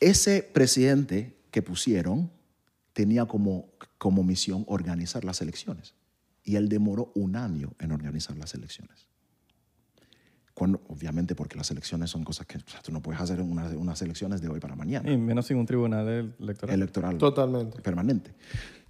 Ese 0.00 0.42
presidente 0.42 1.36
que 1.50 1.62
pusieron 1.62 2.30
tenía 2.92 3.26
como, 3.26 3.68
como 3.98 4.22
misión 4.24 4.64
organizar 4.66 5.24
las 5.24 5.40
elecciones 5.42 5.94
y 6.42 6.56
él 6.56 6.68
demoró 6.68 7.12
un 7.14 7.36
año 7.36 7.72
en 7.78 7.92
organizar 7.92 8.36
las 8.36 8.54
elecciones. 8.54 9.06
Cuando, 10.54 10.80
obviamente 10.88 11.34
porque 11.34 11.56
las 11.56 11.70
elecciones 11.70 12.10
son 12.10 12.24
cosas 12.24 12.46
que 12.46 12.58
o 12.58 12.60
sea, 12.66 12.82
tú 12.82 12.92
no 12.92 13.00
puedes 13.00 13.20
hacer 13.20 13.40
unas, 13.40 13.72
unas 13.74 14.02
elecciones 14.02 14.42
de 14.42 14.48
hoy 14.48 14.60
para 14.60 14.74
mañana 14.76 15.10
Y 15.10 15.16
menos 15.16 15.46
sin 15.46 15.56
un 15.56 15.64
tribunal 15.66 16.34
electoral. 16.38 16.74
electoral 16.74 17.18
Totalmente. 17.18 17.80
permanente. 17.80 18.34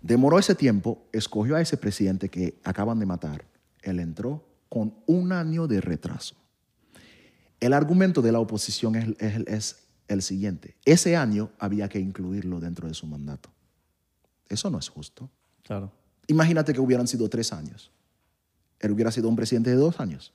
Demoró 0.01 0.39
ese 0.39 0.55
tiempo, 0.55 1.07
escogió 1.13 1.57
a 1.57 1.61
ese 1.61 1.77
presidente 1.77 2.29
que 2.29 2.59
acaban 2.65 2.99
de 2.99 3.07
matar. 3.07 3.45
Él 3.83 4.01
entró 4.01 4.45
con 4.69 4.95
un 5.07 5.33
año 5.33 5.67
de 5.69 5.81
retraso. 5.81 6.35
El 7.61 7.73
argumento 7.75 8.23
de 8.23 8.33
la 8.33 8.41
oposición 8.41 8.97
es, 8.97 9.09
es- 9.21 9.47
es 9.47 9.77
el 10.11 10.23
siguiente. 10.23 10.77
Ese 10.85 11.17
año 11.17 11.51
había 11.59 11.89
que 11.89 12.01
incluirlo 12.01 12.61
dentro 12.61 12.89
de 12.89 12.95
su 12.95 13.07
mandato. 13.07 13.49
Eso 14.49 14.69
no 14.69 14.79
es 14.79 14.89
justo. 14.89 15.31
Claro. 15.63 15.93
Imagínate 16.27 16.73
que 16.73 16.81
hubieran 16.81 17.07
sido 17.07 17.29
tres 17.29 17.53
años. 17.53 17.91
Él 18.81 18.91
hubiera 18.91 19.13
sido 19.13 19.29
un 19.29 19.37
presidente 19.37 19.71
de 19.71 19.77
dos 19.77 20.01
años 20.01 20.33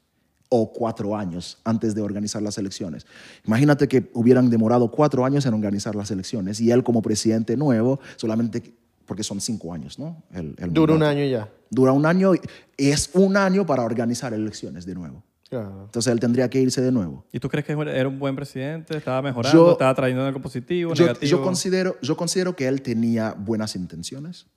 o 0.48 0.72
cuatro 0.72 1.18
años 1.18 1.58
antes 1.66 1.94
de 1.94 2.02
organizar 2.02 2.42
las 2.42 2.58
elecciones. 2.58 3.06
Imagínate 3.46 3.88
que 3.88 4.10
hubieran 4.14 4.50
demorado 4.50 4.90
cuatro 4.92 5.26
años 5.26 5.46
en 5.46 5.54
organizar 5.54 5.96
las 5.96 6.10
elecciones 6.12 6.62
y 6.62 6.72
él 6.72 6.84
como 6.84 7.02
presidente 7.02 7.58
nuevo, 7.58 8.00
solamente 8.16 8.74
porque 9.06 9.24
son 9.24 9.42
cinco 9.42 9.74
años, 9.74 10.00
¿no? 10.00 10.24
El, 10.32 10.56
el 10.58 10.74
Dura 10.74 10.94
un 10.94 11.04
año 11.04 11.26
ya. 11.26 11.50
Dura 11.70 11.92
un 11.92 12.06
año 12.06 12.34
y 12.78 12.90
es 12.90 13.10
un 13.14 13.36
año 13.36 13.66
para 13.66 13.84
organizar 13.84 14.34
elecciones 14.34 14.86
de 14.86 14.96
nuevo. 14.96 15.24
Claro. 15.50 15.84
Entonces 15.86 16.12
él 16.12 16.20
tendría 16.20 16.50
que 16.50 16.60
irse 16.60 16.82
de 16.82 16.92
nuevo. 16.92 17.24
¿Y 17.32 17.40
tú 17.40 17.50
crees 17.50 17.66
que 17.66 17.74
era 17.74 18.08
un 18.10 18.18
buen 18.20 18.36
presidente? 18.36 18.98
¿Estaba 18.98 19.22
mejorando? 19.22 19.58
Yo- 19.68 19.72
¿Estaba 19.74 19.94
trayendo 19.94 20.24
algo 20.26 20.42
positivo, 20.42 20.94
Yo, 20.94 21.06
negativo? 21.06 21.30
yo 21.30 21.44
considero, 21.44 21.98
yo 22.02 22.18
considero 22.18 22.56
que 22.56 22.68
él 22.68 22.82
tenía 22.82 23.34
buenas 23.34 23.76
intenciones. 23.76 24.48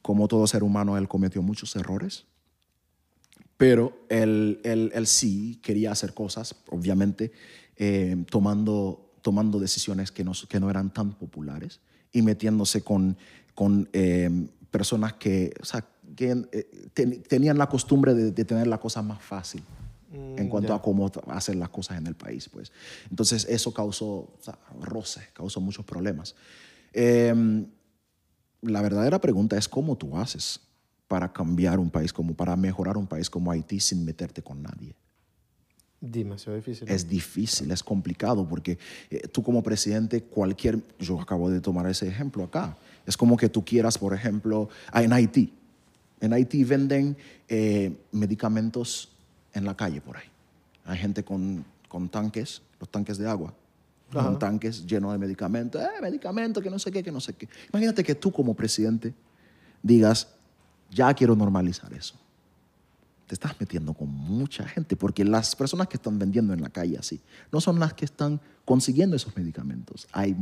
Como 0.00 0.26
todo 0.28 0.46
ser 0.46 0.62
humano, 0.62 0.96
él 0.96 1.08
cometió 1.08 1.42
muchos 1.42 1.76
errores. 1.76 2.24
Pero 3.56 3.98
él, 4.08 4.60
él- 4.64 4.92
él 4.94 5.06
sí 5.06 5.58
quería 5.62 5.90
hacer 5.92 6.14
cosas, 6.14 6.54
obviamente, 6.70 7.32
eh, 7.76 8.16
tomando, 8.30 9.10
tomando 9.20 9.58
decisiones 9.58 10.10
que 10.12 10.24
no, 10.24 10.32
que 10.48 10.60
no 10.60 10.70
eran 10.70 10.90
tan 10.92 11.12
populares 11.12 11.80
y 12.12 12.22
metiéndose 12.22 12.82
con, 12.82 13.16
con 13.54 13.88
eh, 13.92 14.30
personas 14.70 15.14
que, 15.14 15.52
o 15.60 15.64
sea, 15.64 15.84
que 16.16 16.30
eh, 16.52 16.88
ten- 16.94 17.22
tenían 17.24 17.58
la 17.58 17.68
costumbre 17.68 18.14
de, 18.14 18.30
de 18.30 18.44
tener 18.44 18.66
la 18.68 18.78
cosa 18.78 19.02
más 19.02 19.20
fácil 19.20 19.62
en 20.12 20.48
cuanto 20.48 20.72
a 20.74 20.80
cómo 20.80 21.10
hacer 21.28 21.56
las 21.56 21.68
cosas 21.68 21.98
en 21.98 22.06
el 22.06 22.14
país. 22.14 22.48
Pues. 22.48 22.72
Entonces 23.10 23.46
eso 23.48 23.72
causó 23.72 24.06
o 24.06 24.38
sea, 24.40 24.58
roce, 24.80 25.22
causó 25.32 25.60
muchos 25.60 25.84
problemas. 25.84 26.34
Eh, 26.92 27.34
la 28.62 28.82
verdadera 28.82 29.20
pregunta 29.20 29.56
es 29.56 29.68
cómo 29.68 29.96
tú 29.96 30.16
haces 30.16 30.60
para 31.06 31.32
cambiar 31.32 31.78
un 31.78 31.90
país 31.90 32.12
como, 32.12 32.34
para 32.34 32.56
mejorar 32.56 32.96
un 32.96 33.06
país 33.06 33.30
como 33.30 33.50
Haití 33.50 33.80
sin 33.80 34.04
meterte 34.04 34.42
con 34.42 34.62
nadie. 34.62 34.94
Demasiado 36.00 36.56
difícil. 36.56 36.88
Es 36.88 37.08
difícil, 37.08 37.70
es 37.72 37.82
complicado, 37.82 38.46
porque 38.46 38.78
eh, 39.10 39.26
tú 39.28 39.42
como 39.42 39.62
presidente, 39.62 40.22
cualquier, 40.22 40.80
yo 41.00 41.20
acabo 41.20 41.50
de 41.50 41.60
tomar 41.60 41.86
ese 41.86 42.06
ejemplo 42.06 42.44
acá, 42.44 42.76
es 43.04 43.16
como 43.16 43.36
que 43.36 43.48
tú 43.48 43.64
quieras, 43.64 43.98
por 43.98 44.14
ejemplo, 44.14 44.68
ah, 44.92 45.02
en 45.02 45.12
Haití, 45.12 45.52
en 46.20 46.32
Haití 46.32 46.62
venden 46.62 47.16
eh, 47.48 47.96
medicamentos 48.12 49.10
en 49.58 49.64
la 49.64 49.76
calle 49.76 50.00
por 50.00 50.16
ahí. 50.16 50.28
Hay 50.84 50.98
gente 50.98 51.24
con, 51.24 51.64
con 51.88 52.08
tanques, 52.08 52.62
los 52.80 52.88
tanques 52.88 53.18
de 53.18 53.28
agua, 53.28 53.52
con 54.12 54.38
tanques 54.38 54.86
llenos 54.86 55.12
de 55.12 55.18
medicamentos, 55.18 55.82
eh, 55.82 56.00
medicamentos, 56.00 56.62
que 56.62 56.70
no 56.70 56.78
sé 56.78 56.90
qué, 56.90 57.02
que 57.02 57.12
no 57.12 57.20
sé 57.20 57.34
qué. 57.34 57.48
Imagínate 57.72 58.02
que 58.02 58.14
tú 58.14 58.32
como 58.32 58.54
presidente 58.54 59.12
digas, 59.82 60.28
ya 60.90 61.12
quiero 61.12 61.36
normalizar 61.36 61.92
eso 61.92 62.18
te 63.28 63.34
estás 63.34 63.54
metiendo 63.60 63.92
con 63.92 64.08
mucha 64.08 64.66
gente, 64.66 64.96
porque 64.96 65.22
las 65.22 65.54
personas 65.54 65.86
que 65.86 65.98
están 65.98 66.18
vendiendo 66.18 66.54
en 66.54 66.62
la 66.62 66.70
calle 66.70 66.96
así, 66.96 67.20
no 67.52 67.60
son 67.60 67.78
las 67.78 67.92
que 67.92 68.06
están 68.06 68.40
consiguiendo 68.64 69.14
esos 69.16 69.36
medicamentos. 69.36 70.08
Hay 70.12 70.34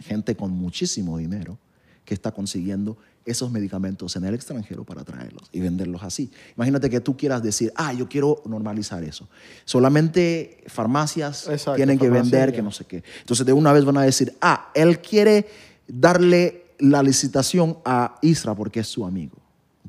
gente 0.00 0.34
con 0.34 0.50
muchísimo 0.50 1.16
dinero 1.18 1.56
que 2.04 2.14
está 2.14 2.32
consiguiendo 2.32 2.96
esos 3.24 3.50
medicamentos 3.50 4.16
en 4.16 4.24
el 4.24 4.34
extranjero 4.34 4.84
para 4.84 5.04
traerlos 5.04 5.48
y 5.52 5.60
venderlos 5.60 6.02
así. 6.02 6.30
Imagínate 6.56 6.90
que 6.90 7.00
tú 7.00 7.16
quieras 7.16 7.42
decir, 7.42 7.72
ah, 7.76 7.92
yo 7.92 8.08
quiero 8.08 8.42
normalizar 8.46 9.04
eso. 9.04 9.28
Solamente 9.64 10.64
farmacias 10.66 11.48
Exacto, 11.48 11.76
tienen 11.76 11.98
que 11.98 12.06
farmacia 12.06 12.22
vender, 12.22 12.50
ya. 12.50 12.56
que 12.56 12.62
no 12.62 12.72
sé 12.72 12.84
qué. 12.84 13.04
Entonces 13.20 13.46
de 13.46 13.52
una 13.52 13.72
vez 13.72 13.84
van 13.84 13.98
a 13.98 14.02
decir, 14.02 14.36
ah, 14.40 14.70
él 14.74 15.00
quiere 15.00 15.46
darle 15.86 16.64
la 16.78 17.02
licitación 17.02 17.78
a 17.84 18.18
Isra 18.22 18.54
porque 18.54 18.80
es 18.80 18.88
su 18.88 19.04
amigo. 19.04 19.36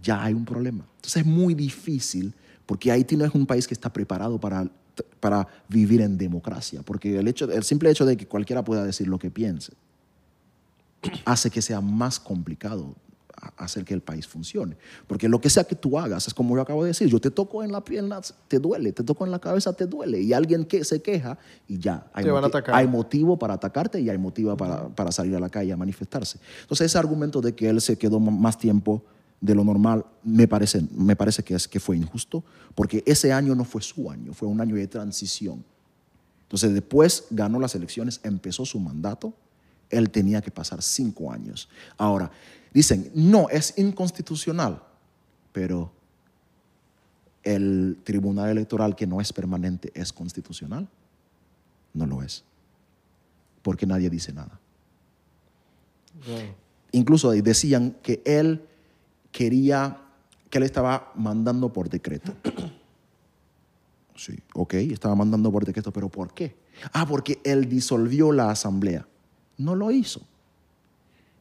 Ya 0.01 0.24
hay 0.24 0.34
un 0.34 0.45
problema. 0.45 0.86
Entonces 0.97 1.22
es 1.22 1.26
muy 1.26 1.55
difícil 1.55 2.34
porque 2.66 2.91
Haití 2.91 3.18
no 3.18 3.26
es 3.26 3.34
un 3.34 3.45
país 3.45 3.68
que 3.68 3.74
está 3.74 3.91
preparado 3.91 4.39
para, 4.39 4.70
para 5.20 5.47
vivir 5.68 6.01
en 6.01 6.18
democracia, 6.18 6.82
porque 6.84 7.18
el, 7.18 7.28
hecho, 7.28 7.51
el 7.51 7.64
simple 7.64 7.89
hecho 7.89 8.05
de 8.05 8.16
que 8.16 8.28
cualquiera 8.28 8.64
pueda 8.64 8.86
decir 8.86 9.07
lo 9.07 9.18
que 9.18 9.32
piense 9.32 9.74
hace 11.26 11.49
que 11.49 11.62
sea 11.62 11.82
más 11.82 12.20
complicado 12.20 12.95
hacer 13.58 13.84
que 13.84 13.93
el 13.93 14.01
país 14.01 14.28
funcione. 14.28 14.78
Porque 15.08 15.28
lo 15.28 15.39
que 15.39 15.49
sea 15.49 15.64
que 15.64 15.76
tú 15.76 15.99
hagas, 15.99 16.28
es 16.28 16.34
como 16.34 16.56
yo 16.56 16.62
acabo 16.62 16.84
de 16.84 16.89
decir, 16.89 17.08
yo 17.08 17.20
te 17.20 17.32
toco 17.32 17.64
en 17.64 17.72
la 17.72 17.84
pierna, 17.84 18.22
te 18.47 18.60
duele, 18.60 18.91
te 18.91 19.04
toco 19.04 19.26
en 19.26 19.32
la 19.32 19.39
cabeza, 19.39 19.74
te 19.74 19.86
duele, 19.86 20.22
y 20.22 20.34
alguien 20.34 20.66
que 20.66 20.84
se 20.84 21.01
queja 21.01 21.38
y 21.68 21.78
ya, 21.78 22.08
hay, 22.14 22.24
Te 22.24 22.32
van 22.32 22.43
a 22.43 22.47
atacar. 22.47 22.76
hay 22.76 22.88
motivo 22.88 23.38
para 23.38 23.56
atacarte 23.56 23.99
y 23.99 24.10
hay 24.10 24.18
motivo 24.18 24.56
para, 24.56 24.88
para 24.89 25.12
salir 25.12 25.36
a 25.36 25.39
la 25.39 25.49
calle 25.49 25.74
a 25.74 25.78
manifestarse. 25.78 26.39
Entonces 26.62 26.86
ese 26.86 26.97
argumento 26.97 27.41
de 27.41 27.54
que 27.54 27.70
él 27.70 27.82
se 27.82 27.97
quedó 27.97 28.20
más 28.20 28.58
tiempo 28.58 29.04
de 29.41 29.56
lo 29.56 29.64
normal 29.64 30.06
me 30.24 30.47
parece, 30.47 30.82
me 30.95 31.16
parece 31.16 31.43
que, 31.43 31.56
es, 31.56 31.68
que 31.68 31.80
fue 31.80 31.97
injusto, 31.97 32.43
porque 32.76 33.04
ese 33.06 33.34
año 33.34 33.56
no 33.56 33.66
fue 33.66 33.82
su 33.82 34.10
año, 34.10 34.34
fue 34.34 34.47
un 34.47 34.62
año 34.62 34.76
de 34.76 34.88
transición. 34.88 35.64
Entonces 36.43 36.74
después 36.74 37.26
ganó 37.30 37.60
las 37.60 37.76
elecciones, 37.76 38.22
empezó 38.24 38.66
su 38.66 38.80
mandato, 38.80 39.34
él 39.90 40.10
tenía 40.10 40.42
que 40.42 40.52
pasar 40.52 40.82
cinco 40.82 41.32
años. 41.32 41.70
Ahora, 41.98 42.32
dicen, 42.74 43.12
no, 43.14 43.50
es 43.50 43.78
inconstitucional, 43.78 44.82
pero 45.52 45.92
el 47.44 48.00
tribunal 48.04 48.50
electoral 48.50 48.96
que 48.96 49.06
no 49.06 49.22
es 49.22 49.34
permanente 49.34 49.92
es 49.94 50.14
constitucional. 50.14 50.88
No 51.94 52.08
lo 52.08 52.24
es. 52.24 52.44
Porque 53.62 53.86
nadie 53.86 54.10
dice 54.10 54.34
nada. 54.34 54.60
Incluso 56.92 57.32
decían 57.32 57.98
que 58.02 58.22
él 58.26 58.66
quería, 59.32 60.00
que 60.50 60.58
él 60.58 60.64
estaba 60.64 61.12
mandando 61.16 61.72
por 61.72 61.90
decreto. 61.90 62.34
Sí, 64.16 64.40
ok, 64.54 64.76
estaba 64.76 65.16
mandando 65.16 65.52
por 65.52 65.66
decreto, 65.66 65.92
pero 65.92 66.08
¿por 66.08 66.34
qué? 66.34 66.56
Ah, 66.92 67.06
porque 67.08 67.42
él 67.44 67.68
disolvió 67.68 68.32
la 68.32 68.52
asamblea. 68.52 69.08
No 69.58 69.76
lo 69.76 69.91
hizo. 69.91 70.22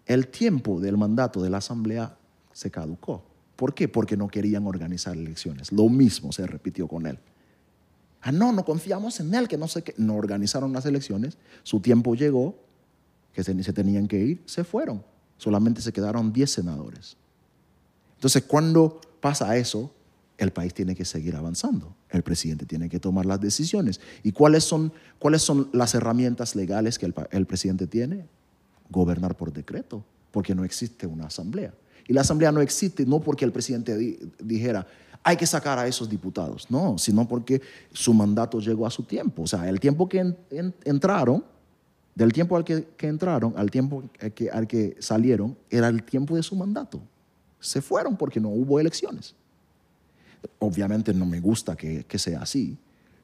El 0.06 0.28
tiempo 0.28 0.80
del 0.80 0.96
mandato 0.96 1.42
de 1.42 1.50
la 1.50 1.58
asamblea 1.58 2.16
se 2.52 2.70
caducó. 2.70 3.22
¿Por 3.56 3.74
qué? 3.74 3.88
Porque 3.88 4.16
no 4.16 4.28
querían 4.28 4.66
organizar 4.66 5.16
elecciones. 5.16 5.72
Lo 5.72 5.88
mismo 5.88 6.32
se 6.32 6.46
repitió 6.46 6.88
con 6.88 7.06
él. 7.06 7.18
Ah, 8.20 8.32
no, 8.32 8.52
no 8.52 8.64
confiamos 8.64 9.18
en 9.20 9.34
él, 9.34 9.48
que 9.48 9.56
no 9.56 9.68
sé 9.68 9.82
qué. 9.82 9.94
No 9.96 10.16
organizaron 10.16 10.72
las 10.72 10.86
elecciones, 10.86 11.38
su 11.62 11.80
tiempo 11.80 12.14
llegó, 12.14 12.56
que 13.32 13.42
se, 13.42 13.62
se 13.62 13.72
tenían 13.72 14.06
que 14.06 14.18
ir, 14.18 14.42
se 14.46 14.64
fueron. 14.64 15.04
Solamente 15.36 15.80
se 15.80 15.92
quedaron 15.92 16.32
10 16.32 16.50
senadores. 16.50 17.16
Entonces, 18.16 18.44
cuando 18.44 19.00
pasa 19.20 19.56
eso, 19.56 19.92
el 20.45 20.53
país 20.53 20.74
tiene 20.74 20.95
que 20.95 21.05
seguir 21.05 21.36
avanzando. 21.36 21.95
El 22.11 22.22
presidente 22.22 22.66
tiene 22.66 22.88
que 22.88 22.99
tomar 23.01 23.26
las 23.26 23.40
decisiones. 23.40 24.01
¿Y 24.22 24.32
cuáles 24.32 24.64
son, 24.64 24.93
cuáles 25.18 25.43
son 25.43 25.68
las 25.72 25.95
herramientas 25.95 26.55
legales 26.57 26.99
que 26.99 27.07
el, 27.30 27.47
presidente 27.47 27.86
tiene? 27.86 28.26
Gobernar 28.90 29.36
por 29.36 29.53
decreto, 29.53 30.05
porque 30.30 30.55
no 30.55 30.64
existe 30.64 31.07
una 31.07 31.26
asamblea. 31.26 31.72
Y 32.09 32.12
la 32.12 32.22
asamblea 32.22 32.53
no 32.53 32.61
existe 32.61 33.07
no 33.07 33.20
porque 33.20 33.45
el 33.45 33.53
presidente 33.53 33.97
di- 33.97 34.18
dijera, 34.43 34.86
hay 35.22 35.36
que 35.36 35.47
sacar 35.47 35.78
a 35.78 35.86
esos 35.86 36.09
diputados, 36.11 36.66
no, 36.68 36.99
sino 36.99 37.26
porque 37.28 37.62
su 37.93 38.12
mandato 38.12 38.59
llegó 38.59 38.86
a 38.86 38.90
su 38.90 39.05
tiempo. 39.05 39.43
O 39.43 39.47
sea, 39.47 39.68
el 39.68 39.78
tiempo 39.78 40.09
que 40.09 40.18
en- 40.18 40.36
en- 40.51 40.74
entraron, 40.84 41.45
del 42.14 42.32
tiempo 42.32 42.57
al 42.57 42.64
que, 42.64 42.86
entraron 43.01 43.55
al 43.57 43.70
tiempo 43.70 44.03
al 44.53 44.66
que 44.66 44.97
salieron, 44.99 45.57
era 45.70 45.88
el 45.88 46.03
tiempo 46.03 46.36
de 46.36 46.43
su 46.43 46.57
mandato. 46.57 47.01
Se 47.61 47.80
fueron 47.80 48.16
porque 48.16 48.40
no 48.40 48.49
hubo 48.49 48.80
elecciones. 48.80 49.34
Obviamente 50.59 51.12
no 51.14 51.26
me 51.26 51.40
gusta 51.40 51.76
que, 51.76 52.05
que 52.05 52.18
sea 52.18 52.43
así, 52.43 52.76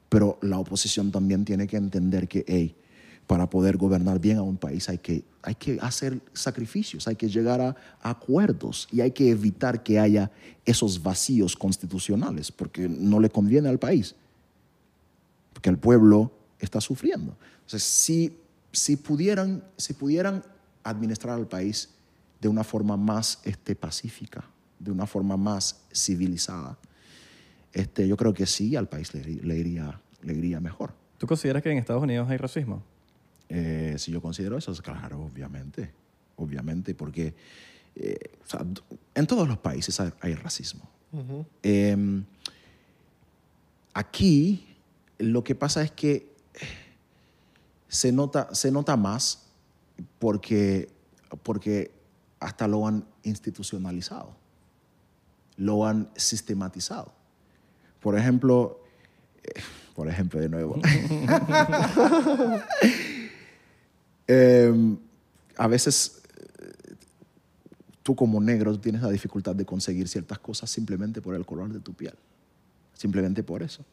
pero 0.09 0.39
la 0.41 0.59
oposición 0.59 1.11
también 1.11 1.45
tiene 1.45 1.67
que 1.67 1.77
entender 1.77 2.27
que, 2.27 2.75
para 3.27 3.47
poder 3.47 3.77
gobernar 3.77 4.19
bien 4.19 4.37
a 4.37 4.41
un 4.41 4.57
país 4.57 4.89
hay 4.89 4.97
que, 4.97 5.23
hay 5.43 5.53
que 5.53 5.77
hacer 5.81 6.19
sacrificios, 6.33 7.07
hay 7.07 7.15
que 7.15 7.29
llegar 7.29 7.61
a, 7.61 7.75
a 8.01 8.09
acuerdos 8.09 8.87
y 8.91 9.01
hay 9.01 9.11
que 9.11 9.29
evitar 9.29 9.83
que 9.83 9.99
haya 9.99 10.31
esos 10.65 11.01
vacíos 11.01 11.55
constitucionales, 11.55 12.51
porque 12.51 12.89
no 12.89 13.19
le 13.19 13.29
conviene 13.29 13.69
al 13.69 13.77
país, 13.77 14.15
porque 15.53 15.69
el 15.69 15.77
pueblo 15.77 16.31
está 16.59 16.81
sufriendo. 16.81 17.37
Entonces, 17.59 17.83
si, 17.83 18.35
si, 18.71 18.97
pudieran, 18.97 19.63
si 19.77 19.93
pudieran 19.93 20.43
administrar 20.83 21.35
al 21.35 21.47
país 21.47 21.89
de 22.41 22.47
una 22.47 22.63
forma 22.63 22.97
más 22.97 23.39
este, 23.43 23.75
pacífica, 23.75 24.43
de 24.79 24.91
una 24.91 25.05
forma 25.05 25.37
más 25.37 25.81
civilizada, 25.93 26.77
este, 27.73 28.07
yo 28.07 28.17
creo 28.17 28.33
que 28.33 28.45
sí, 28.45 28.75
al 28.75 28.87
país 28.87 29.13
le, 29.13 29.23
le 29.23 29.57
iría, 29.57 30.01
le 30.21 30.33
iría 30.33 30.59
mejor. 30.59 30.93
¿Tú 31.17 31.27
consideras 31.27 31.61
que 31.61 31.71
en 31.71 31.77
Estados 31.77 32.01
Unidos 32.01 32.29
hay 32.29 32.37
racismo? 32.37 32.83
Eh, 33.49 33.95
si 33.97 34.11
yo 34.11 34.21
considero 34.21 34.57
eso, 34.57 34.71
es 34.71 34.81
claro, 34.81 35.21
obviamente. 35.21 35.91
Obviamente, 36.37 36.95
porque 36.95 37.33
eh, 37.95 38.17
o 38.45 38.49
sea, 38.49 38.65
en 39.15 39.27
todos 39.27 39.47
los 39.47 39.57
países 39.57 39.99
hay, 39.99 40.11
hay 40.21 40.35
racismo. 40.35 40.89
Eh, 41.63 42.23
aquí 43.93 44.77
lo 45.17 45.43
que 45.43 45.55
pasa 45.55 45.81
es 45.81 45.91
que 45.91 46.31
se 47.87 48.11
nota, 48.11 48.53
se 48.53 48.71
nota 48.71 48.95
más 48.95 49.47
porque, 50.19 50.87
porque 51.43 51.91
hasta 52.39 52.67
lo 52.67 52.87
han 52.87 53.05
institucionalizado, 53.23 54.35
lo 55.57 55.85
han 55.85 56.09
sistematizado. 56.15 57.11
Por 57.99 58.17
ejemplo, 58.17 58.81
eh, 59.43 59.59
por 59.95 60.07
ejemplo, 60.07 60.39
de 60.39 60.49
nuevo. 60.49 60.79
Eh, 64.31 64.71
a 65.57 65.65
veces 65.65 66.21
tú 68.03 68.15
como 68.15 68.39
negro 68.39 68.79
tienes 68.79 69.01
la 69.01 69.09
dificultad 69.09 69.55
de 69.55 69.65
conseguir 69.65 70.07
ciertas 70.07 70.39
cosas 70.39 70.69
simplemente 70.69 71.21
por 71.21 71.33
el 71.33 71.45
color 71.45 71.73
de 71.73 71.79
tu 71.79 71.93
piel. 71.93 72.13
Simplemente 72.93 73.43
por 73.43 73.61
eso. 73.63 73.83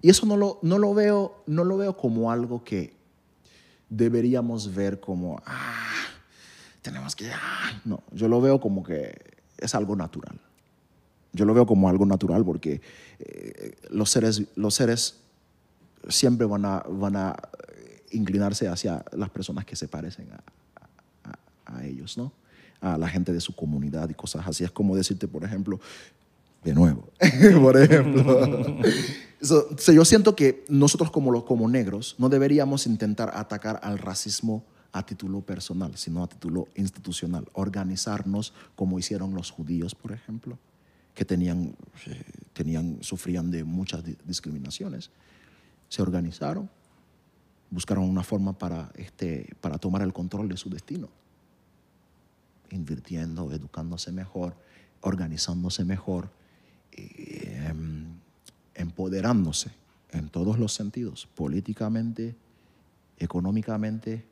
Y 0.00 0.10
eso 0.10 0.26
no 0.26 0.36
lo, 0.36 0.58
no 0.62 0.78
lo, 0.78 0.94
veo, 0.94 1.42
no 1.46 1.64
lo 1.64 1.76
veo 1.76 1.96
como 1.96 2.30
algo 2.30 2.62
que 2.62 2.94
deberíamos 3.88 4.74
ver 4.74 5.00
como, 5.00 5.42
ah, 5.46 6.06
tenemos 6.82 7.16
que, 7.16 7.30
ah. 7.32 7.80
no, 7.84 8.02
yo 8.12 8.28
lo 8.28 8.40
veo 8.40 8.60
como 8.60 8.82
que 8.82 9.12
es 9.58 9.74
algo 9.74 9.96
natural. 9.96 10.38
Yo 11.34 11.44
lo 11.44 11.52
veo 11.52 11.66
como 11.66 11.88
algo 11.88 12.06
natural 12.06 12.44
porque 12.44 12.80
eh, 13.18 13.76
los, 13.90 14.08
seres, 14.08 14.44
los 14.54 14.74
seres 14.74 15.16
siempre 16.08 16.46
van 16.46 16.64
a, 16.64 16.78
van 16.88 17.16
a 17.16 17.36
inclinarse 18.12 18.68
hacia 18.68 19.04
las 19.12 19.30
personas 19.30 19.64
que 19.64 19.74
se 19.74 19.88
parecen 19.88 20.28
a, 20.32 20.42
a, 21.24 21.76
a, 21.76 21.84
ellos, 21.84 22.16
¿no? 22.16 22.32
A 22.80 22.96
la 22.96 23.08
gente 23.08 23.32
de 23.32 23.40
su 23.40 23.54
comunidad 23.54 24.08
y 24.08 24.14
cosas 24.14 24.46
así. 24.46 24.62
Es 24.62 24.70
como 24.70 24.94
decirte, 24.94 25.26
por 25.26 25.42
ejemplo, 25.44 25.80
de 26.62 26.72
nuevo, 26.72 27.10
por 27.60 27.76
ejemplo. 27.76 28.78
so, 29.42 29.76
so 29.76 29.92
yo 29.92 30.04
siento 30.04 30.36
que 30.36 30.64
nosotros 30.68 31.10
como, 31.10 31.32
los, 31.32 31.42
como 31.42 31.68
negros 31.68 32.14
no 32.18 32.28
deberíamos 32.28 32.86
intentar 32.86 33.32
atacar 33.34 33.80
al 33.82 33.98
racismo 33.98 34.64
a 34.92 35.04
título 35.04 35.40
personal, 35.40 35.96
sino 35.96 36.22
a 36.22 36.28
título 36.28 36.68
institucional. 36.76 37.48
Organizarnos 37.54 38.54
como 38.76 39.00
hicieron 39.00 39.34
los 39.34 39.50
judíos, 39.50 39.96
por 39.96 40.12
ejemplo, 40.12 40.56
que 41.14 41.24
tenían, 41.24 41.74
tenían, 42.52 42.98
sufrían 43.00 43.50
de 43.50 43.64
muchas 43.64 44.02
discriminaciones. 44.26 45.10
Se 45.88 46.02
organizaron, 46.02 46.68
buscaron 47.70 48.04
una 48.04 48.22
forma 48.22 48.58
para, 48.58 48.90
este, 48.96 49.54
para 49.60 49.78
tomar 49.78 50.02
el 50.02 50.12
control 50.12 50.48
de 50.48 50.56
su 50.56 50.68
destino, 50.70 51.08
invirtiendo, 52.70 53.52
educándose 53.52 54.10
mejor, 54.12 54.56
organizándose 55.00 55.84
mejor, 55.84 56.30
eh, 56.92 57.72
empoderándose 58.74 59.70
en 60.10 60.28
todos 60.28 60.58
los 60.58 60.72
sentidos, 60.72 61.28
políticamente, 61.34 62.34
económicamente, 63.18 64.24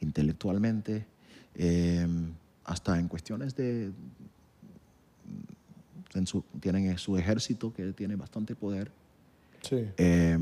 intelectualmente, 0.00 1.06
eh, 1.54 2.06
hasta 2.64 2.98
en 2.98 3.08
cuestiones 3.08 3.54
de... 3.56 3.92
En 6.16 6.26
su, 6.26 6.42
tienen 6.60 6.96
su 6.98 7.16
ejército 7.16 7.72
que 7.72 7.92
tiene 7.92 8.16
bastante 8.16 8.54
poder. 8.54 8.90
Sí. 9.62 9.84
Eh, 9.96 10.38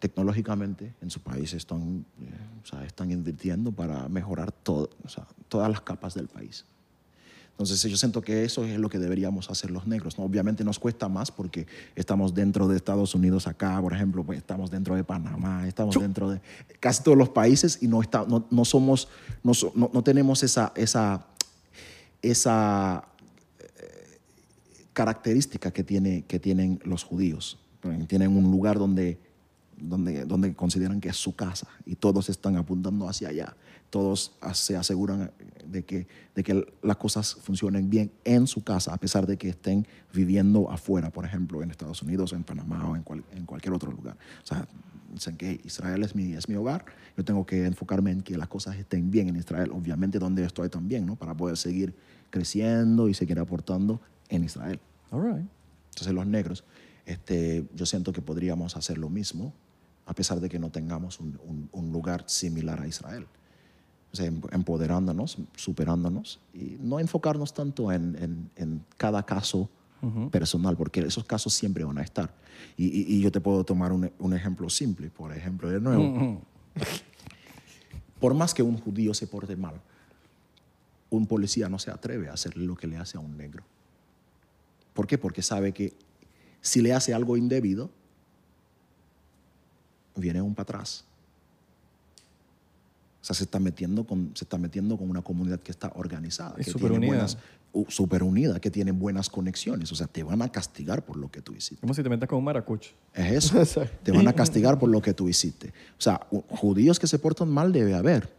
tecnológicamente 0.00 0.94
en 1.00 1.10
su 1.10 1.20
país 1.20 1.52
están, 1.52 2.04
eh, 2.22 2.62
o 2.62 2.66
sea, 2.66 2.84
están 2.84 3.12
invirtiendo 3.12 3.70
para 3.70 4.08
mejorar 4.08 4.50
todo, 4.50 4.90
o 5.04 5.08
sea, 5.08 5.26
todas 5.48 5.70
las 5.70 5.82
capas 5.82 6.14
del 6.14 6.26
país. 6.26 6.64
Entonces 7.50 7.82
yo 7.82 7.96
siento 7.98 8.22
que 8.22 8.42
eso 8.42 8.64
es 8.64 8.78
lo 8.78 8.88
que 8.88 8.98
deberíamos 8.98 9.50
hacer 9.50 9.70
los 9.70 9.86
negros. 9.86 10.18
¿no? 10.18 10.24
Obviamente 10.24 10.64
nos 10.64 10.78
cuesta 10.78 11.10
más 11.10 11.30
porque 11.30 11.66
estamos 11.94 12.32
dentro 12.32 12.66
de 12.66 12.76
Estados 12.76 13.14
Unidos 13.14 13.46
acá, 13.46 13.78
por 13.82 13.92
ejemplo, 13.92 14.24
pues 14.24 14.38
estamos 14.38 14.70
dentro 14.70 14.94
de 14.94 15.04
Panamá, 15.04 15.68
estamos 15.68 15.92
Chup. 15.92 16.02
dentro 16.02 16.30
de 16.30 16.40
casi 16.80 17.02
todos 17.02 17.18
los 17.18 17.28
países 17.28 17.82
y 17.82 17.86
no, 17.86 18.00
está, 18.00 18.24
no, 18.26 18.46
no 18.50 18.64
somos, 18.64 19.08
no, 19.42 19.52
no, 19.74 20.02
tenemos 20.02 20.42
esa, 20.42 20.72
esa, 20.74 21.26
esa 22.22 23.04
característica 24.92 25.70
que, 25.70 25.84
tiene, 25.84 26.22
que 26.22 26.38
tienen 26.38 26.80
los 26.84 27.04
judíos. 27.04 27.58
Tienen 28.08 28.36
un 28.36 28.50
lugar 28.50 28.78
donde 28.78 29.18
donde, 29.80 30.24
donde 30.24 30.54
consideran 30.54 31.00
que 31.00 31.08
es 31.08 31.16
su 31.16 31.34
casa 31.34 31.66
y 31.86 31.96
todos 31.96 32.28
están 32.28 32.56
apuntando 32.56 33.08
hacia 33.08 33.28
allá. 33.28 33.56
Todos 33.88 34.32
se 34.52 34.76
aseguran 34.76 35.32
de 35.66 35.84
que, 35.84 36.06
de 36.34 36.42
que 36.42 36.66
las 36.82 36.96
cosas 36.96 37.34
funcionen 37.34 37.90
bien 37.90 38.12
en 38.24 38.46
su 38.46 38.62
casa, 38.62 38.94
a 38.94 38.98
pesar 38.98 39.26
de 39.26 39.36
que 39.36 39.48
estén 39.48 39.86
viviendo 40.12 40.70
afuera, 40.70 41.10
por 41.10 41.24
ejemplo, 41.24 41.62
en 41.62 41.70
Estados 41.70 42.02
Unidos, 42.02 42.32
en 42.32 42.44
Panamá 42.44 42.88
o 42.88 42.96
en, 42.96 43.02
cual, 43.02 43.24
en 43.32 43.46
cualquier 43.46 43.74
otro 43.74 43.90
lugar. 43.90 44.16
O 44.42 44.46
sea, 44.46 44.68
dicen 45.12 45.36
que 45.36 45.60
Israel 45.64 46.02
es 46.04 46.14
mi, 46.14 46.34
es 46.34 46.48
mi 46.48 46.54
hogar, 46.54 46.84
yo 47.16 47.24
tengo 47.24 47.44
que 47.44 47.64
enfocarme 47.64 48.12
en 48.12 48.22
que 48.22 48.36
las 48.36 48.46
cosas 48.46 48.76
estén 48.76 49.10
bien 49.10 49.28
en 49.28 49.36
Israel, 49.36 49.70
obviamente 49.72 50.20
donde 50.20 50.44
estoy 50.44 50.68
también, 50.68 51.04
¿no? 51.04 51.16
para 51.16 51.34
poder 51.34 51.56
seguir 51.56 51.94
creciendo 52.30 53.08
y 53.08 53.14
seguir 53.14 53.40
aportando 53.40 54.00
en 54.30 54.44
Israel. 54.44 54.80
All 55.10 55.22
right. 55.22 55.46
Entonces 55.90 56.14
los 56.14 56.26
negros, 56.26 56.64
este, 57.04 57.66
yo 57.74 57.84
siento 57.86 58.12
que 58.12 58.22
podríamos 58.22 58.76
hacer 58.76 58.96
lo 58.98 59.10
mismo 59.10 59.52
a 60.06 60.14
pesar 60.14 60.40
de 60.40 60.48
que 60.48 60.58
no 60.58 60.70
tengamos 60.70 61.20
un, 61.20 61.38
un, 61.44 61.68
un 61.72 61.92
lugar 61.92 62.24
similar 62.26 62.80
a 62.80 62.86
Israel. 62.88 63.26
O 64.12 64.16
sea, 64.16 64.26
empoderándonos, 64.26 65.38
superándonos 65.54 66.40
y 66.52 66.76
no 66.80 66.98
enfocarnos 66.98 67.54
tanto 67.54 67.92
en, 67.92 68.16
en, 68.16 68.50
en, 68.56 68.84
cada 68.96 69.24
caso 69.24 69.68
personal, 70.30 70.76
porque 70.76 71.00
esos 71.00 71.24
casos 71.24 71.52
siempre 71.52 71.84
van 71.84 71.98
a 71.98 72.02
estar. 72.02 72.34
Y, 72.76 72.86
y- 72.86 73.16
y 73.16 73.20
yo 73.20 73.30
te 73.30 73.40
puedo 73.40 73.62
tomar 73.64 73.92
un, 73.92 74.10
un 74.18 74.34
ejemplo 74.34 74.68
simple, 74.70 75.10
por 75.10 75.30
ejemplo, 75.36 75.68
de 75.68 75.78
nuevo. 75.80 76.40
Por 78.18 78.34
más 78.34 78.52
que 78.54 78.62
un 78.62 78.78
judío 78.78 79.14
se 79.14 79.26
porte 79.26 79.56
mal, 79.56 79.80
un 81.10 81.26
policía 81.26 81.68
no 81.68 81.78
se 81.78 81.90
atreve 81.90 82.28
a 82.28 82.32
hacer 82.32 82.56
lo 82.56 82.76
que 82.76 82.86
le 82.86 82.96
hace 82.96 83.16
a 83.16 83.20
un 83.20 83.36
negro. 83.36 83.62
¿Por 84.94 85.06
qué? 85.06 85.18
Porque 85.18 85.42
sabe 85.42 85.72
que 85.72 85.92
si 86.60 86.82
le 86.82 86.92
hace 86.92 87.14
algo 87.14 87.36
indebido, 87.36 87.90
viene 90.16 90.42
un 90.42 90.54
para 90.54 90.62
atrás. 90.64 91.04
O 93.22 93.24
sea, 93.24 93.34
se 93.34 93.44
está 93.44 93.58
metiendo 93.60 94.04
con, 94.04 94.30
se 94.34 94.44
está 94.44 94.56
metiendo 94.58 94.96
con 94.96 95.08
una 95.10 95.22
comunidad 95.22 95.60
que 95.60 95.70
está 95.70 95.92
organizada, 95.94 96.54
Y 96.58 96.64
que 96.64 96.72
tiene 96.72 96.96
unida. 96.96 97.06
buenas, 97.08 97.38
súper 97.88 98.22
unida, 98.22 98.60
que 98.60 98.70
tiene 98.70 98.92
buenas 98.92 99.28
conexiones. 99.28 99.92
O 99.92 99.94
sea, 99.94 100.06
te 100.06 100.22
van 100.22 100.40
a 100.42 100.50
castigar 100.50 101.04
por 101.04 101.16
lo 101.16 101.30
que 101.30 101.42
tú 101.42 101.54
hiciste. 101.54 101.80
Como 101.80 101.92
si 101.94 102.02
te 102.02 102.08
metas 102.08 102.28
con 102.28 102.38
un 102.38 102.44
maracucho. 102.44 102.92
Es 103.14 103.52
eso. 103.52 103.84
Te 104.02 104.10
van 104.12 104.26
a 104.26 104.32
castigar 104.32 104.78
por 104.78 104.88
lo 104.88 105.00
que 105.02 105.12
tú 105.14 105.28
hiciste. 105.28 105.68
O 105.98 106.00
sea, 106.00 106.26
judíos 106.48 106.98
que 106.98 107.06
se 107.06 107.18
portan 107.18 107.48
mal 107.50 107.72
debe 107.72 107.94
haber. 107.94 108.32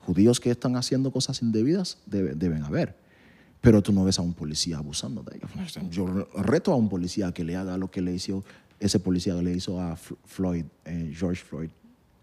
Judíos 0.00 0.40
que 0.40 0.50
están 0.50 0.76
haciendo 0.76 1.10
cosas 1.12 1.40
indebidas 1.42 1.98
debe- 2.06 2.34
deben 2.34 2.62
haber. 2.64 2.96
Pero 3.64 3.82
tú 3.82 3.92
no 3.92 4.04
ves 4.04 4.18
a 4.18 4.22
un 4.22 4.34
policía 4.34 4.78
abusando 4.78 5.22
de 5.22 5.38
ellos. 5.38 5.50
Yo 5.90 6.06
reto 6.36 6.72
a 6.72 6.76
un 6.76 6.88
policía 6.88 7.32
que 7.32 7.42
le 7.42 7.56
haga 7.56 7.76
lo 7.76 7.90
que 7.90 8.02
le 8.02 8.12
hizo 8.12 8.44
ese 8.80 9.00
policía 9.00 9.34
le 9.34 9.52
hizo 9.52 9.80
a 9.80 9.96
Floyd, 9.96 10.64
eh, 10.84 11.12
George 11.16 11.42
Floyd, 11.42 11.70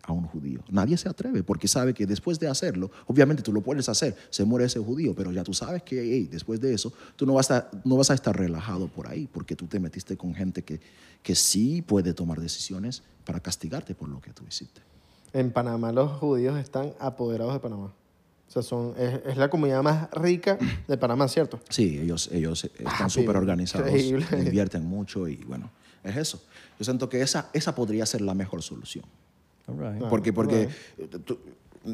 a 0.04 0.12
un 0.14 0.24
judío. 0.24 0.62
Nadie 0.70 0.98
se 0.98 1.10
atreve 1.10 1.44
porque 1.44 1.68
sabe 1.68 1.94
que 1.94 2.06
después 2.06 2.40
de 2.40 2.48
hacerlo, 2.48 2.92
obviamente 3.08 3.44
tú 3.44 3.54
lo 3.54 3.62
puedes 3.62 3.88
hacer, 3.88 4.16
se 4.30 4.44
muere 4.46 4.66
ese 4.66 4.80
judío, 4.80 5.14
pero 5.16 5.32
ya 5.32 5.44
tú 5.44 5.54
sabes 5.54 5.84
que 5.84 6.02
hey, 6.02 6.28
después 6.32 6.60
de 6.60 6.74
eso 6.74 6.92
tú 7.16 7.26
no 7.26 7.34
vas, 7.34 7.52
a, 7.52 7.70
no 7.84 7.98
vas 7.98 8.10
a 8.12 8.14
estar 8.14 8.36
relajado 8.36 8.88
por 8.88 9.08
ahí 9.08 9.28
porque 9.32 9.56
tú 9.56 9.68
te 9.68 9.80
metiste 9.80 10.18
con 10.18 10.34
gente 10.34 10.64
que, 10.64 10.80
que 11.24 11.36
sí 11.36 11.82
puede 11.82 12.14
tomar 12.14 12.40
decisiones 12.40 13.04
para 13.26 13.40
castigarte 13.40 13.94
por 13.94 14.10
lo 14.10 14.20
que 14.22 14.32
tú 14.32 14.44
hiciste. 14.48 14.82
En 15.34 15.52
Panamá 15.52 15.92
los 15.92 16.12
judíos 16.12 16.60
están 16.60 16.94
apoderados 17.00 17.54
de 17.54 17.60
Panamá. 17.60 17.94
O 18.52 18.54
sea, 18.54 18.62
son, 18.64 18.94
es, 18.98 19.22
es 19.28 19.38
la 19.38 19.50
comunidad 19.50 19.82
más 19.82 20.12
rica 20.12 20.58
de 20.86 20.98
Panamá, 20.98 21.30
¿cierto? 21.30 21.62
Sí, 21.70 21.98
ellos, 22.00 22.30
ellos 22.34 22.66
están 22.66 22.84
Papi, 22.84 23.10
súper 23.10 23.38
organizados, 23.38 23.88
increíble. 23.88 24.26
invierten 24.44 24.84
mucho 24.86 25.26
y 25.30 25.38
bueno, 25.38 25.72
es 26.04 26.18
eso. 26.18 26.42
Yo 26.78 26.84
siento 26.84 27.08
que 27.08 27.22
esa, 27.22 27.48
esa 27.54 27.74
podría 27.74 28.06
ser 28.06 28.20
la 28.20 28.34
mejor 28.34 28.62
solución. 28.62 29.06
All 29.68 29.78
right. 29.94 30.04
Porque, 30.10 30.34
porque 30.34 30.68
eh, 30.98 31.08
tú- 31.24 31.40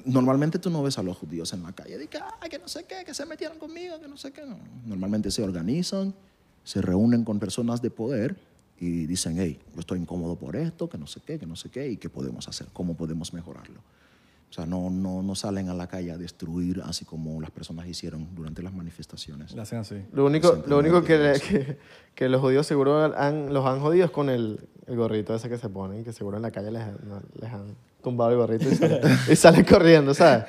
normalmente 0.05 0.58
tú 0.58 0.72
no 0.72 0.82
ves 0.82 0.97
a 0.97 1.03
los 1.03 1.16
judíos 1.16 1.53
en 1.53 1.62
la 1.62 1.74
calle. 1.74 1.95
De 1.99 2.08
que, 2.08 2.18
"Ay, 2.41 2.49
que 2.49 2.58
no 2.58 2.68
sé 2.68 2.86
qué, 2.86 3.03
que 3.05 3.14
se 3.14 3.28
metieron 3.28 3.60
conmigo, 3.60 3.99
que 4.01 4.08
no 4.08 4.18
sé 4.18 4.32
qué. 4.32 4.43
No. 4.43 4.58
Normalmente 4.84 5.30
se 5.30 5.43
organizan, 5.43 6.12
se 6.64 6.82
reúnen 6.82 7.24
con 7.24 7.38
personas 7.38 7.84
de 7.84 7.91
poder 7.91 8.36
y 8.80 9.05
dicen, 9.05 9.36
hey, 9.38 9.60
yo 9.76 9.80
estoy 9.82 9.99
incómodo 9.99 10.36
por 10.36 10.55
esto, 10.55 10.89
que 10.89 10.97
no 10.97 11.05
sé 11.05 11.20
qué, 11.24 11.38
que 11.38 11.45
no 11.45 11.55
sé 11.55 11.70
qué, 11.70 11.88
y 11.88 11.97
qué 11.97 12.10
podemos 12.10 12.47
hacer, 12.47 12.66
cómo 12.74 12.95
podemos 12.97 13.32
mejorarlo. 13.32 13.80
O 14.50 14.54
sea, 14.54 14.66
no, 14.66 14.89
no, 14.89 15.22
no 15.22 15.36
salen 15.36 15.68
a 15.70 15.74
la 15.74 15.88
calle 15.88 16.12
a 16.12 16.18
destruir 16.18 16.82
así 16.86 17.04
como 17.04 17.41
las 17.41 17.52
personas 17.52 17.86
hicieron 17.88 18.30
durante 18.34 18.64
las 18.64 18.74
manifestaciones. 18.74 19.54
Hacen 19.58 19.80
así. 19.80 19.95
Lo 20.14 20.26
único, 20.26 20.64
lo 20.68 20.78
único 20.80 21.04
que, 21.04 21.34
que, 21.48 21.78
que 22.16 22.30
los 22.30 22.39
judíos 22.41 22.66
seguro 22.66 23.14
han, 23.18 23.54
los 23.54 23.66
han 23.66 23.82
jodido 23.82 24.06
es 24.06 24.12
con 24.12 24.30
el, 24.30 24.68
el 24.88 24.95
gorrito 24.95 25.36
ese 25.36 25.50
que 25.50 25.58
se 25.58 25.68
ponen, 25.70 26.04
que 26.06 26.14
seguro 26.14 26.38
en 26.38 26.43
la 26.43 26.52
calle 26.52 26.72
les, 26.72 26.82
han- 26.82 26.98
no, 27.08 27.22
les 27.41 27.52
han 27.52 27.76
tumbado 28.02 28.32
el 28.32 28.38
gorrito 28.38 28.70
y 28.72 28.76
salen, 28.76 29.00
y 29.32 29.36
salen 29.36 29.66
corriendo, 29.66 30.14
¿sabes? 30.14 30.45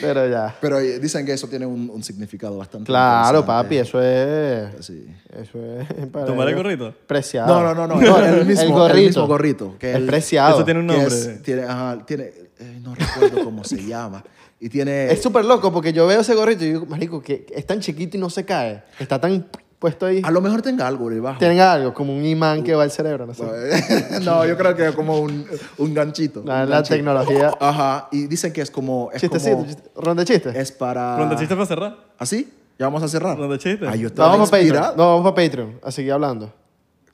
Pero 0.00 0.28
ya. 0.28 0.56
Pero 0.60 0.80
eh, 0.80 0.98
dicen 0.98 1.24
que 1.24 1.32
eso 1.34 1.46
tiene 1.48 1.64
un, 1.64 1.88
un 1.90 2.02
significado 2.02 2.58
bastante 2.58 2.86
Claro, 2.86 3.46
papi, 3.46 3.76
eso 3.76 4.02
es... 4.02 4.84
Sí. 4.84 5.06
Eso 5.32 5.58
es 5.78 6.06
para 6.08 6.26
¿Tomar 6.26 6.48
el 6.48 6.56
gorrito? 6.56 6.92
Preciado. 7.06 7.46
No, 7.62 7.72
no, 7.72 7.86
no, 7.86 8.00
no, 8.00 8.18
el 8.24 8.44
mismo, 8.44 8.62
el 8.64 8.72
gorrito. 8.72 9.06
mismo 9.06 9.26
gorrito. 9.28 9.76
Que 9.78 9.90
es 9.90 9.96
el- 9.96 10.06
preciado. 10.06 10.56
Eso 10.56 10.64
tiene 10.64 10.80
un 10.80 10.86
nombre. 10.88 11.06
es- 11.06 11.40
tiene, 11.44 11.62
ajá, 11.62 12.04
tiene, 12.04 12.47
eh, 12.58 12.80
no 12.82 12.94
recuerdo 12.94 13.44
cómo 13.44 13.64
se 13.64 13.82
llama. 13.84 14.22
Y 14.60 14.68
tiene... 14.68 15.06
Es 15.12 15.22
súper 15.22 15.44
loco 15.44 15.72
porque 15.72 15.92
yo 15.92 16.06
veo 16.06 16.20
ese 16.20 16.34
gorrito 16.34 16.64
y 16.64 16.68
digo, 16.68 16.86
marico, 16.86 17.22
que 17.22 17.46
es 17.54 17.66
tan 17.66 17.80
chiquito 17.80 18.16
y 18.16 18.20
no 18.20 18.28
se 18.30 18.44
cae. 18.44 18.82
Está 18.98 19.20
tan 19.20 19.46
puesto 19.78 20.06
ahí. 20.06 20.20
A 20.24 20.30
lo 20.32 20.40
mejor 20.40 20.60
tenga 20.62 20.86
algo 20.88 21.08
debajo. 21.08 21.38
Tienen 21.38 21.60
algo, 21.60 21.94
como 21.94 22.12
un 22.12 22.24
imán 22.24 22.64
que 22.64 22.74
va 22.74 22.82
al 22.82 22.90
cerebro, 22.90 23.26
no 23.26 23.34
sé. 23.34 23.44
no, 24.24 24.44
yo 24.44 24.56
creo 24.56 24.74
que 24.74 24.88
es 24.88 24.94
como 24.94 25.20
un, 25.20 25.46
un 25.78 25.94
ganchito. 25.94 26.42
La, 26.44 26.64
un 26.64 26.70
la 26.70 26.76
ganchito. 26.76 26.96
tecnología. 26.96 27.52
Ajá, 27.60 28.08
y 28.10 28.26
dicen 28.26 28.52
que 28.52 28.60
es 28.62 28.70
como... 28.70 29.10
Es 29.12 29.20
Chistecito, 29.20 29.56
como 29.56 29.66
chiste- 29.68 29.90
ronda 29.94 30.24
de 30.24 30.26
chistes. 30.34 30.56
es 30.56 30.72
para... 30.72 31.16
¿Ronda 31.16 31.34
de 31.34 31.40
chistes 31.40 31.56
para 31.56 31.66
cerrar? 31.66 31.96
¿Así? 32.18 32.52
¿Ya 32.78 32.86
vamos 32.86 33.02
a 33.04 33.08
cerrar? 33.08 33.36
Ronda 33.38 33.52
de 33.54 33.58
chistes. 33.60 33.88
Ay, 33.88 34.00
yo 34.00 34.08
No, 34.08 34.14
vamos 34.24 34.50
para 34.50 34.62
inspirado. 34.62 34.86
Patreon. 34.90 35.06
No, 35.08 35.16
vamos 35.16 35.32
para 35.32 35.46
Patreon 35.46 35.80
a 35.84 35.90
seguir 35.92 36.12
hablando. 36.12 36.46
O 36.46 36.50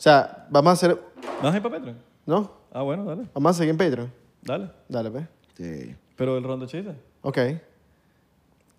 sea, 0.05 0.47
vamos 0.51 0.71
a 0.71 0.73
hacer. 0.73 0.91
¿No 0.91 1.43
vas 1.45 1.55
a 1.55 1.57
ir 1.57 1.63
para 1.63 1.77
Patreon? 1.77 1.99
¿No? 2.27 2.51
Ah, 2.73 2.83
bueno, 2.83 3.05
dale. 3.05 3.23
Vamos 3.35 3.51
a 3.51 3.55
seguir 3.59 3.71
en 3.71 3.77
Patreon. 3.79 4.13
Dale. 4.43 4.71
Dale, 4.89 5.11
pues. 5.11 5.25
Sí. 5.57 5.95
Pero 6.17 6.37
el 6.37 6.45
ronda 6.45 6.67
de 6.67 6.73
chistes. 6.73 6.97
Ok. 7.23 7.39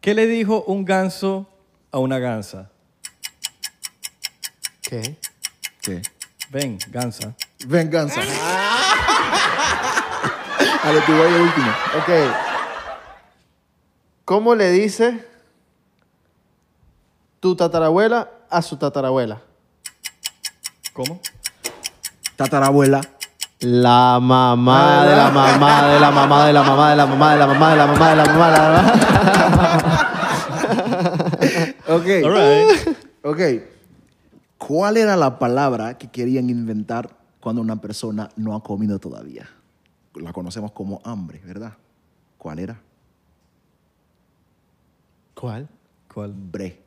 ¿Qué 0.01 0.13
le 0.13 0.27
dijo 0.27 0.63
un 0.67 0.85
ganso 0.85 1.49
a 1.91 1.99
una 1.99 2.19
gansa? 2.19 2.69
¿Qué? 4.81 5.17
Sí. 5.81 6.01
Ven, 6.51 6.77
gansa. 6.89 7.35
Venganza. 7.67 8.21
a 10.83 10.91
lo 10.93 11.03
que 11.03 11.11
voy 11.11 11.27
el 11.27 11.41
último. 11.41 11.71
Ok. 11.97 12.09
¿Cómo 14.25 14.55
le 14.55 14.71
dice 14.71 15.25
tu 17.39 17.55
tatarabuela 17.55 18.29
a 18.49 18.61
su 18.61 18.77
tatarabuela? 18.77 19.41
¿Cómo? 20.93 21.19
Tatarabuela. 22.35 23.01
La 23.65 24.19
mamá 24.21 25.05
de 25.07 25.15
la 25.15 25.31
mamá 25.31 25.87
de 25.87 25.99
la 25.99 26.11
mamá 26.11 26.45
de 26.45 26.53
la 26.53 26.61
mamá 26.63 26.89
de 26.91 26.97
la 26.97 27.05
mamá 27.07 27.31
de 27.31 27.37
la 27.39 27.47
mamá 27.47 27.71
de 27.71 27.77
la 27.77 27.87
mamá 27.87 28.09
de 28.11 28.15
la 28.15 28.25
mamá 28.25 28.51
de 28.51 28.57
la 28.57 28.69
mamá. 28.75 29.85
Ok. 31.87 32.07
Ok. 33.23 33.39
¿Cuál 34.59 34.97
era 34.97 35.15
la 35.15 35.39
palabra 35.39 35.97
que 35.97 36.09
querían 36.11 36.51
inventar 36.51 37.09
cuando 37.39 37.61
una 37.63 37.77
persona 37.81 38.29
no 38.35 38.55
ha 38.55 38.61
comido 38.61 38.99
todavía? 38.99 39.49
La 40.13 40.31
conocemos 40.31 40.71
como 40.71 41.01
hambre, 41.03 41.41
¿verdad? 41.43 41.73
¿Cuál 42.37 42.59
era? 42.59 42.79
¿Cuál? 45.33 45.67
¿Cuál? 46.13 46.33
Bre. 46.35 46.83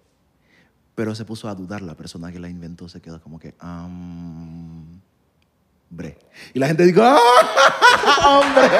Pero 0.95 1.15
se 1.17 1.25
puso 1.25 1.49
a 1.49 1.55
dudar 1.57 1.83
la 1.83 1.95
persona 1.95 2.31
que 2.31 2.39
la 2.39 2.49
inventó, 2.49 2.89
se 2.89 3.01
quedó 3.01 3.21
como 3.21 3.39
que 3.41 3.55
"Am, 3.59 4.98
bre. 5.91 6.17
Y 6.55 6.59
la 6.59 6.67
gente 6.69 6.85
dijo, 6.85 7.03
¡ah! 7.03 7.19
¡Hombre! 8.27 8.69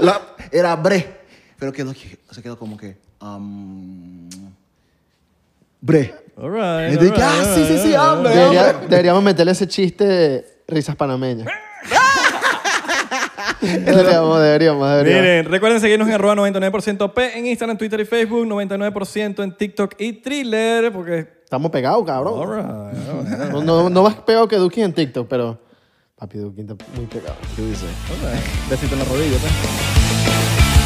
La- 0.00 0.20
era 0.50 0.74
bre. 0.76 1.18
Pero 1.58 1.72
quedó, 1.72 1.92
se 2.30 2.42
quedó 2.42 2.58
como 2.58 2.76
que 2.76 2.96
"Am, 3.20 4.28
bre. 5.80 6.14
All 6.36 6.52
right. 6.52 6.92
Y 6.92 6.96
all 6.96 7.04
dije, 7.04 7.14
right, 7.16 7.24
"Ah, 7.24 7.44
sí, 7.54 7.64
sí, 7.66 7.78
sí, 7.78 7.94
hambre". 7.94 8.34
Debería- 8.34 8.72
deberíamos 8.88 9.22
meterle 9.22 9.52
ese 9.52 9.66
chiste 9.66 10.04
de 10.06 10.46
risas 10.68 10.94
panameñas. 10.96 11.48
deberíamos, 13.60 14.40
deberíamos, 14.40 14.88
deberíamos. 14.88 15.22
Miren, 15.22 15.44
recuerden 15.46 15.80
seguirnos 15.80 16.06
en 16.08 16.14
arroba 16.14 16.34
99% 16.36 17.12
P 17.12 17.38
en 17.38 17.46
Instagram, 17.46 17.76
Twitter 17.76 18.00
y 18.00 18.04
Facebook, 18.04 18.46
99% 18.46 19.42
en 19.42 19.56
TikTok 19.56 19.94
y 19.98 20.12
Thriller, 20.14 20.92
porque... 20.92 21.37
Estamos 21.48 21.70
pegados, 21.70 22.04
cabrón. 22.04 22.34
right, 22.46 22.66
all 22.66 23.24
right, 23.24 23.50
No, 23.50 23.62
no, 23.62 23.88
no 23.88 24.02
más 24.02 24.16
pegado 24.16 24.46
que 24.46 24.56
Duki 24.56 24.82
en 24.82 24.92
TikTok, 24.92 25.26
pero... 25.26 25.58
Papi, 26.14 26.36
Duki 26.36 26.60
está 26.60 26.74
muy 26.94 27.06
pegado. 27.06 27.36
¿Qué 27.56 27.62
dice? 27.62 27.86
all 27.86 28.30
right. 28.30 28.44
Besito 28.68 28.92
en 28.92 28.98
la 28.98 29.04
rodilla, 29.06 29.38
pues. 29.38 30.77